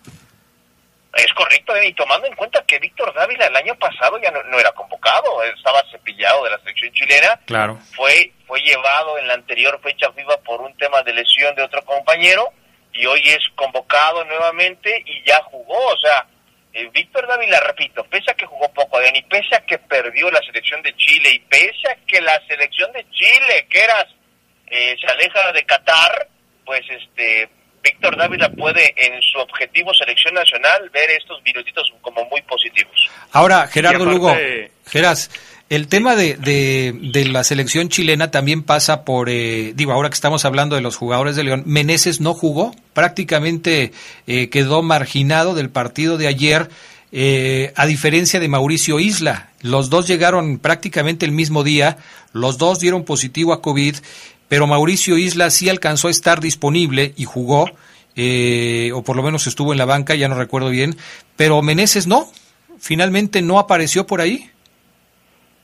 Es 1.16 1.34
correcto, 1.34 1.74
y 1.84 1.92
tomando 1.94 2.28
en 2.28 2.36
cuenta 2.36 2.64
que 2.68 2.78
Víctor 2.80 3.14
Dávila 3.14 3.48
el 3.48 3.56
año 3.56 3.76
pasado 3.76 4.20
ya 4.22 4.30
no, 4.32 4.42
no 4.44 4.60
era 4.60 4.72
convocado, 4.74 5.44
estaba 5.44 5.84
cepillado 5.92 6.44
de 6.44 6.52
la 6.52 6.60
selección 6.60 6.94
chilena, 6.94 7.40
Claro. 7.46 7.80
fue 7.96 8.32
fue 8.48 8.62
llevado 8.62 9.18
en 9.20 9.28
la 9.28 9.34
anterior 9.36 9.80
fecha 9.84 10.12
FIFA 10.12 10.38
por 10.44 10.62
un 10.62 10.76
tema 10.78 11.02
de 11.04 11.14
lesión 11.14 11.54
de 11.56 11.62
otro 11.64 11.84
compañero 11.86 12.52
y 12.94 13.06
hoy 13.06 13.22
es 13.26 13.40
convocado 13.56 14.24
nuevamente 14.26 15.04
y 15.06 15.24
ya 15.28 15.42
jugó, 15.44 15.78
o 15.78 15.98
sea, 15.98 16.26
eh, 16.74 16.90
Víctor 16.94 17.28
Dávila, 17.28 17.60
repito, 17.62 18.04
pese 18.06 18.32
a 18.32 18.34
que 18.36 18.46
jugó 18.46 18.72
poco, 18.74 19.00
y 19.02 19.22
pese 19.24 19.56
a 19.56 19.66
que 19.66 19.78
perdió 19.78 20.30
la 20.30 20.42
selección 20.42 20.82
de 20.82 20.96
Chile 20.96 21.32
y 21.32 21.40
pese 21.40 21.90
a 21.90 21.96
que 22.06 22.22
la 22.22 22.40
selección 22.48 22.92
de 22.94 23.06
Chile, 23.10 23.68
que 23.70 23.84
eras, 23.84 24.06
eh, 24.68 24.96
se 25.00 25.08
aleja 25.08 25.52
de 25.52 25.64
Qatar, 25.64 26.28
pues 26.66 26.82
este 26.90 27.50
Víctor 27.82 28.18
Dávila 28.18 28.50
puede 28.50 28.94
en 28.96 29.22
su 29.22 29.40
objetivo 29.40 29.94
selección 29.94 30.34
nacional 30.34 30.90
ver 30.92 31.10
estos 31.12 31.42
minutitos 31.44 31.92
como 32.02 32.26
muy 32.26 32.42
positivos. 32.44 33.10
Ahora, 33.32 33.68
Gerardo 33.68 34.06
Lugo, 34.06 34.36
Geras, 34.86 35.32
el 35.70 35.88
tema 35.88 36.16
de, 36.16 36.36
de, 36.36 37.26
la 37.26 37.44
selección 37.44 37.90
chilena 37.90 38.32
también 38.32 38.64
pasa 38.64 39.06
por, 39.06 39.30
eh, 39.30 39.74
digo, 39.76 39.92
ahora 39.92 40.10
que 40.10 40.16
estamos 40.16 40.44
hablando 40.44 40.76
de 40.76 40.82
los 40.82 40.96
jugadores 40.96 41.36
de 41.36 41.44
León, 41.44 41.64
Meneses 41.66 42.20
no 42.22 42.34
jugó, 42.34 42.76
prácticamente 42.94 43.92
eh, 44.26 44.50
quedó 44.50 44.82
marginado 44.82 45.54
del 45.54 45.70
partido 45.70 46.18
de 46.18 46.28
ayer, 46.28 46.70
eh, 47.12 47.74
a 47.76 47.86
diferencia 47.86 48.40
de 48.40 48.48
Mauricio 48.48 49.00
Isla. 49.00 49.50
Los 49.62 49.90
dos 49.90 50.08
llegaron 50.08 50.60
prácticamente 50.60 51.26
el 51.26 51.32
mismo 51.32 51.64
día, 51.64 51.98
los 52.34 52.58
dos 52.58 52.80
dieron 52.80 53.04
positivo 53.04 53.54
a 53.54 53.62
COVID, 53.62 53.96
pero 54.48 54.68
Mauricio 54.68 55.18
Isla 55.18 55.50
sí 55.50 55.70
alcanzó 55.70 56.08
a 56.08 56.12
estar 56.12 56.40
disponible 56.40 57.14
y 57.16 57.26
jugó, 57.26 57.70
eh, 58.16 58.92
o 58.94 59.04
por 59.04 59.16
lo 59.16 59.24
menos 59.24 59.48
estuvo 59.48 59.72
en 59.72 59.78
la 59.78 59.86
banca, 59.86 60.16
ya 60.16 60.28
no 60.28 60.36
recuerdo 60.36 60.70
bien, 60.70 60.98
pero 61.36 61.62
Meneses 61.62 62.08
no, 62.08 62.32
finalmente 62.80 63.42
no 63.42 63.60
apareció 63.60 64.08
por 64.08 64.22
ahí. 64.22 64.50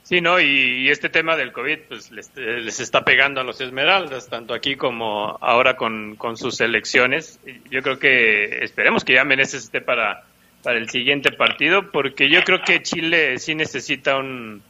Sí, 0.06 0.22
¿no? 0.22 0.40
Y, 0.40 0.88
este 0.92 1.10
tema 1.10 1.36
del 1.36 1.52
COVID 1.52 1.80
pues 1.90 2.12
les, 2.12 2.80
está 2.80 3.04
pegando 3.04 3.42
a 3.42 3.44
los 3.44 3.60
Esmeraldas, 3.60 4.30
tanto 4.30 4.54
aquí 4.54 4.76
como 4.76 5.36
ahora 5.42 5.76
con, 5.76 6.16
sus 6.36 6.62
elecciones. 6.62 7.40
Yo 7.72 7.82
creo 7.82 7.98
que 7.98 8.60
esperemos 8.64 9.04
que 9.04 9.14
ya 9.14 9.24
Meneses 9.24 9.64
esté 9.64 9.82
para, 9.82 10.24
para 10.62 10.78
el 10.78 10.92
siguiente 10.92 11.32
partido, 11.32 11.92
porque 11.92 12.30
yo 12.30 12.44
creo 12.44 12.62
que 12.62 12.84
Chile 12.84 13.40
sí 13.40 13.56
necesita 13.56 14.18
un 14.18 14.62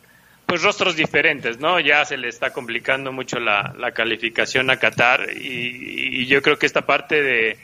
pues 0.45 0.61
rostros 0.61 0.95
diferentes, 0.95 1.59
¿no? 1.59 1.81
Ya 1.81 2.05
se 2.05 2.15
le 2.15 2.29
está 2.29 2.53
complicando 2.53 3.11
mucho 3.11 3.37
la, 3.37 3.73
calificación 3.93 4.69
a 4.69 4.77
Qatar 4.77 5.27
y, 5.35 6.21
y, 6.21 6.27
yo 6.27 6.41
creo 6.41 6.57
que 6.57 6.65
esta 6.65 6.83
parte 6.83 7.21
de, 7.21 7.57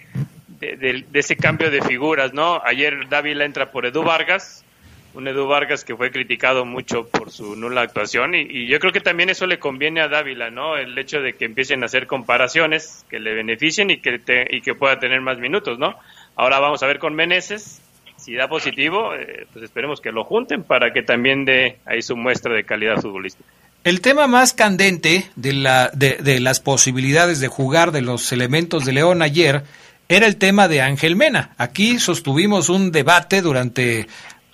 de, 0.59 1.05
de, 1.09 1.19
ese 1.19 1.38
cambio 1.38 1.72
de 1.72 1.82
figuras, 1.82 2.34
¿no? 2.34 2.61
Ayer 2.65 3.07
Dávila 3.07 3.45
entra 3.45 3.72
por 3.72 3.86
Edu 3.86 4.03
Vargas, 4.03 4.65
un 5.14 5.28
Edu 5.28 5.47
Vargas 5.47 5.84
que 5.84 5.95
fue 5.95 6.12
criticado 6.12 6.66
mucho 6.66 7.07
por 7.07 7.32
su 7.32 7.55
nula 7.55 7.82
actuación 7.82 8.34
y, 8.36 8.68
yo 8.68 8.80
creo 8.80 8.93
que 8.93 9.01
también 9.01 9.30
eso 9.30 9.45
le 9.45 9.59
conviene 9.59 10.01
a 10.01 10.07
Dávila, 10.07 10.49
¿no? 10.49 10.78
El 10.78 10.97
hecho 10.97 11.22
de 11.22 11.34
que 11.34 11.45
empiecen 11.45 11.84
a 11.84 11.88
hacer 11.88 12.07
comparaciones 12.07 13.05
que 13.09 13.20
le 13.20 13.34
beneficien 13.34 13.89
y 13.89 13.97
que, 13.97 14.22
y 14.49 14.62
que 14.62 14.76
pueda 14.76 14.99
tener 14.99 15.22
más 15.22 15.38
minutos, 15.38 15.78
¿no? 15.78 15.95
Ahora 16.36 16.59
vamos 16.59 16.82
a 16.84 16.88
ver 16.88 16.99
con 16.99 17.14
Meneses, 17.14 17.82
si 18.18 18.36
da 18.36 18.47
positivo, 18.47 19.14
eh, 19.16 19.47
pues 19.51 19.66
esperemos 19.66 19.99
que 19.99 20.12
lo 20.12 20.24
junten 20.24 20.64
para 20.64 20.93
que 20.93 21.01
también 21.01 21.43
dé 21.43 21.80
ahí 21.86 22.01
su 22.01 22.16
muestra 22.16 22.53
de 22.53 22.64
calidad 22.64 23.01
futbolística. 23.01 23.49
El 23.84 23.99
tema 23.99 24.28
más 24.28 24.53
candente 24.53 25.26
de, 25.36 25.53
la, 25.53 25.89
de, 25.93 26.18
de 26.18 26.39
las 26.39 26.59
posibilidades 26.59 27.39
de 27.39 27.47
jugar 27.47 27.91
de 27.91 28.01
los 28.01 28.32
elementos 28.32 28.86
de 28.86 28.93
León 28.93 29.24
ayer 29.24 29.64
era 30.07 30.28
el 30.28 30.38
tema 30.38 30.68
de 30.68 30.82
Ángel 30.82 31.16
Mena. 31.16 31.55
Aquí 31.57 31.97
sostuvimos 31.97 32.70
un 32.70 32.91
debate 32.91 33.41
durante 33.41 34.07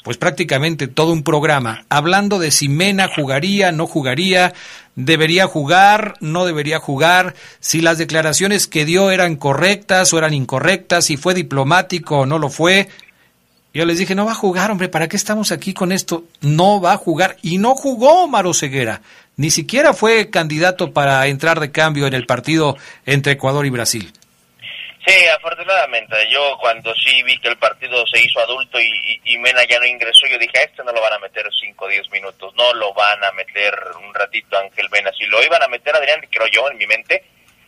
pues 0.08 0.18
prácticamente 0.18 0.88
todo 0.88 1.12
un 1.12 1.22
programa 1.22 1.84
hablando 1.90 2.40
de 2.40 2.52
si 2.52 2.70
Mena 2.70 3.10
jugaría, 3.14 3.74
no 3.74 3.88
jugaría, 3.88 4.54
debería 4.96 5.48
jugar, 5.48 6.14
no 6.22 6.46
debería 6.46 6.80
jugar, 6.80 7.36
si 7.60 7.82
las 7.82 7.98
declaraciones 7.98 8.68
que 8.68 8.86
dio 8.86 9.12
eran 9.12 9.36
correctas 9.36 10.14
o 10.14 10.18
eran 10.18 10.34
incorrectas, 10.34 11.04
si 11.04 11.18
fue 11.18 11.34
diplomático 11.34 12.20
o 12.20 12.26
no 12.26 12.40
lo 12.40 12.48
fue. 12.48 12.88
Yo 13.74 13.84
les 13.86 13.98
dije, 13.98 14.16
no 14.16 14.24
va 14.24 14.32
a 14.32 14.36
jugar, 14.36 14.72
hombre, 14.72 14.88
¿para 14.88 15.10
qué 15.10 15.18
estamos 15.18 15.52
aquí 15.52 15.74
con 15.74 15.92
esto? 15.92 16.24
No 16.40 16.80
va 16.80 16.94
a 16.94 16.98
jugar. 16.98 17.36
Y 17.42 17.58
no 17.58 17.76
jugó 17.76 18.30
Maro 18.30 18.54
Ceguera. 18.54 19.02
Ni 19.36 19.52
siquiera 19.52 19.94
fue 19.94 20.30
candidato 20.30 20.94
para 20.94 21.28
entrar 21.28 21.60
de 21.60 21.72
cambio 21.72 22.08
en 22.08 22.14
el 22.14 22.26
partido 22.26 22.78
entre 23.06 23.34
Ecuador 23.34 23.66
y 23.66 23.72
Brasil. 23.72 24.14
Sí, 25.08 25.26
afortunadamente. 25.28 26.18
Yo 26.30 26.58
cuando 26.60 26.94
sí 26.96 27.24
vi 27.24 27.40
que 27.40 27.48
el 27.48 27.58
partido 27.58 28.06
se 28.08 28.22
hizo 28.22 28.42
adulto 28.42 28.78
y, 28.78 29.38
Mena 29.38 29.64
ya 29.64 29.80
no 29.80 29.86
ingresó, 29.86 30.28
yo 30.28 30.38
dije, 30.38 30.60
a 30.60 30.64
este 30.64 30.84
no 30.84 30.92
lo 30.92 31.00
van 31.02 31.14
a 31.14 31.20
meter 31.20 31.48
5 31.50 31.86
o 31.86 31.88
10 31.88 32.10
minutos, 32.12 32.54
no 32.56 32.74
lo 32.74 32.94
van 32.94 33.24
a 33.24 33.32
meter 33.32 33.74
un 34.04 34.14
ratito 34.14 34.58
Ángel 34.58 34.90
Mena. 34.90 35.10
Si 35.18 35.26
lo 35.28 35.42
iban 35.42 35.64
a 35.64 35.70
meter, 35.70 35.96
Adrián, 35.96 36.20
creo 36.30 36.48
yo, 36.48 36.70
en 36.70 36.78
mi 36.78 36.86
mente, 36.88 37.24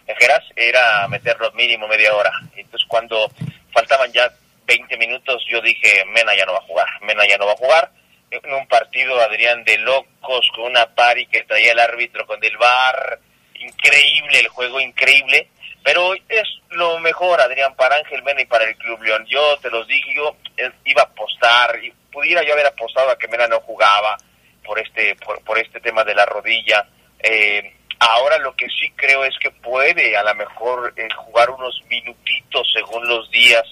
en 0.05 0.15
Geras, 0.17 0.43
era 0.53 1.07
meterlo 1.07 1.49
mínimo 1.53 1.87
media 1.87 2.13
hora. 2.13 2.33
Entonces 2.57 2.85
cuando 2.89 3.31
faltaban 3.71 4.11
ya 4.11 4.29
20 4.65 4.97
minutos, 4.97 5.41
yo 5.47 5.61
dije, 5.61 6.03
Mena 6.07 6.35
ya 6.35 6.45
no 6.45 6.51
va 6.51 6.59
a 6.59 6.63
jugar, 6.63 6.87
Mena 7.03 7.25
ya 7.25 7.37
no 7.37 7.45
va 7.45 7.53
a 7.53 7.57
jugar. 7.57 7.89
En 8.31 8.53
un 8.53 8.67
partido, 8.67 9.17
Adrián, 9.21 9.63
de 9.63 9.77
locos, 9.77 10.49
con 10.53 10.65
una 10.65 10.87
pari 10.87 11.25
que 11.27 11.43
traía 11.43 11.71
el 11.71 11.79
árbitro 11.79 12.25
con 12.25 12.43
el 12.43 12.57
bar, 12.57 13.19
increíble 13.53 14.39
el 14.39 14.49
juego, 14.49 14.81
increíble 14.81 15.47
pero 15.83 16.13
es 16.13 16.47
lo 16.71 16.99
mejor, 16.99 17.39
Adrián, 17.41 17.75
para 17.75 17.95
Ángel 17.95 18.23
Mena 18.23 18.41
y 18.41 18.45
para 18.45 18.65
el 18.65 18.75
Club 18.77 19.01
León. 19.01 19.25
Yo 19.27 19.57
te 19.61 19.69
los 19.69 19.87
dije, 19.87 20.13
yo 20.15 20.35
eh, 20.57 20.71
iba 20.85 21.01
a 21.01 21.05
apostar, 21.05 21.83
y 21.83 21.91
pudiera 22.11 22.43
yo 22.43 22.53
haber 22.53 22.67
apostado 22.67 23.09
a 23.09 23.17
que 23.17 23.27
Mena 23.27 23.47
no 23.47 23.59
jugaba 23.61 24.17
por 24.63 24.79
este, 24.79 25.15
por, 25.15 25.57
este 25.57 25.79
tema 25.79 26.03
de 26.03 26.15
la 26.15 26.25
rodilla. 26.25 26.87
Eh, 27.19 27.73
ahora 27.99 28.37
lo 28.37 28.55
que 28.55 28.67
sí 28.67 28.91
creo 28.95 29.23
es 29.25 29.37
que 29.39 29.51
puede 29.51 30.15
a 30.15 30.23
lo 30.23 30.35
mejor 30.35 30.93
eh, 30.95 31.07
jugar 31.15 31.49
unos 31.49 31.81
minutitos 31.89 32.71
según 32.73 33.07
los 33.07 33.29
días 33.31 33.63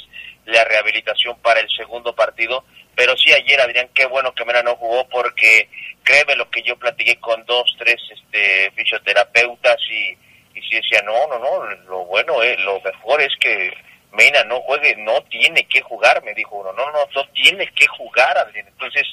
la 0.45 0.63
rehabilitación 0.63 1.37
para 1.41 1.59
el 1.59 1.69
segundo 1.69 2.15
partido. 2.15 2.63
Pero 2.95 3.15
sí 3.15 3.31
ayer, 3.31 3.61
Adrián, 3.61 3.89
qué 3.93 4.05
bueno 4.07 4.33
que 4.33 4.43
Mena 4.45 4.63
no 4.63 4.75
jugó 4.75 5.07
porque 5.07 5.69
créeme 6.03 6.35
lo 6.35 6.49
que 6.49 6.63
yo 6.63 6.77
platiqué 6.77 7.19
con 7.19 7.45
dos, 7.45 7.75
tres 7.77 8.01
este, 8.09 8.71
fisioterapeutas 8.71 9.77
y 9.91 10.17
y 10.57 10.61
si 10.63 10.75
decía, 10.75 11.01
no, 11.03 11.27
no, 11.27 11.39
no, 11.39 11.65
lo 11.87 12.05
bueno, 12.05 12.35
lo 12.59 12.81
mejor 12.81 13.21
es 13.21 13.33
que 13.39 13.71
Mena 14.11 14.43
no 14.45 14.61
juegue, 14.61 14.95
no 14.97 15.21
tiene 15.23 15.63
que 15.67 15.81
jugar, 15.81 16.23
me 16.23 16.33
dijo 16.33 16.55
uno, 16.55 16.73
no, 16.73 16.91
no, 16.91 16.99
no 17.13 17.27
tiene 17.33 17.67
que 17.73 17.85
jugar, 17.87 18.37
Adrián. 18.37 18.67
Entonces, 18.67 19.03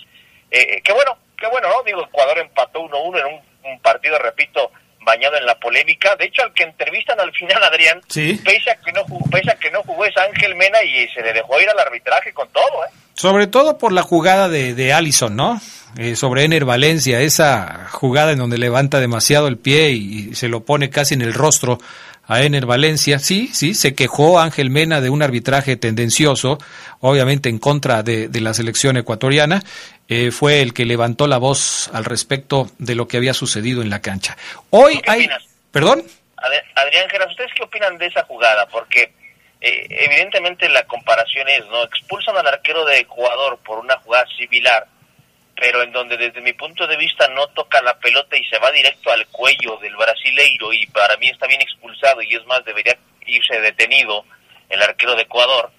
eh, 0.50 0.66
eh, 0.70 0.82
qué 0.82 0.92
bueno, 0.92 1.18
qué 1.36 1.46
bueno, 1.48 1.68
¿no? 1.68 1.82
Digo, 1.82 2.02
Ecuador 2.02 2.38
empató 2.38 2.80
1-1 2.80 3.18
en 3.18 3.42
un, 3.70 3.80
partido, 3.80 4.18
repito, 4.18 4.70
bañado 5.04 5.36
en 5.36 5.46
la 5.46 5.58
polémica. 5.58 6.16
De 6.16 6.26
hecho, 6.26 6.42
al 6.42 6.52
que 6.52 6.64
entrevistan 6.64 7.20
al 7.20 7.32
final, 7.32 7.62
Adrián, 7.62 8.00
pese, 8.08 8.70
a 8.70 8.76
que 8.76 8.92
no 8.92 9.04
jugó, 9.04 9.30
pese 9.30 9.50
a 9.50 9.56
que 9.56 9.70
no 9.70 9.82
jugó 9.82 10.04
es 10.04 10.16
Ángel 10.16 10.54
Mena 10.54 10.82
y 10.82 11.08
se 11.08 11.22
le 11.22 11.32
dejó 11.32 11.60
ir 11.60 11.68
al 11.68 11.78
arbitraje 11.78 12.32
con 12.32 12.48
todo, 12.48 12.84
¿eh? 12.84 12.90
Sobre 13.14 13.46
todo 13.46 13.78
por 13.78 13.92
la 13.92 14.02
jugada 14.02 14.48
de, 14.48 14.74
de 14.74 14.92
Allison, 14.92 15.36
¿no? 15.36 15.60
Eh, 15.96 16.16
sobre 16.16 16.42
Ener 16.42 16.64
Valencia, 16.64 17.20
esa 17.20 17.86
jugada 17.92 18.32
en 18.32 18.38
donde 18.38 18.58
levanta 18.58 18.98
demasiado 18.98 19.46
el 19.46 19.58
pie 19.58 19.90
y, 19.90 20.34
se 20.34 20.48
lo 20.48 20.64
pone 20.64 20.90
casi 20.90 21.14
en 21.14 21.22
el 21.22 21.32
rostro 21.32 21.78
a 22.26 22.42
Ener 22.42 22.66
Valencia. 22.66 23.18
Sí, 23.18 23.48
sí, 23.52 23.74
se 23.74 23.94
quejó 23.94 24.40
Ángel 24.40 24.70
Mena 24.70 25.00
de 25.00 25.10
un 25.10 25.22
arbitraje 25.22 25.76
tendencioso, 25.76 26.58
obviamente 27.00 27.48
en 27.48 27.58
contra 27.58 28.02
de, 28.02 28.28
la 28.40 28.54
selección 28.54 28.96
ecuatoriana. 28.96 29.62
Eh, 30.08 30.30
fue 30.30 30.60
el 30.60 30.74
que 30.74 30.84
levantó 30.84 31.26
la 31.26 31.38
voz 31.38 31.90
al 31.94 32.04
respecto 32.04 32.70
de 32.78 32.94
lo 32.94 33.08
que 33.08 33.16
había 33.16 33.32
sucedido 33.34 33.82
en 33.82 33.90
la 33.90 34.00
cancha. 34.00 34.36
Hoy 34.70 35.00
hay... 35.06 35.28
¿Perdón? 35.70 36.04
Adrián 36.74 37.08
Geras, 37.08 37.30
¿ustedes 37.30 37.50
qué 37.56 37.62
opinan 37.62 37.96
de 37.98 38.06
esa 38.06 38.22
jugada? 38.24 38.66
Porque 38.66 39.12
eh, 39.60 39.86
evidentemente 39.88 40.68
la 40.68 40.84
comparación 40.86 41.48
es, 41.48 41.66
¿no? 41.66 41.82
Expulsan 41.84 42.36
al 42.36 42.46
arquero 42.46 42.84
de 42.84 42.98
Ecuador 42.98 43.58
por 43.64 43.78
una 43.78 43.96
jugada 44.00 44.26
similar, 44.36 44.86
pero 45.56 45.82
en 45.82 45.92
donde 45.92 46.16
desde 46.16 46.40
mi 46.40 46.52
punto 46.52 46.86
de 46.86 46.96
vista 46.96 47.28
no 47.28 47.46
toca 47.48 47.80
la 47.82 47.98
pelota 47.98 48.36
y 48.36 48.44
se 48.44 48.58
va 48.58 48.70
directo 48.70 49.10
al 49.10 49.26
cuello 49.28 49.76
del 49.78 49.96
brasileiro 49.96 50.72
y 50.72 50.86
para 50.86 51.16
mí 51.16 51.28
está 51.28 51.46
bien 51.46 51.60
expulsado 51.60 52.22
y 52.22 52.34
es 52.34 52.44
más, 52.46 52.64
debería 52.64 52.96
irse 53.26 53.60
detenido 53.60 54.24
el 54.68 54.82
arquero 54.82 55.14
de 55.14 55.22
Ecuador. 55.22 55.70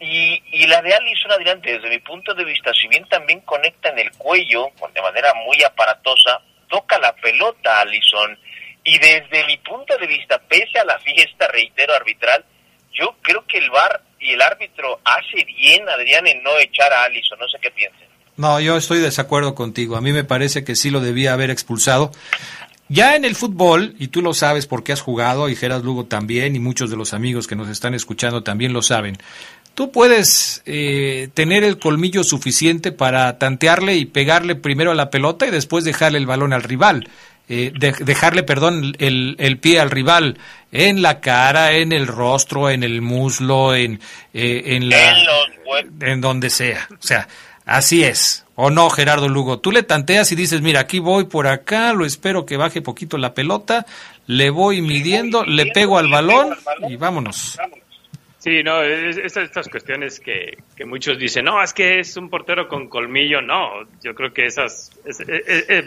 Y, 0.00 0.42
y 0.50 0.66
la 0.66 0.82
de 0.82 0.92
Alisson 0.92 1.32
adelante, 1.32 1.72
desde 1.72 1.88
mi 1.88 2.00
punto 2.00 2.34
de 2.34 2.44
vista, 2.44 2.72
si 2.74 2.88
bien 2.88 3.06
también 3.08 3.40
conecta 3.42 3.90
en 3.90 3.98
el 4.00 4.10
cuello 4.12 4.72
de 4.92 5.02
manera 5.02 5.32
muy 5.46 5.62
aparatosa, 5.62 6.40
toca 6.68 6.98
la 6.98 7.14
pelota 7.14 7.80
Alisson 7.80 8.38
y 8.84 8.98
desde 8.98 9.46
mi 9.46 9.56
punto 9.58 9.96
de 9.96 10.06
vista, 10.06 10.38
pese 10.38 10.78
a 10.78 10.84
la 10.84 10.98
fiesta, 10.98 11.48
reitero, 11.48 11.94
arbitral, 11.94 12.44
yo 12.92 13.16
creo 13.22 13.46
que 13.46 13.58
el 13.58 13.70
VAR 13.70 14.02
y 14.20 14.32
el 14.32 14.42
árbitro 14.42 15.00
hace 15.04 15.44
bien, 15.44 15.88
Adrián, 15.88 16.26
en 16.26 16.42
no 16.42 16.56
echar 16.58 16.92
a 16.92 17.04
Alisson. 17.04 17.38
No 17.38 17.48
sé 17.48 17.58
qué 17.60 17.70
piensen. 17.70 18.03
No, 18.36 18.60
yo 18.60 18.76
estoy 18.76 18.98
de 18.98 19.04
desacuerdo 19.04 19.54
contigo. 19.54 19.96
A 19.96 20.00
mí 20.00 20.12
me 20.12 20.24
parece 20.24 20.64
que 20.64 20.76
sí 20.76 20.90
lo 20.90 21.00
debía 21.00 21.32
haber 21.32 21.50
expulsado. 21.50 22.10
Ya 22.88 23.16
en 23.16 23.24
el 23.24 23.34
fútbol, 23.34 23.94
y 23.98 24.08
tú 24.08 24.20
lo 24.20 24.34
sabes 24.34 24.66
porque 24.66 24.92
has 24.92 25.00
jugado, 25.00 25.48
y 25.48 25.56
Geras 25.56 25.82
Lugo 25.82 26.04
también, 26.04 26.54
y 26.54 26.58
muchos 26.58 26.90
de 26.90 26.96
los 26.96 27.14
amigos 27.14 27.46
que 27.46 27.56
nos 27.56 27.68
están 27.68 27.94
escuchando 27.94 28.42
también 28.42 28.72
lo 28.72 28.82
saben, 28.82 29.16
tú 29.74 29.90
puedes 29.90 30.62
eh, 30.66 31.28
tener 31.34 31.64
el 31.64 31.78
colmillo 31.78 32.24
suficiente 32.24 32.92
para 32.92 33.38
tantearle 33.38 33.96
y 33.96 34.04
pegarle 34.04 34.54
primero 34.54 34.90
a 34.90 34.94
la 34.94 35.10
pelota 35.10 35.46
y 35.46 35.50
después 35.50 35.84
dejarle 35.84 36.18
el 36.18 36.26
balón 36.26 36.52
al 36.52 36.62
rival. 36.62 37.08
Eh, 37.46 37.72
dejarle, 37.76 38.42
perdón, 38.42 38.94
el, 38.98 39.36
el, 39.38 39.58
pie 39.58 39.78
al 39.78 39.90
rival 39.90 40.38
en 40.72 41.02
la 41.02 41.20
cara, 41.20 41.72
en 41.72 41.92
el 41.92 42.06
rostro, 42.06 42.70
en 42.70 42.82
el 42.82 43.02
muslo, 43.02 43.74
en, 43.74 44.00
eh, 44.32 44.62
en 44.64 44.88
la, 44.88 45.14
en 46.00 46.22
donde 46.22 46.48
sea. 46.48 46.88
O 46.90 47.02
sea, 47.06 47.28
así 47.64 48.04
es. 48.04 48.44
¿O 48.56 48.70
no, 48.70 48.88
Gerardo 48.88 49.28
Lugo? 49.28 49.58
Tú 49.58 49.72
le 49.72 49.82
tanteas 49.82 50.30
y 50.30 50.36
dices, 50.36 50.60
mira, 50.60 50.80
aquí 50.80 51.00
voy 51.00 51.24
por 51.24 51.48
acá, 51.48 51.92
lo 51.92 52.06
espero 52.06 52.46
que 52.46 52.56
baje 52.56 52.82
poquito 52.82 53.18
la 53.18 53.34
pelota, 53.34 53.84
le 54.26 54.50
voy 54.50 54.80
midiendo, 54.80 55.44
le 55.44 55.66
pego 55.66 55.98
al 55.98 56.08
balón 56.08 56.56
y 56.88 56.96
vámonos. 56.96 57.58
Sí, 58.44 58.62
no, 58.62 58.82
estas 58.82 59.68
cuestiones 59.70 60.20
que, 60.20 60.58
que, 60.76 60.84
muchos 60.84 61.18
dicen, 61.18 61.46
no, 61.46 61.62
es 61.62 61.72
que 61.72 62.00
es 62.00 62.14
un 62.18 62.28
portero 62.28 62.68
con 62.68 62.88
colmillo, 62.90 63.40
no, 63.40 63.88
yo 64.02 64.14
creo 64.14 64.34
que 64.34 64.44
esas, 64.44 64.90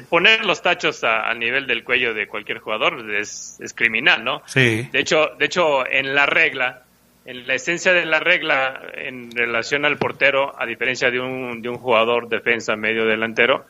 poner 0.09 0.43
los 0.43 0.63
tachos 0.63 1.03
a, 1.03 1.31
nivel 1.35 1.67
del 1.67 1.83
cuello 1.83 2.15
de 2.15 2.25
cualquier 2.25 2.57
jugador 2.57 3.13
es, 3.13 3.59
es, 3.59 3.75
criminal, 3.75 4.23
¿no? 4.23 4.41
Sí. 4.47 4.89
De 4.91 4.99
hecho, 4.99 5.35
de 5.37 5.45
hecho, 5.45 5.87
en 5.87 6.15
la 6.15 6.25
regla, 6.25 6.81
en 7.27 7.45
la 7.45 7.55
esencia 7.55 7.91
de 7.91 8.05
la 8.05 8.21
regla 8.21 8.81
en 8.93 9.29
relación 9.31 9.83
al 9.83 9.97
portero, 9.97 10.55
a 10.57 10.65
diferencia 10.65 11.11
de 11.11 11.19
un, 11.19 11.61
de 11.61 11.67
un 11.67 11.77
jugador 11.77 12.29
defensa 12.29 12.77
medio 12.77 13.05
delantero, 13.05 13.65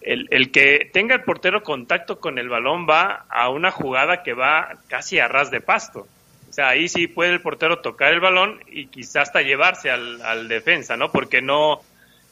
el, 0.00 0.26
el 0.30 0.50
que 0.50 0.88
tenga 0.90 1.14
el 1.14 1.22
portero 1.22 1.62
contacto 1.62 2.18
con 2.18 2.38
el 2.38 2.48
balón 2.48 2.86
va 2.88 3.26
a 3.28 3.50
una 3.50 3.70
jugada 3.70 4.22
que 4.22 4.32
va 4.32 4.78
casi 4.88 5.18
a 5.18 5.28
ras 5.28 5.50
de 5.50 5.60
pasto. 5.60 6.08
O 6.48 6.52
sea, 6.54 6.70
ahí 6.70 6.88
sí 6.88 7.06
puede 7.06 7.32
el 7.32 7.42
portero 7.42 7.80
tocar 7.80 8.14
el 8.14 8.20
balón 8.20 8.60
y 8.66 8.86
quizás 8.86 9.28
hasta 9.28 9.42
llevarse 9.42 9.90
al, 9.90 10.22
al 10.22 10.48
defensa, 10.48 10.96
¿no? 10.96 11.12
Porque 11.12 11.42
no, 11.42 11.82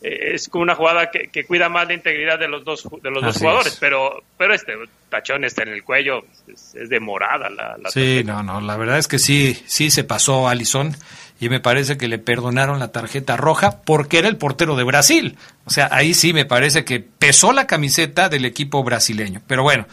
eh, 0.02 0.34
es 0.34 0.48
como 0.48 0.62
una 0.62 0.74
jugada 0.74 1.10
que, 1.10 1.28
que, 1.28 1.44
cuida 1.44 1.68
más 1.68 1.86
la 1.86 1.94
integridad 1.94 2.38
de 2.38 2.48
los 2.48 2.64
dos 2.64 2.88
de 3.02 3.10
los 3.10 3.22
dos 3.22 3.36
jugadores, 3.38 3.76
pero 3.78 4.22
pero 4.38 4.54
este 4.54 4.74
tachón 5.08 5.44
está 5.44 5.62
en 5.62 5.70
el 5.70 5.84
cuello, 5.84 6.24
es, 6.48 6.88
de 6.88 7.00
morada 7.00 7.50
la, 7.50 7.76
la 7.76 7.90
Sí, 7.90 8.22
no, 8.24 8.42
no, 8.42 8.60
la 8.60 8.76
verdad 8.76 8.98
es 8.98 9.08
que 9.08 9.18
sí, 9.18 9.62
sí 9.66 9.90
se 9.90 10.04
pasó 10.04 10.48
Alison 10.48 10.96
y 11.40 11.48
me 11.48 11.58
parece 11.58 11.96
que 11.96 12.06
le 12.06 12.18
perdonaron 12.18 12.78
la 12.78 12.92
tarjeta 12.92 13.36
roja 13.36 13.80
porque 13.82 14.18
era 14.18 14.28
el 14.28 14.36
portero 14.36 14.76
de 14.76 14.84
Brasil. 14.84 15.38
O 15.64 15.70
sea, 15.70 15.88
ahí 15.90 16.12
sí 16.12 16.34
me 16.34 16.44
parece 16.44 16.84
que 16.84 17.00
pesó 17.00 17.52
la 17.52 17.66
camiseta 17.66 18.28
del 18.28 18.44
equipo 18.44 18.84
brasileño. 18.84 19.40
Pero 19.46 19.62
bueno, 19.62 19.86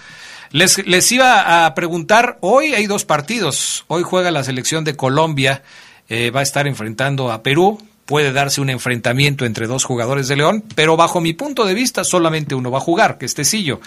les, 0.51 0.85
les 0.85 1.09
iba 1.11 1.65
a 1.65 1.73
preguntar, 1.73 2.37
hoy 2.41 2.73
hay 2.73 2.85
dos 2.85 3.05
partidos. 3.05 3.85
Hoy 3.87 4.03
juega 4.03 4.29
la 4.29 4.43
selección 4.43 4.83
de 4.83 4.97
Colombia, 4.97 5.63
eh, 6.09 6.31
va 6.31 6.41
a 6.41 6.43
estar 6.43 6.67
enfrentando 6.67 7.31
a 7.31 7.43
Perú. 7.43 7.81
Puede 8.07 8.31
darse 8.31 8.61
un 8.61 8.69
enfrentamiento 8.69 9.45
entre 9.45 9.67
dos 9.67 9.83
jugadores 9.83 10.29
de 10.29 10.37
León, 10.37 10.63
pero 10.75 10.95
bajo 10.95 11.19
mi 11.19 11.33
punto 11.33 11.65
de 11.65 11.73
vista 11.73 12.05
solamente 12.05 12.55
uno 12.55 12.71
va 12.71 12.77
a 12.77 12.81
jugar, 12.81 13.17
que 13.17 13.25
es 13.25 13.35
Tecillo. 13.35 13.81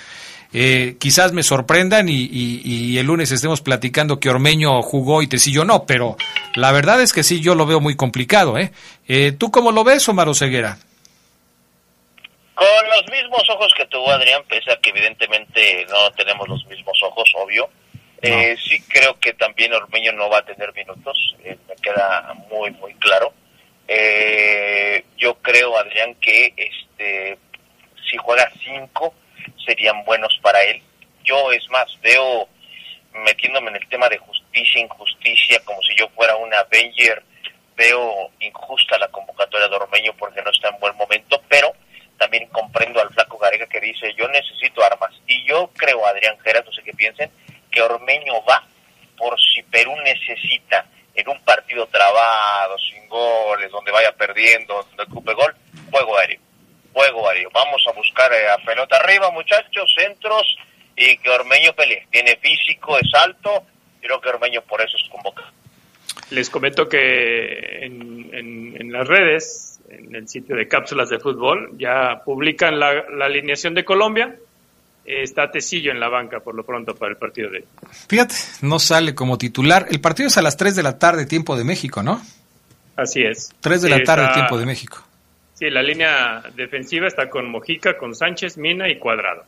Eh, 0.53 0.97
quizás 0.99 1.33
me 1.33 1.43
sorprendan 1.43 2.09
y, 2.09 2.99
el 2.99 3.07
lunes 3.07 3.31
estemos 3.31 3.61
platicando 3.63 4.21
que 4.21 4.29
Ormeño 4.29 4.83
jugó 4.83 5.23
y 5.23 5.27
Tecillo 5.27 5.65
no, 5.65 5.87
pero 5.87 6.17
la 6.55 6.71
verdad 6.73 7.01
es 7.01 7.13
que 7.13 7.23
sí, 7.23 7.41
yo 7.41 7.55
lo 7.55 7.67
veo 7.67 7.81
muy 7.81 7.97
complicado. 7.97 8.59
¿eh? 8.59 8.73
eh 9.09 9.33
tú 9.33 9.51
cómo 9.51 9.73
lo 9.73 9.85
ves, 9.85 10.09
Omar 10.09 10.35
Ceguera? 10.35 10.77
Con 12.55 12.67
los 12.67 13.11
mismos 13.11 13.49
ojos 13.49 13.73
que 13.75 13.87
tuvo 13.87 14.11
Adrián, 14.11 14.43
pese 14.49 14.71
a 14.71 14.77
que 14.77 14.91
evidentemente 14.91 15.87
no 15.89 16.11
tenemos 16.11 16.47
los 16.47 16.67
mismos 16.67 17.01
ojos, 17.05 17.33
obvio. 17.37 17.71
Eh, 18.21 18.55
sí 18.63 18.83
creo 18.83 19.19
que 19.19 19.33
también 19.33 19.73
Ormeño 19.73 20.13
no 20.13 20.29
va 20.29 20.39
a 20.39 20.45
tener 20.45 20.75
minutos, 20.75 21.37
me 21.43 21.77
queda 21.77 22.35
muy, 22.51 22.71
muy 22.73 22.93
claro. 22.95 23.33
Yo 25.17 25.35
creo, 25.43 25.77
Adrián, 25.77 26.15
que 26.17 26.55
este 26.57 27.39
si 28.11 28.17
juega 28.17 28.51
cinco 28.63 29.15
serían 29.65 30.05
buenos 30.05 30.39
para 30.43 30.63
él. 30.63 30.83
Yo, 31.25 31.53
es 31.53 31.69
más, 31.71 31.87
veo 32.03 32.49
metiéndome 33.13 33.71
en 33.71 33.77
el 33.77 33.89
tema 33.89 34.09
de 34.09 34.19
justicia, 34.19 34.81
injusticia, 34.81 35.61
como 35.65 35.83
si 35.83 35.95
yo 35.97 36.09
fuera 36.11 36.37
un 36.37 36.53
Avenger, 36.55 37.23
veo 37.77 38.31
injusta 38.41 38.99
la 38.99 39.09
convocatoria 39.09 39.69
de 39.69 39.77
Ormeño 39.77 40.13
porque 40.19 40.43
no 40.43 40.51
está 40.51 40.69
en 40.69 40.81
buen 40.81 40.97
momento, 40.97 41.43
pero 41.49 41.73
también 42.19 42.47
comprendo 42.49 43.01
al 43.01 43.11
flaco 43.11 43.39
Garega 43.39 43.67
que 43.67 43.81
dice, 43.81 44.15
yo 44.15 44.29
necesito 44.29 44.85
armas. 44.85 45.13
Y 45.27 45.47
yo 45.47 45.71
creo, 45.77 46.05
Adrián 46.07 46.39
Geras, 46.41 46.65
no 46.65 46.73
sé 46.73 46.83
qué 46.83 46.93
piensen, 46.93 47.31
que 47.71 47.81
Ormeño 47.81 48.45
va 48.45 48.63
por 49.17 49.39
si 49.41 49.63
Perú 49.63 49.95
necesita 50.05 50.87
en 51.21 51.29
un 51.29 51.41
partido 51.45 51.87
trabado, 51.87 52.77
sin 52.79 53.09
goles, 53.09 53.71
donde 53.71 53.93
vaya 53.93 54.13
perdiendo, 54.13 54.83
donde 54.83 55.03
ocupe 55.05 55.35
gol, 55.35 55.55
juego 55.91 56.19
aéreo 56.19 56.41
juego 56.93 57.29
aéreo. 57.29 57.51
Vamos 57.53 57.83
a 57.89 57.93
buscar 57.93 58.33
eh, 58.33 58.49
a 58.49 58.59
pelota 58.65 58.97
arriba, 58.97 59.31
muchachos, 59.31 59.95
centros 59.97 60.57
y 60.97 61.17
que 61.19 61.31
Ormeño 61.31 61.73
pelee. 61.75 62.07
Tiene 62.11 62.37
físico, 62.37 62.99
es 62.99 63.11
alto, 63.15 63.65
creo 64.01 64.21
que 64.21 64.29
Ormeño 64.29 64.63
por 64.63 64.81
eso 64.81 64.97
es 64.97 65.09
convocado. 65.09 65.49
Les 66.31 66.51
comento 66.51 66.89
que 66.89 67.85
en, 67.85 68.93
las 68.93 69.07
redes, 69.07 69.81
en 69.89 70.15
el 70.15 70.29
sitio 70.29 70.57
de 70.57 70.67
cápsulas 70.67 71.09
de 71.09 71.19
fútbol, 71.19 71.71
ya 71.79 72.23
publican 72.25 72.79
la 72.79 73.05
alineación 73.21 73.75
de 73.75 73.85
Colombia. 73.85 74.37
Está 75.11 75.51
Tecillo 75.51 75.91
en 75.91 75.99
la 75.99 76.09
banca 76.09 76.41
por 76.41 76.55
lo 76.55 76.65
pronto 76.65 76.95
para 76.95 77.13
el 77.13 77.19
partido 77.19 77.51
de 77.51 77.65
Fíjate, 78.09 78.35
no 78.63 78.79
sale 78.79 79.15
como 79.15 79.39
titular. 79.39 79.87
El 79.91 80.01
partido 80.01 80.29
es 80.29 80.39
a 80.39 80.43
las 80.43 80.57
3 80.57 80.77
de 80.77 80.83
la 80.83 80.99
tarde, 80.99 81.27
tiempo 81.27 81.57
de 81.57 81.65
México, 81.65 82.03
¿no? 82.03 82.23
Así 82.97 83.23
es. 83.23 83.53
3 83.61 83.83
de 83.83 83.89
la 83.89 84.05
tarde, 84.05 84.33
tiempo 84.35 84.59
de 84.59 84.67
México. 84.67 85.03
Sí, 85.55 85.69
la 85.69 85.83
línea 85.83 86.43
defensiva 86.55 87.07
está 87.07 87.29
con 87.29 87.51
Mojica, 87.51 87.99
con 87.99 88.15
Sánchez, 88.15 88.57
Mina 88.57 88.89
y 88.89 88.99
Cuadrado. 88.99 89.45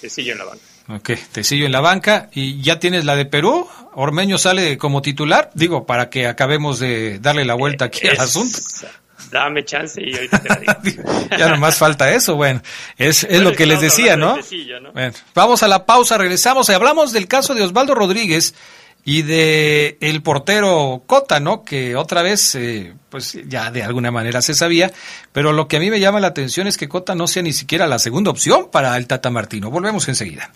Tecillo 0.00 0.32
en 0.32 0.38
la 0.38 0.44
banca. 0.44 0.64
Ok, 0.88 1.10
Tecillo 1.32 1.66
en 1.66 1.72
la 1.72 1.80
banca. 1.80 2.28
¿Y 2.32 2.62
ya 2.62 2.78
tienes 2.78 3.04
la 3.04 3.16
de 3.16 3.26
Perú? 3.26 3.68
¿Ormeño 3.94 4.38
sale 4.38 4.78
como 4.78 5.02
titular? 5.02 5.50
Digo, 5.54 5.86
para 5.86 6.10
que 6.10 6.26
acabemos 6.26 6.78
de 6.78 7.18
darle 7.18 7.44
la 7.44 7.54
vuelta 7.54 7.86
aquí 7.86 8.06
al 8.08 8.18
asunto. 8.18 8.58
Dame 9.30 9.64
chance 9.64 10.00
y 10.02 10.14
ahorita 10.14 10.38
te 10.38 10.48
la 10.48 10.80
digo. 10.82 11.02
ya 11.38 11.48
nomás 11.48 11.76
falta 11.76 12.12
eso, 12.12 12.36
bueno. 12.36 12.62
Es, 12.96 13.24
es 13.24 13.40
lo 13.40 13.52
que 13.52 13.66
les 13.66 13.80
decía, 13.80 14.16
¿no? 14.16 14.38
Bueno, 14.92 15.14
vamos 15.34 15.62
a 15.62 15.68
la 15.68 15.84
pausa, 15.84 16.18
regresamos 16.18 16.68
y 16.68 16.72
hablamos 16.72 17.12
del 17.12 17.26
caso 17.28 17.54
de 17.54 17.62
Osvaldo 17.62 17.94
Rodríguez 17.94 18.54
y 19.04 19.22
de 19.22 19.98
el 20.00 20.20
portero 20.20 21.04
Cota, 21.06 21.38
¿no? 21.38 21.62
Que 21.62 21.94
otra 21.94 22.22
vez, 22.22 22.56
eh, 22.56 22.92
pues 23.08 23.38
ya 23.46 23.70
de 23.70 23.84
alguna 23.84 24.10
manera 24.10 24.42
se 24.42 24.52
sabía, 24.52 24.92
pero 25.32 25.52
lo 25.52 25.68
que 25.68 25.76
a 25.76 25.80
mí 25.80 25.90
me 25.90 26.00
llama 26.00 26.18
la 26.18 26.26
atención 26.26 26.66
es 26.66 26.76
que 26.76 26.88
Cota 26.88 27.14
no 27.14 27.28
sea 27.28 27.42
ni 27.42 27.52
siquiera 27.52 27.86
la 27.86 28.00
segunda 28.00 28.32
opción 28.32 28.68
para 28.70 28.96
el 28.96 29.06
Tata 29.06 29.30
Martino. 29.30 29.70
Volvemos 29.70 30.08
enseguida. 30.08 30.50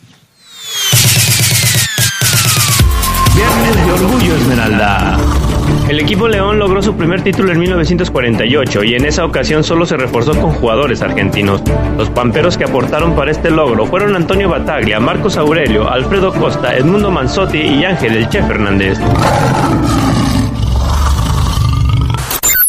Viernes 3.36 3.76
de 3.76 3.92
Orgullo 3.92 4.36
Esmeralda. 4.36 5.49
El 5.90 5.98
equipo 5.98 6.28
León 6.28 6.60
logró 6.60 6.80
su 6.80 6.94
primer 6.94 7.20
título 7.24 7.50
en 7.50 7.58
1948 7.58 8.84
y 8.84 8.94
en 8.94 9.06
esa 9.06 9.24
ocasión 9.24 9.64
solo 9.64 9.84
se 9.84 9.96
reforzó 9.96 10.40
con 10.40 10.52
jugadores 10.52 11.02
argentinos. 11.02 11.62
Los 11.98 12.08
pamperos 12.10 12.56
que 12.56 12.62
aportaron 12.62 13.16
para 13.16 13.32
este 13.32 13.50
logro 13.50 13.86
fueron 13.86 14.14
Antonio 14.14 14.48
Bataglia, 14.48 15.00
Marcos 15.00 15.36
Aurelio, 15.36 15.90
Alfredo 15.90 16.32
Costa, 16.32 16.76
Edmundo 16.76 17.10
Manzotti 17.10 17.58
y 17.58 17.84
Ángel 17.84 18.18
El 18.18 18.28
Che 18.28 18.40
Fernández. 18.40 18.98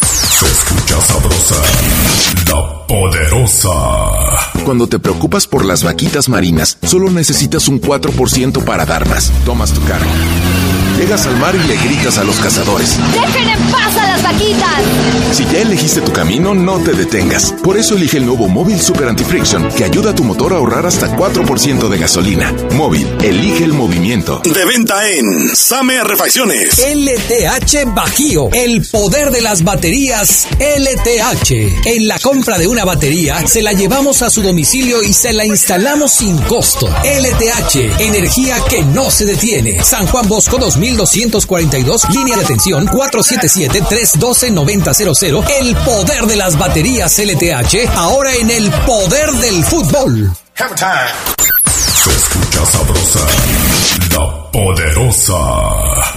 Se 0.02 0.46
escucha 0.48 1.00
sabrosa, 1.02 1.62
la 2.50 2.88
poderosa. 2.88 4.41
Cuando 4.72 4.88
te 4.88 5.00
preocupas 5.00 5.48
por 5.48 5.66
las 5.66 5.84
vaquitas 5.84 6.30
marinas, 6.30 6.78
solo 6.84 7.12
necesitas 7.12 7.68
un 7.68 7.82
4% 7.82 8.64
para 8.64 8.86
dar 8.86 9.06
más. 9.06 9.30
Tomas 9.44 9.74
tu 9.74 9.84
cargo 9.84 10.10
Llegas 10.98 11.26
al 11.26 11.36
mar 11.38 11.56
y 11.56 11.68
le 11.68 11.78
gritas 11.78 12.20
a 12.20 12.24
los 12.24 12.36
cazadores. 12.38 12.96
¡Dejen 13.12 13.50
en 13.50 13.72
paz 13.72 13.98
a 13.98 14.08
las 14.08 14.22
vaquitas! 14.22 14.82
Si 15.32 15.44
ya 15.46 15.62
elegiste 15.62 16.02
tu 16.02 16.12
camino, 16.12 16.54
no 16.54 16.78
te 16.80 16.94
detengas. 16.94 17.56
Por 17.64 17.78
eso 17.78 17.96
elige 17.96 18.18
el 18.18 18.26
nuevo 18.28 18.48
Móvil 18.48 18.80
Super 18.80 19.08
Anti-Friction, 19.08 19.70
que 19.70 19.84
ayuda 19.84 20.12
a 20.12 20.16
tu 20.16 20.24
motor 20.24 20.54
a 20.54 20.58
ahorrar 20.58 20.86
hasta 20.86 21.16
4% 21.18 21.90
de 21.90 21.98
gasolina. 21.98 22.54
Móvil, 22.76 23.08
elige 23.24 23.64
el 23.64 23.74
movimiento. 23.74 24.42
De 24.44 24.64
venta 24.66 25.10
en 25.10 25.56
Same 25.56 26.04
Refacciones. 26.04 26.78
LTH 26.78 27.96
Bajío, 27.96 28.50
el 28.54 28.86
poder 28.86 29.32
de 29.32 29.42
las 29.42 29.64
baterías 29.64 30.48
LTH. 30.60 31.88
En 31.88 32.08
la 32.08 32.20
compra 32.20 32.60
de 32.60 32.68
una 32.68 32.86
batería, 32.86 33.48
se 33.48 33.64
la 33.64 33.74
llevamos 33.74 34.22
a 34.22 34.30
su 34.30 34.44
domicilio 34.44 34.61
y 35.04 35.14
se 35.14 35.34
la 35.34 35.46
instalamos 35.46 36.12
sin 36.12 36.38
costo. 36.44 36.88
LTH, 36.88 38.00
energía 38.00 38.58
que 38.70 38.84
no 38.84 39.10
se 39.10 39.26
detiene. 39.26 39.84
San 39.84 40.06
Juan 40.08 40.28
Bosco 40.28 40.58
2000 40.58 40.92
1242, 40.92 42.10
línea 42.10 42.36
de 42.38 42.44
atención 42.44 42.88
477-312-9000. 42.88 45.46
El 45.60 45.76
poder 45.78 46.26
de 46.26 46.36
las 46.36 46.56
baterías 46.58 47.18
LTH, 47.18 47.88
ahora 47.96 48.36
en 48.36 48.52
el 48.52 48.70
poder 48.86 49.32
del 49.34 49.64
fútbol. 49.64 50.32
Se 50.56 52.10
escucha 52.10 52.66
sabrosa, 52.66 53.20
la 54.12 54.52
poderosa. 54.52 55.40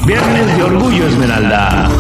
Viernes 0.07 0.57
de 0.57 0.63
Orgullo 0.63 1.09
Esmeralda. 1.09 1.91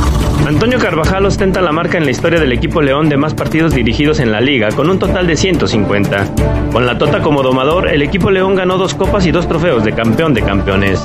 Antonio 0.47 0.79
Carvajal 0.79 1.25
ostenta 1.25 1.63
la 1.63 1.73
marca 1.73 1.97
en 1.97 2.05
la 2.05 2.11
historia 2.11 2.39
del 2.39 2.53
equipo 2.53 2.83
León 2.83 3.09
de 3.09 3.17
más 3.17 3.33
partidos 3.33 3.75
dirigidos 3.75 4.21
en 4.21 4.31
la 4.31 4.43
liga, 4.43 4.69
con 4.73 4.91
un 4.91 4.99
total 4.99 5.27
de 5.27 5.37
150. 5.37 6.27
Con 6.71 6.85
la 6.85 6.99
Tota 6.99 7.23
como 7.23 7.43
domador, 7.43 7.89
el 7.89 8.03
equipo 8.03 8.31
León 8.31 8.55
ganó 8.55 8.77
dos 8.77 8.95
copas 8.95 9.25
y 9.25 9.31
dos 9.31 9.49
trofeos 9.49 9.85
de 9.85 9.95
campeón 9.95 10.35
de 10.35 10.43
campeones. 10.43 11.01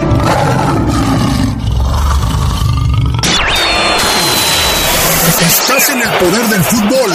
Estás 5.42 5.90
en 5.90 6.02
el 6.02 6.10
poder 6.10 6.46
del 6.48 6.64
fútbol. 6.64 7.12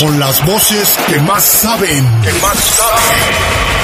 Con 0.00 0.18
las 0.18 0.46
voces 0.46 0.98
que 1.08 1.20
más 1.20 1.44
saben. 1.44 2.04
Que 2.22 2.32
más 2.40 2.56
saben. 2.56 3.81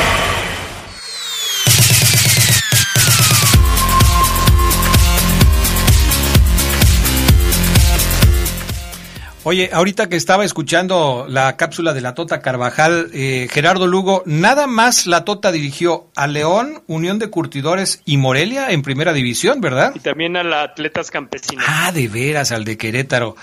Oye, 9.49 9.71
ahorita 9.73 10.11
que 10.11 10.17
estaba 10.17 10.45
escuchando 10.45 11.25
la 11.27 11.57
cápsula 11.57 11.95
de 11.95 12.03
la 12.03 12.13
Tota 12.13 12.43
Carvajal, 12.43 13.09
eh, 13.15 13.49
Gerardo 13.51 13.87
Lugo, 13.87 14.23
nada 14.27 14.67
más 14.67 15.07
la 15.07 15.25
Tota 15.25 15.51
dirigió 15.51 16.09
a 16.15 16.27
León, 16.27 16.83
Unión 16.87 17.19
de 17.19 17.31
Curtidores 17.31 18.03
y 18.05 18.19
Morelia 18.19 18.71
en 18.73 18.83
primera 18.83 19.15
división, 19.15 19.63
¿verdad? 19.63 19.93
Y 19.95 20.01
también 20.01 20.37
a 20.37 20.43
la 20.43 20.65
Atletas 20.65 21.11
Campesinos. 21.11 21.65
Ah, 21.67 21.93
de 21.93 22.09
veras, 22.09 22.53
al 22.53 22.67
de 22.67 22.77
Querétaro, 22.77 23.37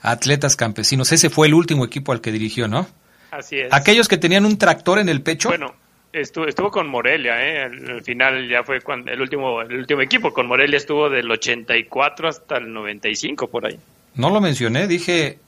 Atletas 0.00 0.56
Campesinos. 0.56 1.12
Ese 1.12 1.28
fue 1.28 1.48
el 1.48 1.52
último 1.52 1.84
equipo 1.84 2.12
al 2.12 2.22
que 2.22 2.32
dirigió, 2.32 2.66
¿no? 2.66 2.88
Así 3.30 3.58
es. 3.58 3.70
Aquellos 3.70 4.08
que 4.08 4.16
tenían 4.16 4.46
un 4.46 4.56
tractor 4.56 4.98
en 4.98 5.10
el 5.10 5.20
pecho. 5.20 5.50
Bueno, 5.50 5.74
estuvo, 6.10 6.46
estuvo 6.46 6.70
con 6.70 6.88
Morelia, 6.88 7.34
¿eh? 7.46 7.64
Al, 7.64 8.02
final 8.02 8.48
ya 8.48 8.64
fue 8.64 8.80
cuando 8.80 9.12
el 9.12 9.20
último, 9.20 9.60
el 9.60 9.76
último 9.76 10.00
equipo. 10.00 10.32
Con 10.32 10.46
Morelia 10.46 10.78
estuvo 10.78 11.10
del 11.10 11.30
84 11.30 12.28
hasta 12.30 12.56
el 12.56 12.72
95 12.72 13.50
por 13.50 13.66
ahí. 13.66 13.78
No 14.14 14.30
lo 14.30 14.40
mencioné, 14.40 14.86
dije 14.86 15.38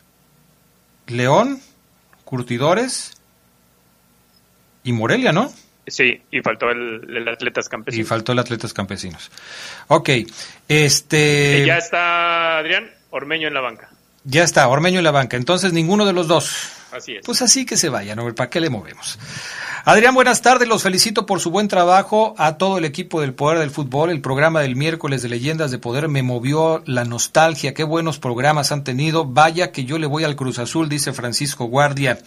León, 1.07 1.61
Curtidores 2.25 3.13
y 4.85 4.93
Morelia, 4.93 5.33
¿no? 5.33 5.53
Sí, 5.87 6.23
y 6.31 6.41
faltó 6.41 6.71
el, 6.71 7.05
el 7.17 7.29
Atletas 7.29 7.67
Y 7.67 7.71
Campesinos. 7.71 8.09
faltó 8.09 8.33
el 8.33 8.39
Atletas 8.39 8.73
Campesinos. 8.73 9.31
Ok, 9.89 10.11
este... 10.69 11.61
Y 11.63 11.67
ya 11.67 11.79
está 11.79 12.59
Adrián 12.59 12.89
Ormeño 13.11 13.49
en 13.49 13.55
la 13.55 13.61
banca. 13.61 13.91
Ya 14.25 14.45
está, 14.45 14.69
Ormeño 14.69 14.99
en 14.99 15.05
la 15.05 15.11
banca. 15.11 15.37
Entonces 15.37 15.73
ninguno 15.73 16.07
de 16.07 16.13
los 16.13 16.29
dos. 16.29 16.71
Así 16.93 17.17
es. 17.17 17.25
Pues 17.25 17.43
así 17.43 17.65
que 17.65 17.77
se 17.77 17.89
vayan, 17.89 18.17
¿no? 18.17 18.35
¿para 18.35 18.51
qué 18.51 18.61
le 18.61 18.71
movemos? 18.71 19.19
Adrián, 19.85 20.15
buenas 20.15 20.43
tardes, 20.43 20.69
los 20.69 20.83
felicito 20.83 21.27
por 21.27 21.41
su 21.41 21.51
buen 21.51 21.67
trabajo 21.67 22.35
a 22.39 22.57
todo 22.57 22.79
el 22.79 22.85
equipo 22.85 23.21
del 23.21 23.35
Poder 23.35 23.59
del 23.59 23.71
Fútbol. 23.71 24.11
El 24.11 24.21
programa 24.21 24.61
del 24.61 24.77
miércoles 24.77 25.23
de 25.23 25.29
Leyendas 25.29 25.71
de 25.71 25.79
Poder 25.79 26.09
me 26.09 26.23
movió 26.23 26.83
la 26.87 27.05
nostalgia, 27.05 27.75
qué 27.75 27.83
buenos 27.83 28.19
programas 28.19 28.71
han 28.71 28.85
tenido. 28.85 29.25
Vaya 29.25 29.73
que 29.73 29.85
yo 29.85 29.99
le 29.99 30.07
voy 30.07 30.23
al 30.25 30.37
Cruz 30.37 30.59
Azul, 30.59 30.89
dice 30.89 31.13
Francisco 31.13 31.65
Guardia. 31.65 32.19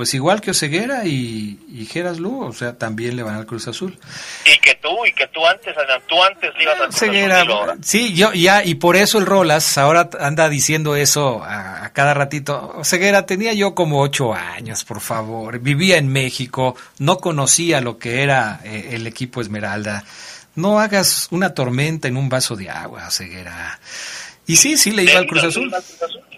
Pues 0.00 0.14
igual 0.14 0.40
que 0.40 0.52
Oseguera 0.52 1.04
y, 1.04 1.58
y 1.70 1.84
Geras 1.84 2.18
Lu, 2.18 2.42
o 2.42 2.54
sea, 2.54 2.78
también 2.78 3.16
le 3.16 3.22
van 3.22 3.34
al 3.34 3.44
Cruz 3.44 3.68
Azul. 3.68 3.98
Y 4.46 4.58
que 4.60 4.74
tú, 4.76 5.04
y 5.04 5.12
que 5.12 5.26
tú 5.26 5.46
antes, 5.46 5.74
tú 6.08 6.24
antes 6.24 6.54
le 6.56 6.62
ibas 6.62 6.80
al 6.80 6.86
Cruz 6.86 6.96
Azul 6.96 7.08
Ceguera, 7.10 7.44
y 7.44 7.46
lo 7.46 7.74
sí, 7.82 8.14
yo 8.14 8.32
ya, 8.32 8.64
y 8.64 8.76
por 8.76 8.96
eso 8.96 9.18
el 9.18 9.26
Rolas 9.26 9.76
ahora 9.76 10.08
anda 10.18 10.48
diciendo 10.48 10.96
eso 10.96 11.44
a, 11.44 11.84
a 11.84 11.92
cada 11.92 12.14
ratito. 12.14 12.80
Ceguera, 12.82 13.26
tenía 13.26 13.52
yo 13.52 13.74
como 13.74 14.00
ocho 14.00 14.32
años, 14.32 14.84
por 14.84 15.02
favor. 15.02 15.58
Vivía 15.58 15.98
en 15.98 16.08
México, 16.08 16.74
no 16.98 17.18
conocía 17.18 17.82
lo 17.82 17.98
que 17.98 18.22
era 18.22 18.60
eh, 18.64 18.92
el 18.92 19.06
equipo 19.06 19.42
Esmeralda. 19.42 20.02
No 20.54 20.80
hagas 20.80 21.28
una 21.30 21.52
tormenta 21.52 22.08
en 22.08 22.16
un 22.16 22.30
vaso 22.30 22.56
de 22.56 22.70
agua, 22.70 23.10
Ceguera. 23.10 23.78
Y 24.46 24.56
sí, 24.56 24.78
sí, 24.78 24.92
le 24.92 25.02
iba 25.02 25.18
al 25.18 25.26
Cruz 25.26 25.44
Azul. 25.44 25.70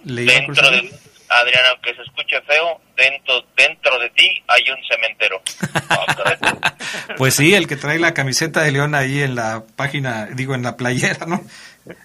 Le 0.05 0.25
iba 0.25 0.35
al 0.35 0.47
Cruz 0.47 0.59
Azul. 0.59 0.91
Adrián, 1.29 1.65
aunque 1.71 1.95
se 1.95 2.03
escuche 2.03 2.41
feo, 2.43 2.81
dentro, 3.03 3.45
dentro 3.57 3.99
de 3.99 4.11
ti 4.11 4.43
hay 4.49 4.63
un 4.71 4.79
cementero. 4.89 5.43
Pues 7.17 7.35
sí, 7.35 7.55
el 7.55 7.69
que 7.69 7.77
trae 7.77 7.99
la 7.99 8.15
camiseta 8.15 8.63
de 8.63 8.73
León 8.73 8.95
ahí 8.95 9.21
en 9.21 9.35
la 9.35 9.63
página, 9.77 10.27
digo, 10.27 10.55
en 10.55 10.63
la 10.63 10.77
playera, 10.77 11.27
¿no? 11.27 11.43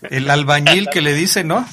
El 0.10 0.30
albañil 0.30 0.90
que 0.90 1.02
le 1.02 1.14
dice, 1.14 1.44
¿no? 1.44 1.68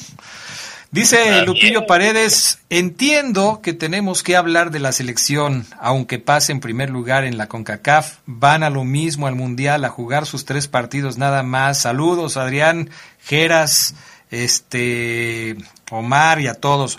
Dice 0.90 1.42
Lupillo 1.42 1.86
Paredes, 1.86 2.60
entiendo 2.70 3.60
que 3.62 3.72
tenemos 3.72 4.22
que 4.22 4.36
hablar 4.36 4.70
de 4.70 4.78
la 4.78 4.92
selección, 4.92 5.66
aunque 5.80 6.20
pase 6.20 6.52
en 6.52 6.60
primer 6.60 6.90
lugar 6.90 7.24
en 7.24 7.36
la 7.36 7.48
CONCACAF, 7.48 8.18
van 8.26 8.62
a 8.62 8.70
lo 8.70 8.84
mismo 8.84 9.26
al 9.26 9.34
Mundial 9.34 9.84
a 9.84 9.88
jugar 9.88 10.24
sus 10.24 10.44
tres 10.44 10.68
partidos 10.68 11.18
nada 11.18 11.42
más. 11.42 11.80
Saludos, 11.80 12.36
Adrián, 12.36 12.90
Geras, 13.20 13.96
este, 14.30 15.56
Omar 15.90 16.40
y 16.40 16.46
a 16.46 16.54
todos. 16.54 16.98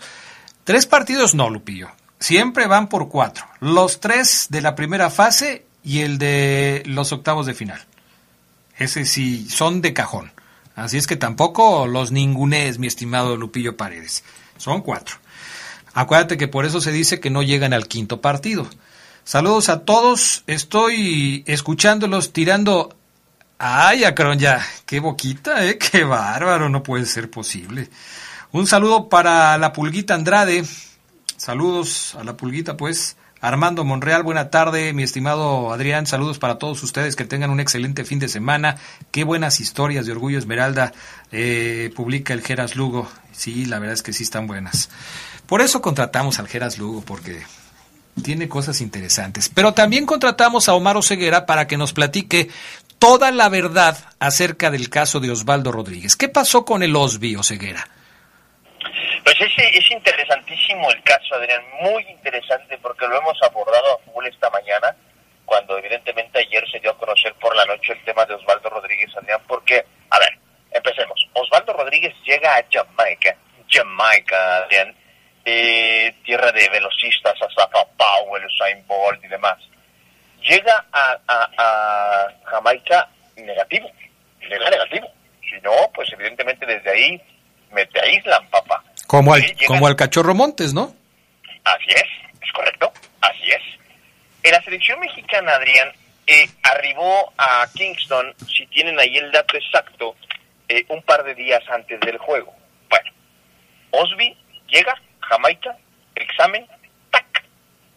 Tres 0.65 0.85
partidos 0.85 1.33
no, 1.33 1.49
Lupillo. 1.49 1.89
Siempre 2.19 2.67
van 2.67 2.87
por 2.87 3.09
cuatro. 3.09 3.45
Los 3.59 3.99
tres 3.99 4.47
de 4.49 4.61
la 4.61 4.75
primera 4.75 5.09
fase 5.09 5.65
y 5.83 6.01
el 6.01 6.17
de 6.17 6.83
los 6.85 7.11
octavos 7.11 7.45
de 7.45 7.53
final. 7.53 7.83
Ese 8.77 9.05
sí, 9.05 9.47
son 9.49 9.81
de 9.81 9.93
cajón. 9.93 10.31
Así 10.75 10.97
es 10.97 11.07
que 11.07 11.15
tampoco 11.15 11.87
los 11.87 12.11
ningunees, 12.11 12.79
mi 12.79 12.87
estimado 12.87 13.37
Lupillo 13.37 13.77
Paredes. 13.77 14.23
Son 14.57 14.81
cuatro. 14.81 15.15
Acuérdate 15.93 16.37
que 16.37 16.49
por 16.49 16.65
eso 16.65 16.81
se 16.81 16.91
dice 16.91 17.21
que 17.21 17.29
no 17.29 17.41
llegan 17.41 17.73
al 17.73 17.87
quinto 17.87 18.19
partido. 18.19 18.67
Saludos 19.23 19.69
a 19.69 19.85
todos. 19.85 20.43
Estoy 20.45 21.43
escuchándolos 21.47 22.33
tirando. 22.33 22.95
Ay, 23.57 24.03
Acron, 24.03 24.37
ya. 24.37 24.65
Qué 24.85 24.99
boquita, 24.99 25.65
¿eh? 25.65 25.77
Qué 25.77 26.03
bárbaro. 26.03 26.67
No 26.69 26.83
puede 26.83 27.05
ser 27.05 27.31
posible. 27.31 27.89
Un 28.51 28.67
saludo 28.67 29.07
para 29.07 29.57
la 29.57 29.71
Pulguita 29.71 30.13
Andrade. 30.13 30.65
Saludos 31.37 32.15
a 32.15 32.23
la 32.23 32.37
Pulguita, 32.37 32.77
pues. 32.77 33.17
Armando 33.41 33.83
Monreal, 33.83 34.23
buena 34.23 34.49
tarde, 34.49 34.93
mi 34.93 35.03
estimado 35.03 35.71
Adrián, 35.71 36.07
saludos 36.07 36.39
para 36.39 36.57
todos 36.57 36.81
ustedes, 36.81 37.15
que 37.15 37.25
tengan 37.25 37.51
un 37.51 37.59
excelente 37.59 38.03
fin 38.03 38.17
de 38.17 38.27
semana, 38.27 38.77
qué 39.11 39.23
buenas 39.23 39.59
historias 39.59 40.05
de 40.05 40.13
Orgullo 40.13 40.39
Esmeralda 40.39 40.93
eh, 41.31 41.91
publica 41.95 42.33
el 42.33 42.41
Geras 42.41 42.75
Lugo, 42.75 43.07
sí, 43.33 43.65
la 43.65 43.77
verdad 43.77 43.93
es 43.93 44.01
que 44.01 44.13
sí 44.13 44.23
están 44.23 44.47
buenas. 44.47 44.89
Por 45.45 45.61
eso 45.61 45.79
contratamos 45.81 46.39
al 46.39 46.47
Geras 46.47 46.79
Lugo, 46.79 47.01
porque 47.01 47.43
tiene 48.23 48.49
cosas 48.49 48.81
interesantes, 48.81 49.49
pero 49.49 49.73
también 49.73 50.07
contratamos 50.07 50.67
a 50.67 50.73
Omar 50.73 50.97
Oseguera 50.97 51.45
para 51.45 51.67
que 51.67 51.77
nos 51.77 51.93
platique 51.93 52.49
toda 52.97 53.29
la 53.31 53.49
verdad 53.49 53.97
acerca 54.17 54.71
del 54.71 54.89
caso 54.89 55.19
de 55.19 55.29
Osvaldo 55.29 55.71
Rodríguez. 55.71 56.15
¿Qué 56.15 56.29
pasó 56.29 56.65
con 56.65 56.81
el 56.81 56.95
Osby 56.95 57.35
Oseguera? 57.35 57.89
Pues 59.25 59.41
es, 59.41 59.51
es 59.57 59.91
interesantísimo 59.91 60.91
el 60.91 61.01
caso, 61.01 61.33
Adrián, 61.33 61.63
muy 61.81 62.03
interesante 62.03 62.77
porque 62.77 63.07
lo 63.07 63.17
hemos 63.17 63.35
abordado 63.41 63.95
a 63.95 64.11
full 64.11 64.23
esta 64.27 64.51
mañana, 64.51 64.95
cuando 65.45 65.79
evidentemente 65.79 66.37
ayer 66.37 66.63
se 66.69 66.79
dio 66.79 66.91
a 66.91 66.97
conocer 66.97 67.33
por 67.41 67.55
la 67.55 67.65
noche 67.65 67.93
el 67.93 68.03
tema 68.03 68.23
de 68.27 68.35
Osvaldo 68.35 68.69
Rodríguez, 68.69 69.09
Adrián, 69.17 69.41
porque, 69.47 69.83
a 70.11 70.19
ver, 70.19 70.37
empecemos. 70.71 71.27
Osvaldo 71.33 71.73
Rodríguez 71.73 72.13
llega 72.23 72.55
a 72.55 72.63
Jamaica, 72.71 73.35
Jamaica, 73.67 74.57
Adrián, 74.57 74.95
eh, 75.43 76.13
tierra 76.23 76.51
de 76.51 76.69
velocistas, 76.69 77.33
Asafa 77.41 77.83
Powell, 77.97 78.45
Usain 78.45 78.85
Bolt 78.85 79.23
y 79.23 79.27
demás. 79.27 79.57
Llega 80.43 80.85
a, 80.91 81.17
a, 81.27 81.49
a 81.57 82.27
Jamaica 82.43 83.09
negativo, 83.37 83.91
llega 84.47 84.69
negativo. 84.69 85.11
Si 85.41 85.59
no, 85.61 85.71
pues 85.95 86.13
evidentemente 86.13 86.67
desde 86.67 86.91
ahí 86.91 87.21
me 87.71 87.85
te 87.87 87.99
aíslan, 87.99 88.47
papá. 88.49 88.83
Como 89.07 89.33
al, 89.33 89.41
Sí, 89.43 89.65
como 89.65 89.87
al 89.87 89.95
cachorro 89.95 90.33
Montes, 90.33 90.73
¿no? 90.73 90.95
Así 91.63 91.89
es, 91.89 92.03
es 92.41 92.51
correcto, 92.53 92.91
así 93.21 93.51
es. 93.51 93.61
En 94.43 94.51
la 94.51 94.61
selección 94.61 94.99
mexicana, 94.99 95.53
Adrián, 95.53 95.91
eh, 96.27 96.47
arribó 96.63 97.33
a 97.37 97.67
Kingston, 97.73 98.33
si 98.47 98.65
tienen 98.67 98.99
ahí 98.99 99.17
el 99.17 99.31
dato 99.31 99.57
exacto, 99.57 100.15
eh, 100.69 100.85
un 100.89 101.01
par 101.03 101.23
de 101.23 101.35
días 101.35 101.63
antes 101.69 101.99
del 101.99 102.17
juego. 102.17 102.53
Bueno, 102.89 103.11
Osby 103.91 104.35
llega, 104.67 104.99
Jamaica, 105.19 105.77
examen, 106.15 106.65
tac, 107.11 107.43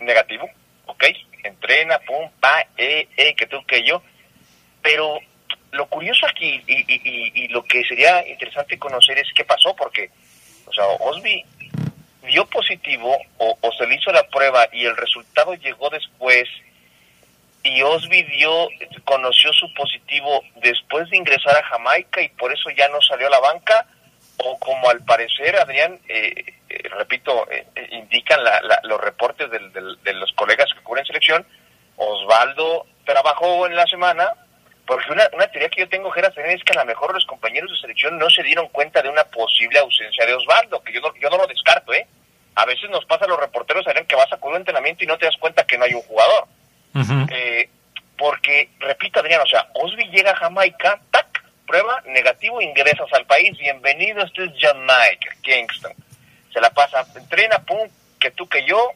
negativo, 0.00 0.48
ok, 0.86 1.04
entrena, 1.44 1.98
pum, 2.00 2.30
pa, 2.40 2.66
eh, 2.76 3.08
eh, 3.16 3.34
que 3.34 3.46
tú, 3.46 3.64
que 3.66 3.82
yo, 3.82 4.02
pero 4.82 5.18
lo 5.72 5.86
curioso 5.86 6.26
aquí 6.26 6.62
y, 6.66 6.84
y- 7.44 7.48
lo 7.48 7.62
que 7.64 7.84
sería 7.84 8.26
interesante 8.26 8.78
conocer 8.78 9.18
es 9.18 9.28
qué 9.34 9.44
pasó, 9.44 9.74
porque, 9.76 10.10
o 10.66 10.72
sea, 10.72 10.84
Osby 10.86 11.44
dio 12.26 12.46
positivo 12.46 13.16
o, 13.38 13.56
o 13.60 13.72
se 13.72 13.86
le 13.86 13.94
hizo 13.96 14.10
la 14.12 14.22
prueba 14.28 14.66
y 14.72 14.84
el 14.86 14.96
resultado 14.96 15.54
llegó 15.54 15.88
después 15.90 16.48
y 17.62 17.82
Osby 17.82 18.22
dio, 18.24 18.68
conoció 19.04 19.52
su 19.52 19.72
positivo 19.74 20.42
después 20.56 21.08
de 21.10 21.16
ingresar 21.16 21.56
a 21.56 21.62
Jamaica 21.64 22.20
y 22.22 22.28
por 22.30 22.52
eso 22.52 22.70
ya 22.70 22.88
no 22.88 23.00
salió 23.02 23.26
a 23.26 23.30
la 23.30 23.40
banca 23.40 23.86
o 24.44 24.58
como 24.58 24.88
al 24.90 25.04
parecer 25.04 25.56
Adrián 25.56 25.98
eh, 26.08 26.44
eh, 26.68 26.88
repito 26.96 27.50
eh, 27.50 27.66
eh, 27.74 27.88
indican 27.92 28.42
la- 28.44 28.60
la- 28.62 28.80
los 28.84 29.00
reportes 29.00 29.50
del- 29.50 29.72
del- 29.72 29.98
de 30.02 30.12
los 30.14 30.32
colegas 30.32 30.72
que 30.72 30.80
cubren 30.82 31.04
selección 31.04 31.44
Osvaldo 31.96 32.86
trabajó 33.04 33.66
en 33.66 33.74
la 33.74 33.86
semana 33.86 34.28
porque 34.88 35.12
una, 35.12 35.28
una 35.34 35.46
teoría 35.48 35.68
que 35.68 35.82
yo 35.82 35.88
tengo, 35.90 36.10
Geras, 36.10 36.32
es 36.34 36.64
que 36.64 36.72
a 36.72 36.80
lo 36.80 36.86
mejor 36.86 37.12
los 37.12 37.26
compañeros 37.26 37.70
de 37.70 37.76
selección 37.76 38.16
no 38.18 38.30
se 38.30 38.42
dieron 38.42 38.68
cuenta 38.68 39.02
de 39.02 39.10
una 39.10 39.22
posible 39.24 39.78
ausencia 39.78 40.24
de 40.24 40.32
Osvaldo, 40.32 40.82
que 40.82 40.94
yo 40.94 41.02
no, 41.02 41.14
yo 41.20 41.28
no 41.28 41.36
lo 41.36 41.46
descarto, 41.46 41.92
¿eh? 41.92 42.06
A 42.54 42.64
veces 42.64 42.88
nos 42.88 43.04
pasa 43.04 43.26
a 43.26 43.28
los 43.28 43.38
reporteros, 43.38 43.86
Adrián, 43.86 44.06
que 44.06 44.16
vas 44.16 44.32
a 44.32 44.38
cubrir 44.38 44.54
un 44.54 44.62
entrenamiento 44.62 45.04
y 45.04 45.06
no 45.06 45.18
te 45.18 45.26
das 45.26 45.36
cuenta 45.36 45.66
que 45.66 45.76
no 45.76 45.84
hay 45.84 45.92
un 45.92 46.00
jugador. 46.00 46.48
Eh, 47.30 47.68
porque, 48.16 48.70
repito, 48.80 49.20
Adrián, 49.20 49.42
o 49.42 49.46
sea, 49.46 49.68
Osby 49.74 50.08
llega 50.08 50.30
a 50.30 50.36
Jamaica, 50.36 50.98
tac, 51.10 51.44
prueba, 51.66 52.02
negativo, 52.06 52.62
ingresas 52.62 53.12
al 53.12 53.26
país, 53.26 53.58
bienvenido, 53.58 54.24
este 54.24 54.46
es 54.46 54.52
Jamaica, 54.58 55.36
Kingston. 55.42 55.92
Se 56.50 56.62
la 56.62 56.70
pasa, 56.70 57.06
entrena, 57.14 57.58
pum, 57.58 57.86
que 58.18 58.30
tú, 58.30 58.48
que 58.48 58.64
yo. 58.64 58.90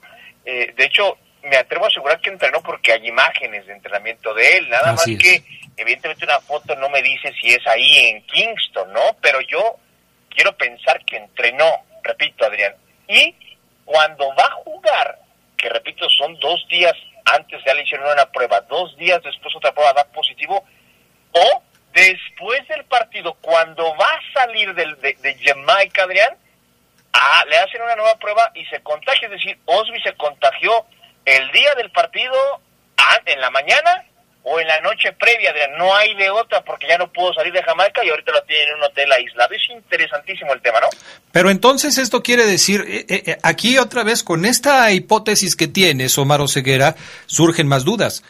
Eh, 0.47 0.73
de 0.75 0.85
hecho, 0.87 1.19
me 1.45 1.57
atrevo 1.57 1.85
a 1.85 1.89
asegurar 1.89 2.19
que 2.21 2.31
entrenó 2.31 2.63
porque 2.63 2.93
hay 2.93 3.07
imágenes 3.07 3.67
de 3.67 3.75
entrenamiento 3.75 4.33
de 4.33 4.57
él, 4.57 4.69
nada 4.71 4.93
Así 4.93 5.13
más 5.13 5.23
que, 5.23 5.45
evidentemente, 5.77 6.25
una 6.25 6.41
foto 6.41 6.75
no 6.77 6.89
me 6.89 7.03
dice 7.03 7.33
si 7.41 7.49
es 7.49 7.67
ahí 7.67 8.09
en 8.09 8.27
Kingston, 8.27 8.93
¿no? 8.93 9.17
Pero 9.21 9.41
yo 9.43 9.77
quiero 10.29 10.57
pensar 10.57 11.05
que 11.05 11.17
entrenó, 11.17 11.85
repito, 12.03 12.45
Adrián. 12.45 12.75
Y 13.09 13.35
cuando 13.85 14.29
va 14.35 14.45
a 14.45 14.63
jugar, 14.65 15.19
que 15.57 15.69
repito, 15.69 16.09
son 16.11 16.39
dos 16.39 16.67
días 16.69 16.95
antes 17.25 17.61
ya 17.65 17.75
le 17.75 17.83
hicieron 17.83 18.11
una 18.11 18.27
prueba, 18.27 18.61
dos 18.63 18.97
días 18.97 19.23
después 19.23 19.55
otra 19.55 19.73
prueba 19.73 19.93
da 19.93 20.05
positivo, 20.05 20.65
o 21.33 21.63
después 21.93 22.67
del 22.69 22.85
partido, 22.85 23.35
cuando 23.35 23.95
va 23.97 24.07
a 24.07 24.33
salir 24.33 24.75
del, 24.75 25.01
de, 25.01 25.15
de 25.15 25.39
Jamaica, 25.43 26.05
Adrián, 26.05 26.37
ah, 27.13 27.45
le 27.49 27.57
hacen 27.59 27.83
una 27.83 27.97
nueva 27.97 28.17
prueba 28.17 28.51
y 28.55 28.65
se 28.67 28.81
contagia, 28.83 29.27
es 29.29 29.33
decir, 29.33 29.59
Osby 29.67 30.01
se 30.03 30.15
contagió 30.15 30.87
el 31.25 31.51
día 31.53 31.75
del 31.77 31.91
partido, 31.91 32.61
ah, 32.97 33.21
en 33.27 33.41
la 33.41 33.51
mañana, 33.51 34.05
o 34.45 34.59
en 34.59 34.67
la 34.67 34.81
noche 34.81 35.13
previa, 35.13 35.51
Adrián. 35.51 35.71
No 35.79 35.95
hay 35.95 36.15
de 36.15 36.31
otra 36.31 36.63
porque 36.63 36.87
ya 36.89 36.99
no 36.99 37.13
pudo 37.13 37.33
salir 37.33 37.53
de 37.53 37.63
Jamaica 37.63 38.05
y 38.05 38.11
ahorita 38.11 38.33
lo 38.33 38.43
tiene 38.43 38.65
en 38.65 38.75
un 38.77 38.83
hotel 38.85 39.13
aislado. 39.13 39.55
Es 39.55 39.71
interesantísimo 39.71 40.53
el 40.53 40.61
tema, 40.61 40.81
¿no? 40.81 40.89
Pero 41.31 41.51
entonces 41.51 41.99
esto 41.99 42.23
quiere 42.23 42.47
decir, 42.47 42.85
eh, 42.89 43.07
eh, 43.09 43.23
eh, 43.27 43.39
aquí 43.43 43.79
otra 43.79 44.03
vez 44.03 44.25
con 44.25 44.45
esta 44.45 44.91
hipótesis 44.93 45.55
que 45.57 45.69
tienes, 45.69 46.19
Omar 46.19 46.41
Ceguera, 46.49 46.97
surgen 47.27 47.69
más 47.69 47.85
dudas. 47.85 48.25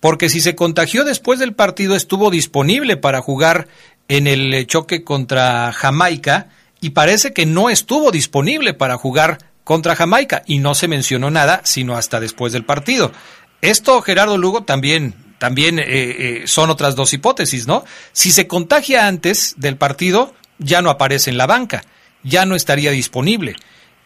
Porque 0.00 0.28
si 0.28 0.40
se 0.40 0.56
contagió 0.56 1.04
después 1.04 1.38
del 1.38 1.54
partido, 1.54 1.94
estuvo 1.94 2.30
disponible 2.30 2.96
para 2.96 3.20
jugar 3.20 3.68
en 4.08 4.26
el 4.26 4.66
choque 4.66 5.04
contra 5.04 5.72
Jamaica 5.72 6.48
y 6.80 6.90
parece 6.90 7.32
que 7.32 7.46
no 7.46 7.70
estuvo 7.70 8.10
disponible 8.10 8.74
para 8.74 8.96
jugar 8.96 9.38
contra 9.62 9.94
Jamaica 9.94 10.42
y 10.44 10.58
no 10.58 10.74
se 10.74 10.88
mencionó 10.88 11.30
nada 11.30 11.60
sino 11.62 11.96
hasta 11.96 12.18
después 12.18 12.52
del 12.52 12.64
partido. 12.64 13.12
Esto, 13.60 14.02
Gerardo 14.02 14.36
Lugo, 14.36 14.64
también 14.64 15.14
también 15.42 15.80
eh, 15.80 15.84
eh, 15.88 16.42
son 16.44 16.70
otras 16.70 16.94
dos 16.94 17.12
hipótesis, 17.12 17.66
¿no? 17.66 17.84
Si 18.12 18.30
se 18.30 18.46
contagia 18.46 19.08
antes 19.08 19.56
del 19.56 19.76
partido, 19.76 20.36
ya 20.58 20.82
no 20.82 20.88
aparece 20.88 21.30
en 21.30 21.36
la 21.36 21.48
banca, 21.48 21.82
ya 22.22 22.46
no 22.46 22.54
estaría 22.54 22.92
disponible 22.92 23.56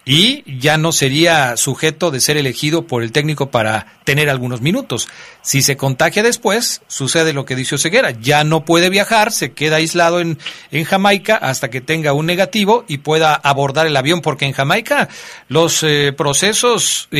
y 0.06 0.58
ya 0.58 0.78
no 0.78 0.92
sería 0.92 1.58
sujeto 1.58 2.10
de 2.10 2.20
ser 2.20 2.38
elegido 2.38 2.86
por 2.86 3.02
el 3.02 3.12
técnico 3.12 3.50
para 3.50 3.98
tener 4.04 4.30
algunos 4.30 4.62
minutos. 4.62 5.10
Si 5.42 5.60
se 5.60 5.76
contagia 5.76 6.22
después, 6.22 6.80
sucede 6.86 7.34
lo 7.34 7.44
que 7.44 7.54
dice 7.54 7.76
Ceguera, 7.76 8.12
ya 8.12 8.42
no 8.42 8.64
puede 8.64 8.88
viajar, 8.88 9.30
se 9.30 9.52
queda 9.52 9.76
aislado 9.76 10.20
en, 10.20 10.38
en 10.70 10.84
Jamaica 10.84 11.36
hasta 11.36 11.68
que 11.68 11.82
tenga 11.82 12.14
un 12.14 12.24
negativo 12.24 12.86
y 12.88 12.96
pueda 12.96 13.34
abordar 13.34 13.86
el 13.86 13.96
avión, 13.98 14.22
porque 14.22 14.46
en 14.46 14.54
Jamaica 14.54 15.10
los 15.48 15.82
eh, 15.82 16.14
procesos 16.16 17.10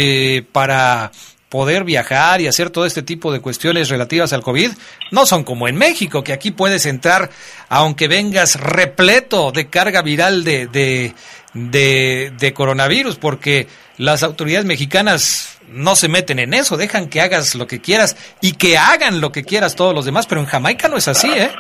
para 0.53 1.13
poder 1.49 1.85
viajar 1.85 2.41
y 2.41 2.49
hacer 2.49 2.71
todo 2.71 2.87
este 2.87 3.03
tipo 3.03 3.33
de 3.33 3.41
cuestiones 3.41 3.89
relativas 3.89 4.33
al 4.33 4.43
COVID 4.43 4.73
no 5.13 5.27
son 5.27 5.45
como 5.45 5.69
en 5.69 5.77
México, 5.77 6.25
que 6.25 6.33
aquí 6.33 6.51
puedes 6.51 6.87
entrar 6.87 7.31
aunque 7.69 8.09
vengas 8.09 8.61
repleto 8.61 9.53
de 9.53 9.69
carga 9.69 10.03
viral 10.03 10.43
de, 10.45 10.67
de, 10.67 12.33
de, 12.37 12.53
coronavirus, 12.53 13.17
porque 13.17 13.69
las 13.97 14.23
autoridades 14.23 14.67
mexicanas 14.67 15.59
no 15.69 15.97
se 15.97 16.09
meten 16.09 16.39
en 16.39 16.55
eso, 16.55 16.77
dejan 16.77 17.09
que 17.09 17.21
hagas 17.21 17.55
lo 17.55 17.67
que 17.67 17.81
quieras 17.81 18.17
y 18.41 18.53
que 18.53 18.77
hagan 18.77 19.21
lo 19.21 19.33
que 19.33 19.45
quieras 19.45 19.77
todos 19.77 19.95
los 19.95 20.05
demás, 20.05 20.27
pero 20.27 20.41
en 20.41 20.47
Jamaica 20.47 20.89
no 20.89 20.97
es 20.97 21.09
así, 21.09 21.29
¿eh? 21.29 21.51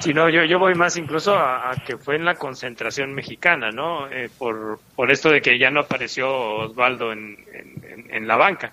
Sí, 0.00 0.14
no, 0.14 0.28
yo, 0.28 0.44
yo 0.44 0.60
voy 0.60 0.74
más 0.74 0.96
incluso 0.96 1.36
a, 1.36 1.74
que 1.84 1.96
fue 1.96 2.16
en 2.16 2.24
la 2.24 2.36
concentración 2.36 3.12
mexicana, 3.12 3.70
¿no? 3.70 4.08
Eh, 4.08 4.30
por, 4.38 4.78
por 4.94 5.10
esto 5.10 5.28
de 5.28 5.40
que 5.40 5.58
ya 5.58 5.70
no 5.70 5.80
apareció 5.80 6.30
Osvaldo 6.30 7.12
en, 7.12 7.36
en 8.08 8.28
la 8.28 8.36
banca. 8.36 8.72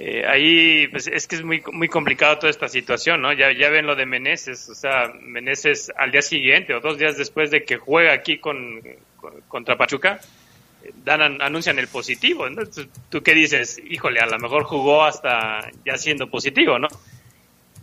Eh, 0.00 0.24
ahí 0.26 0.88
pues 0.88 1.06
es 1.06 1.28
que 1.28 1.36
es 1.36 1.44
muy 1.44 1.62
muy 1.72 1.88
complicado 1.88 2.38
toda 2.38 2.50
esta 2.50 2.68
situación, 2.68 3.22
¿no? 3.22 3.32
Ya, 3.32 3.52
ya 3.52 3.70
ven 3.70 3.86
lo 3.86 3.94
de 3.94 4.06
Meneses, 4.06 4.68
o 4.68 4.74
sea, 4.74 5.12
Meneses 5.20 5.92
al 5.96 6.10
día 6.10 6.22
siguiente 6.22 6.74
o 6.74 6.80
dos 6.80 6.98
días 6.98 7.16
después 7.16 7.50
de 7.52 7.64
que 7.64 7.76
juega 7.76 8.12
aquí 8.12 8.38
con, 8.38 8.82
contra 9.46 9.76
Pachuca, 9.76 10.20
dan 11.04 11.40
anuncian 11.40 11.78
el 11.78 11.88
positivo, 11.88 12.50
¿no? 12.50 12.62
¿Tú 13.08 13.22
qué 13.22 13.34
dices? 13.34 13.80
Híjole, 13.88 14.20
a 14.20 14.26
lo 14.26 14.38
mejor 14.38 14.64
jugó 14.64 15.04
hasta 15.04 15.70
ya 15.84 15.96
siendo 15.96 16.28
positivo, 16.28 16.78
¿no? 16.78 16.88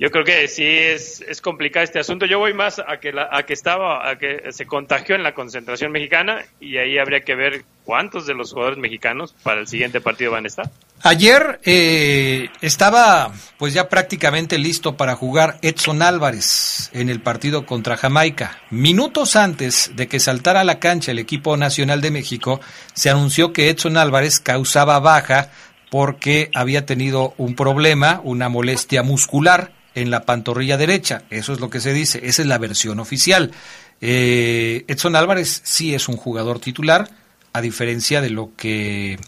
Yo 0.01 0.09
creo 0.09 0.25
que 0.25 0.47
sí 0.47 0.65
es, 0.65 1.21
es 1.27 1.41
complicado 1.41 1.83
este 1.83 1.99
asunto. 1.99 2.25
Yo 2.25 2.39
voy 2.39 2.55
más 2.55 2.79
a 2.79 2.99
que, 2.99 3.11
la, 3.11 3.29
a 3.31 3.43
que 3.43 3.53
estaba, 3.53 4.09
a 4.09 4.17
que 4.17 4.51
se 4.51 4.65
contagió 4.65 5.13
en 5.13 5.21
la 5.21 5.35
concentración 5.35 5.91
mexicana 5.91 6.43
y 6.59 6.77
ahí 6.77 6.97
habría 6.97 7.19
que 7.19 7.35
ver 7.35 7.65
cuántos 7.83 8.25
de 8.25 8.33
los 8.33 8.51
jugadores 8.51 8.79
mexicanos 8.79 9.35
para 9.43 9.61
el 9.61 9.67
siguiente 9.67 10.01
partido 10.01 10.31
van 10.31 10.45
a 10.45 10.47
estar. 10.47 10.71
Ayer 11.03 11.59
eh, 11.65 12.49
estaba 12.61 13.31
pues 13.59 13.75
ya 13.75 13.89
prácticamente 13.89 14.57
listo 14.57 14.97
para 14.97 15.15
jugar 15.15 15.59
Edson 15.61 16.01
Álvarez 16.01 16.89
en 16.93 17.09
el 17.09 17.21
partido 17.21 17.67
contra 17.67 17.95
Jamaica. 17.95 18.59
Minutos 18.71 19.35
antes 19.35 19.91
de 19.95 20.07
que 20.07 20.19
saltara 20.19 20.61
a 20.61 20.63
la 20.63 20.79
cancha 20.79 21.11
el 21.11 21.19
equipo 21.19 21.57
nacional 21.57 22.01
de 22.01 22.09
México, 22.09 22.59
se 22.95 23.11
anunció 23.11 23.53
que 23.53 23.69
Edson 23.69 23.97
Álvarez 23.97 24.39
causaba 24.39 24.99
baja 24.99 25.51
porque 25.91 26.49
había 26.55 26.87
tenido 26.87 27.35
un 27.37 27.53
problema, 27.55 28.19
una 28.23 28.49
molestia 28.49 29.03
muscular 29.03 29.79
en 29.95 30.11
la 30.11 30.23
pantorrilla 30.23 30.77
derecha. 30.77 31.23
Eso 31.29 31.53
es 31.53 31.59
lo 31.59 31.69
que 31.69 31.79
se 31.79 31.93
dice. 31.93 32.21
Esa 32.23 32.41
es 32.41 32.47
la 32.47 32.57
versión 32.57 32.99
oficial. 32.99 33.51
Eh, 33.99 34.85
Edson 34.87 35.15
Álvarez 35.15 35.61
sí 35.63 35.93
es 35.93 36.07
un 36.07 36.17
jugador 36.17 36.59
titular, 36.59 37.09
a 37.53 37.61
diferencia 37.61 38.21
de 38.21 38.29
lo 38.29 38.51
que 38.55 39.19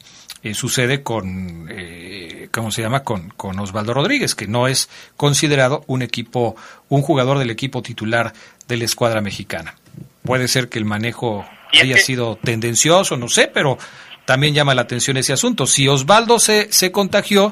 eh, 0.43 0.53
sucede 0.53 1.03
con, 1.03 1.67
eh, 1.71 2.47
¿cómo 2.51 2.71
se 2.71 2.81
llama? 2.81 3.03
Con, 3.03 3.29
con 3.29 3.59
Osvaldo 3.59 3.93
Rodríguez, 3.93 4.35
que 4.35 4.47
no 4.47 4.67
es 4.67 4.89
considerado 5.15 5.83
un 5.87 6.01
equipo, 6.01 6.55
un 6.89 7.01
jugador 7.01 7.39
del 7.39 7.49
equipo 7.49 7.81
titular 7.81 8.33
de 8.67 8.77
la 8.77 8.85
escuadra 8.85 9.21
mexicana. 9.21 9.75
Puede 10.23 10.47
ser 10.47 10.69
que 10.69 10.79
el 10.79 10.85
manejo 10.85 11.45
haya 11.81 11.97
sido 11.97 12.37
tendencioso, 12.37 13.17
no 13.17 13.27
sé, 13.29 13.47
pero 13.47 13.77
también 14.25 14.53
llama 14.53 14.75
la 14.75 14.83
atención 14.83 15.17
ese 15.17 15.33
asunto. 15.33 15.67
Si 15.67 15.87
Osvaldo 15.87 16.39
se, 16.39 16.71
se 16.71 16.91
contagió, 16.91 17.51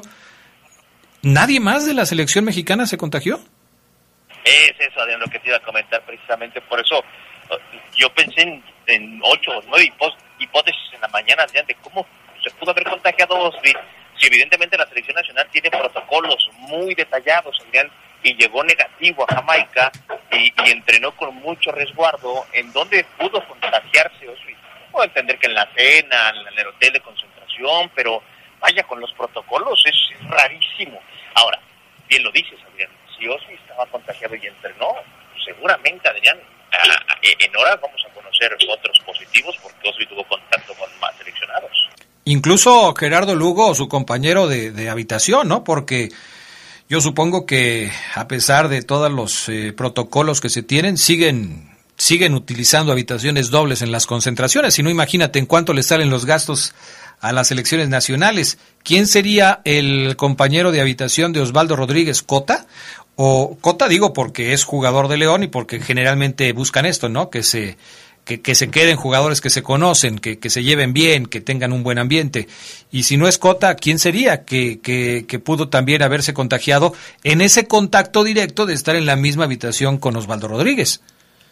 ¿Nadie 1.22 1.60
más 1.60 1.86
de 1.86 1.94
la 1.94 2.04
selección 2.04 2.44
mexicana 2.44 2.84
se 2.86 2.98
contagió? 2.98 3.38
Es 4.44 4.72
eso, 4.78 5.00
Adrián, 5.00 5.20
lo 5.20 5.26
que 5.26 5.38
te 5.38 5.48
iba 5.48 5.56
a 5.56 5.62
comentar 5.62 6.04
precisamente. 6.04 6.60
Por 6.62 6.80
eso 6.80 6.98
uh, 6.98 7.54
yo 7.96 8.12
pensé 8.12 8.60
en, 8.86 9.20
ocho 9.22 9.52
o 9.52 9.62
nueve 9.68 9.92
hipótesis 10.40 10.82
en 10.94 11.00
la 11.00 11.08
mañana, 11.08 11.44
Adrián, 11.44 11.64
de 11.66 11.76
cómo 11.76 12.04
se 12.42 12.50
pudo 12.50 12.72
haber 12.72 12.84
contagiado 12.84 13.52
si 14.18 14.26
evidentemente 14.26 14.76
la 14.76 14.86
selección 14.86 15.14
nacional 15.14 15.48
tiene 15.52 15.70
protocolos 15.70 16.48
muy 16.58 16.94
detallados, 16.94 17.56
Adrián, 17.66 17.88
y 18.22 18.34
llegó 18.34 18.62
negativo 18.64 19.24
a 19.28 19.34
Jamaica 19.34 19.92
y, 20.32 20.52
entrenó 20.70 21.14
con 21.16 21.34
mucho 21.36 21.70
resguardo, 21.72 22.46
en 22.52 22.72
donde 22.72 23.04
pudo 23.18 23.46
contagiarse 23.46 24.28
Osvi. 24.28 24.56
Puedo 24.90 25.06
entender 25.06 25.38
que 25.38 25.46
en 25.46 25.54
la 25.54 25.68
cena, 25.74 26.32
en 26.50 26.58
el 26.58 26.66
hotel 26.66 26.92
de 26.92 27.00
concentración, 27.00 27.90
pero 27.94 28.22
vaya 28.60 28.82
con 28.84 29.00
los 29.00 29.12
protocolos, 29.12 29.84
es 29.86 30.28
rarísimo. 30.28 31.00
Ahora, 31.34 31.60
bien 32.08 32.22
lo 32.22 32.30
dices, 32.32 32.58
Adrián, 32.70 32.90
si 33.16 33.26
Osvi 33.28 33.54
estaba 33.54 33.86
contagiado 33.86 34.34
y 34.34 34.46
entrenó, 34.46 34.94
seguramente, 35.44 36.08
Adrián, 36.08 36.38
en 37.22 37.56
horas 37.56 37.78
vamos 37.80 38.00
a 38.08 38.14
conocer 38.14 38.52
otros 38.68 38.98
positivos 39.04 39.56
porque 39.62 39.88
Osvi 39.88 40.06
tuvo 40.06 40.24
contacto 40.24 40.74
con 40.74 40.88
más 41.00 41.16
seleccionados. 41.18 41.70
Incluso 42.24 42.94
Gerardo 42.94 43.34
Lugo, 43.34 43.74
su 43.74 43.88
compañero 43.88 44.46
de, 44.46 44.88
habitación, 44.88 45.48
¿no? 45.48 45.64
Porque 45.64 46.10
yo 46.88 47.00
supongo 47.00 47.46
que 47.46 47.90
a 48.14 48.28
pesar 48.28 48.68
de 48.68 48.82
todos 48.82 49.10
los 49.10 49.48
eh, 49.48 49.72
protocolos 49.72 50.40
que 50.40 50.48
se 50.48 50.62
tienen, 50.62 50.98
siguen 50.98 51.72
siguen 51.96 52.34
utilizando 52.34 52.90
habitaciones 52.90 53.50
dobles 53.50 53.80
en 53.80 53.92
las 53.92 54.06
concentraciones. 54.06 54.74
Si 54.74 54.82
no, 54.82 54.90
imagínate 54.90 55.38
en 55.38 55.46
cuánto 55.46 55.72
le 55.72 55.84
salen 55.84 56.10
los 56.10 56.26
gastos 56.26 56.74
a 57.22 57.32
las 57.32 57.50
elecciones 57.50 57.88
nacionales. 57.88 58.58
¿Quién 58.82 59.06
sería 59.06 59.60
el 59.64 60.16
compañero 60.16 60.72
de 60.72 60.80
habitación 60.80 61.32
de 61.32 61.40
Osvaldo 61.40 61.76
Rodríguez 61.76 62.22
Cota? 62.22 62.66
O 63.14 63.56
Cota 63.60 63.88
digo 63.88 64.12
porque 64.12 64.52
es 64.52 64.64
jugador 64.64 65.08
de 65.08 65.16
León 65.16 65.44
y 65.44 65.46
porque 65.46 65.80
generalmente 65.80 66.52
buscan 66.52 66.84
esto, 66.84 67.08
¿no? 67.08 67.30
Que 67.30 67.42
se 67.42 67.78
que, 68.24 68.40
que 68.40 68.54
se 68.54 68.70
queden 68.70 68.96
jugadores 68.96 69.40
que 69.40 69.50
se 69.50 69.62
conocen, 69.62 70.18
que, 70.18 70.38
que, 70.38 70.48
se 70.48 70.62
lleven 70.62 70.92
bien, 70.92 71.26
que 71.26 71.40
tengan 71.40 71.72
un 71.72 71.82
buen 71.82 71.98
ambiente. 71.98 72.46
Y 72.90 73.04
si 73.04 73.16
no 73.16 73.26
es 73.26 73.38
Cota, 73.38 73.74
¿quién 73.74 73.98
sería 73.98 74.44
que, 74.44 74.80
que, 74.80 75.24
que 75.26 75.38
pudo 75.38 75.68
también 75.68 76.02
haberse 76.02 76.32
contagiado 76.32 76.94
en 77.24 77.40
ese 77.40 77.66
contacto 77.66 78.22
directo 78.22 78.66
de 78.66 78.74
estar 78.74 78.94
en 78.94 79.06
la 79.06 79.16
misma 79.16 79.44
habitación 79.44 79.98
con 79.98 80.16
Osvaldo 80.16 80.48
Rodríguez? 80.48 81.00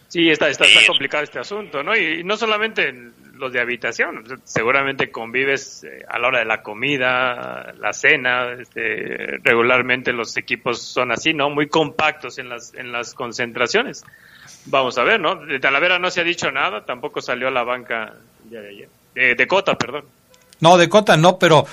Sí, 0.07 0.29
está, 0.29 0.49
está, 0.49 0.65
está 0.65 0.85
complicado 0.87 1.23
este 1.23 1.39
asunto, 1.39 1.83
¿no? 1.83 1.95
Y, 1.95 2.23
no 2.23 2.35
solamente 2.35 2.93
los 3.41 3.51
de 3.51 3.59
habitación, 3.59 4.23
seguramente 4.45 5.11
convives 5.11 5.83
eh, 5.83 6.05
a 6.07 6.19
la 6.19 6.27
hora 6.27 6.39
de 6.39 6.45
la 6.45 6.61
comida, 6.61 7.73
la 7.79 7.91
cena, 7.91 8.53
este, 8.53 9.39
regularmente 9.43 10.13
los 10.13 10.37
equipos 10.37 10.81
son 10.81 11.11
así, 11.11 11.33
¿no? 11.33 11.49
Muy 11.49 11.67
compactos 11.67 12.37
en 12.37 12.47
las, 12.47 12.73
en 12.75 12.91
las 12.91 13.13
concentraciones. 13.13 14.03
Vamos 14.65 14.97
a 14.97 15.03
ver, 15.03 15.19
¿no? 15.19 15.35
De 15.35 15.59
Talavera 15.59 15.99
no 15.99 16.11
se 16.11 16.21
ha 16.21 16.23
dicho 16.23 16.51
nada, 16.51 16.85
tampoco 16.85 17.19
salió 17.19 17.47
a 17.47 17.51
la 17.51 17.63
banca 17.63 18.13
de 18.43 18.69
ayer. 18.69 19.35
de 19.35 19.47
Cota, 19.47 19.75
perdón. 19.75 20.05
No, 20.59 20.77
de 20.77 20.87
Cota 20.87 21.17
no, 21.17 21.39
pero 21.39 21.65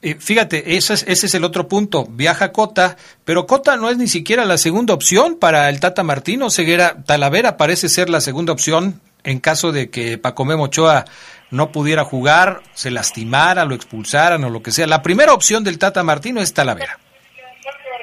eh, 0.00 0.14
fíjate, 0.18 0.76
ese 0.76 0.94
es, 0.94 1.04
ese 1.08 1.26
es 1.26 1.34
el 1.34 1.44
otro 1.44 1.66
punto. 1.66 2.06
Viaja 2.08 2.52
Cota, 2.52 2.96
pero 3.24 3.46
Cota 3.46 3.76
no 3.76 3.90
es 3.90 3.96
ni 3.96 4.06
siquiera 4.06 4.44
la 4.44 4.56
segunda 4.56 4.94
opción 4.94 5.36
para 5.36 5.68
el 5.68 5.80
Tata 5.80 6.04
Martino. 6.04 6.50
Ceguera, 6.50 7.02
Talavera 7.04 7.56
parece 7.56 7.88
ser 7.88 8.08
la 8.08 8.20
segunda 8.20 8.52
opción 8.52 9.00
en 9.24 9.40
caso 9.40 9.72
de 9.72 9.90
que 9.90 10.18
Pacomé 10.18 10.56
Mochoa 10.56 11.04
no 11.50 11.72
pudiera 11.72 12.04
jugar, 12.04 12.60
se 12.74 12.90
lastimara, 12.90 13.64
lo 13.64 13.74
expulsaran 13.74 14.44
o 14.44 14.50
lo 14.50 14.62
que 14.62 14.70
sea. 14.70 14.86
La 14.86 15.02
primera 15.02 15.32
opción 15.32 15.64
del 15.64 15.78
Tata 15.78 16.02
Martino 16.02 16.40
es 16.40 16.52
Talavera. 16.54 16.98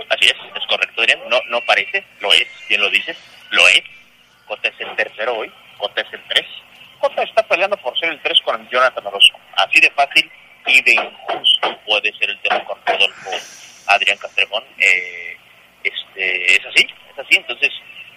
Así 0.10 0.26
es, 0.26 0.36
es 0.56 0.68
correcto, 0.68 1.02
No, 1.30 1.38
no 1.50 1.60
parece, 1.66 2.06
lo 2.22 2.32
es, 2.34 2.48
bien 2.70 2.82
lo 2.82 2.90
dices, 2.90 3.18
lo 3.52 3.68
es. 3.70 3.82
Cota 4.48 4.68
es 4.68 4.80
el 4.80 4.96
tercero 4.96 5.38
hoy, 5.38 5.52
Cota 5.78 6.02
es 6.02 6.14
el 6.14 6.22
tres. 6.28 6.46
Cota 7.00 7.24
está 7.24 7.44
peleando 7.44 7.78
por 7.78 7.98
ser 8.00 8.10
el 8.10 8.22
tres 8.22 8.40
con 8.44 8.68
Jonathan 8.70 9.06
Orozco. 9.08 9.40
Así 9.58 9.80
de 9.80 9.92
fácil 9.92 10.30
y 10.68 10.82
de 10.82 10.94
injusto 10.94 11.80
puede 11.86 12.14
ser 12.18 12.30
el 12.30 12.40
tema 12.42 12.64
con 12.66 12.78
Rodolfo 12.86 13.32
Adrián 13.88 14.18
Castrejón. 14.18 14.64
Eh, 14.78 15.38
este, 15.84 16.56
es 16.56 16.66
así, 16.66 16.88
es 17.12 17.20
así, 17.20 17.36
entonces 17.36 17.72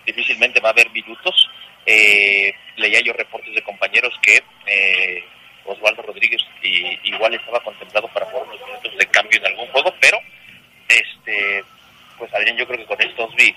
difícilmente 0.07 0.61
va 0.61 0.71
a 0.71 0.73
haber 0.73 0.91
minutos. 0.91 1.49
Eh, 1.91 2.53
leía 2.77 3.01
yo 3.01 3.15
reportes 3.15 3.55
de 3.55 3.63
compañeros 3.63 4.13
que 4.21 4.43
eh, 4.67 5.25
Osvaldo 5.65 6.03
Rodríguez 6.03 6.43
y, 6.63 6.99
igual 7.05 7.33
estaba 7.33 7.61
contemplado 7.61 8.07
para 8.09 8.27
jugar 8.27 8.47
unos 8.47 8.61
minutos 8.67 8.93
de 8.99 9.07
cambio 9.07 9.39
en 9.39 9.47
algún 9.47 9.67
juego, 9.69 9.95
pero 9.99 10.19
este 10.87 11.65
pues 12.19 12.35
Adrián 12.35 12.59
yo 12.59 12.67
creo 12.67 12.81
que 12.81 12.85
con 12.85 13.01
esto 13.01 13.25
Osby 13.25 13.55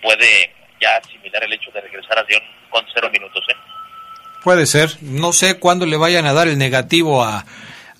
puede 0.00 0.50
ya 0.80 0.96
asimilar 0.96 1.44
el 1.44 1.52
hecho 1.52 1.70
de 1.72 1.82
regresar 1.82 2.18
a 2.18 2.22
León 2.22 2.42
con 2.70 2.86
cero 2.94 3.10
minutos. 3.12 3.44
¿eh? 3.50 3.56
Puede 4.42 4.64
ser, 4.64 4.96
no 5.02 5.34
sé 5.34 5.58
cuándo 5.58 5.84
le 5.84 5.98
vayan 5.98 6.24
a 6.24 6.32
dar 6.32 6.48
el 6.48 6.56
negativo 6.56 7.22
a, 7.22 7.44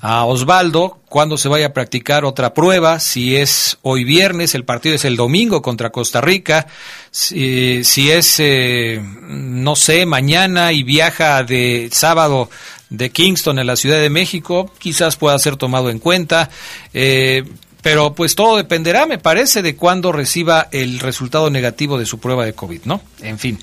a 0.00 0.24
Osvaldo, 0.24 1.00
cuándo 1.08 1.36
se 1.36 1.48
vaya 1.48 1.66
a 1.66 1.72
practicar 1.72 2.24
otra 2.24 2.54
prueba, 2.54 3.00
si 3.00 3.36
es 3.36 3.78
hoy 3.82 4.04
viernes, 4.04 4.54
el 4.54 4.64
partido 4.64 4.94
es 4.94 5.04
el 5.04 5.16
domingo 5.16 5.60
contra 5.60 5.90
Costa 5.90 6.20
Rica, 6.20 6.68
si, 7.10 7.82
si 7.82 8.10
es, 8.10 8.36
eh, 8.38 9.00
no 9.02 9.74
sé, 9.74 10.06
mañana 10.06 10.72
y 10.72 10.84
viaja 10.84 11.42
de 11.42 11.88
sábado 11.92 12.48
de 12.90 13.10
Kingston 13.10 13.58
en 13.58 13.66
la 13.66 13.76
Ciudad 13.76 13.98
de 13.98 14.10
México, 14.10 14.70
quizás 14.78 15.16
pueda 15.16 15.38
ser 15.38 15.56
tomado 15.56 15.90
en 15.90 15.98
cuenta. 15.98 16.48
Eh, 16.94 17.44
pero 17.82 18.12
pues 18.12 18.34
todo 18.34 18.56
dependerá, 18.56 19.06
me 19.06 19.18
parece, 19.18 19.62
de 19.62 19.76
cuándo 19.76 20.12
reciba 20.12 20.68
el 20.72 20.98
resultado 20.98 21.48
negativo 21.48 21.98
de 21.98 22.06
su 22.06 22.18
prueba 22.18 22.44
de 22.44 22.52
COVID, 22.52 22.82
¿no? 22.84 23.00
En 23.22 23.38
fin, 23.38 23.58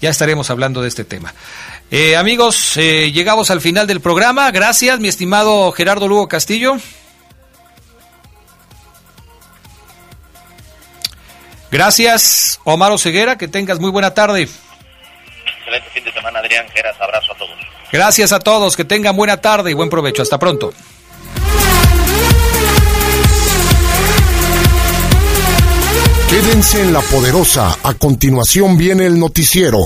ya 0.00 0.10
estaremos 0.10 0.50
hablando 0.50 0.82
de 0.82 0.88
este 0.88 1.04
tema. 1.04 1.32
Eh, 1.92 2.16
amigos, 2.16 2.76
eh, 2.76 3.10
llegamos 3.10 3.50
al 3.50 3.60
final 3.60 3.88
del 3.88 4.00
programa. 4.00 4.50
Gracias, 4.52 5.00
mi 5.00 5.08
estimado 5.08 5.72
Gerardo 5.72 6.06
Lugo 6.06 6.28
Castillo. 6.28 6.76
Gracias, 11.72 12.60
Omar 12.64 12.96
Ceguera, 12.98 13.36
que 13.36 13.48
tengas 13.48 13.80
muy 13.80 13.90
buena 13.90 14.14
tarde. 14.14 14.42
Excelente 15.58 15.90
fin 15.92 16.04
de 16.04 16.12
semana, 16.12 16.38
Adrián 16.38 16.68
Geras. 16.68 16.96
Abrazo 17.00 17.32
a 17.32 17.36
todos. 17.36 17.56
Gracias 17.92 18.32
a 18.32 18.38
todos, 18.38 18.76
que 18.76 18.84
tengan 18.84 19.16
buena 19.16 19.38
tarde 19.38 19.72
y 19.72 19.74
buen 19.74 19.90
provecho. 19.90 20.22
Hasta 20.22 20.38
pronto. 20.38 20.72
Quédense 26.30 26.80
en 26.82 26.92
la 26.92 27.00
poderosa. 27.00 27.76
A 27.82 27.94
continuación 27.94 28.78
viene 28.78 29.06
el 29.06 29.18
noticiero. 29.18 29.78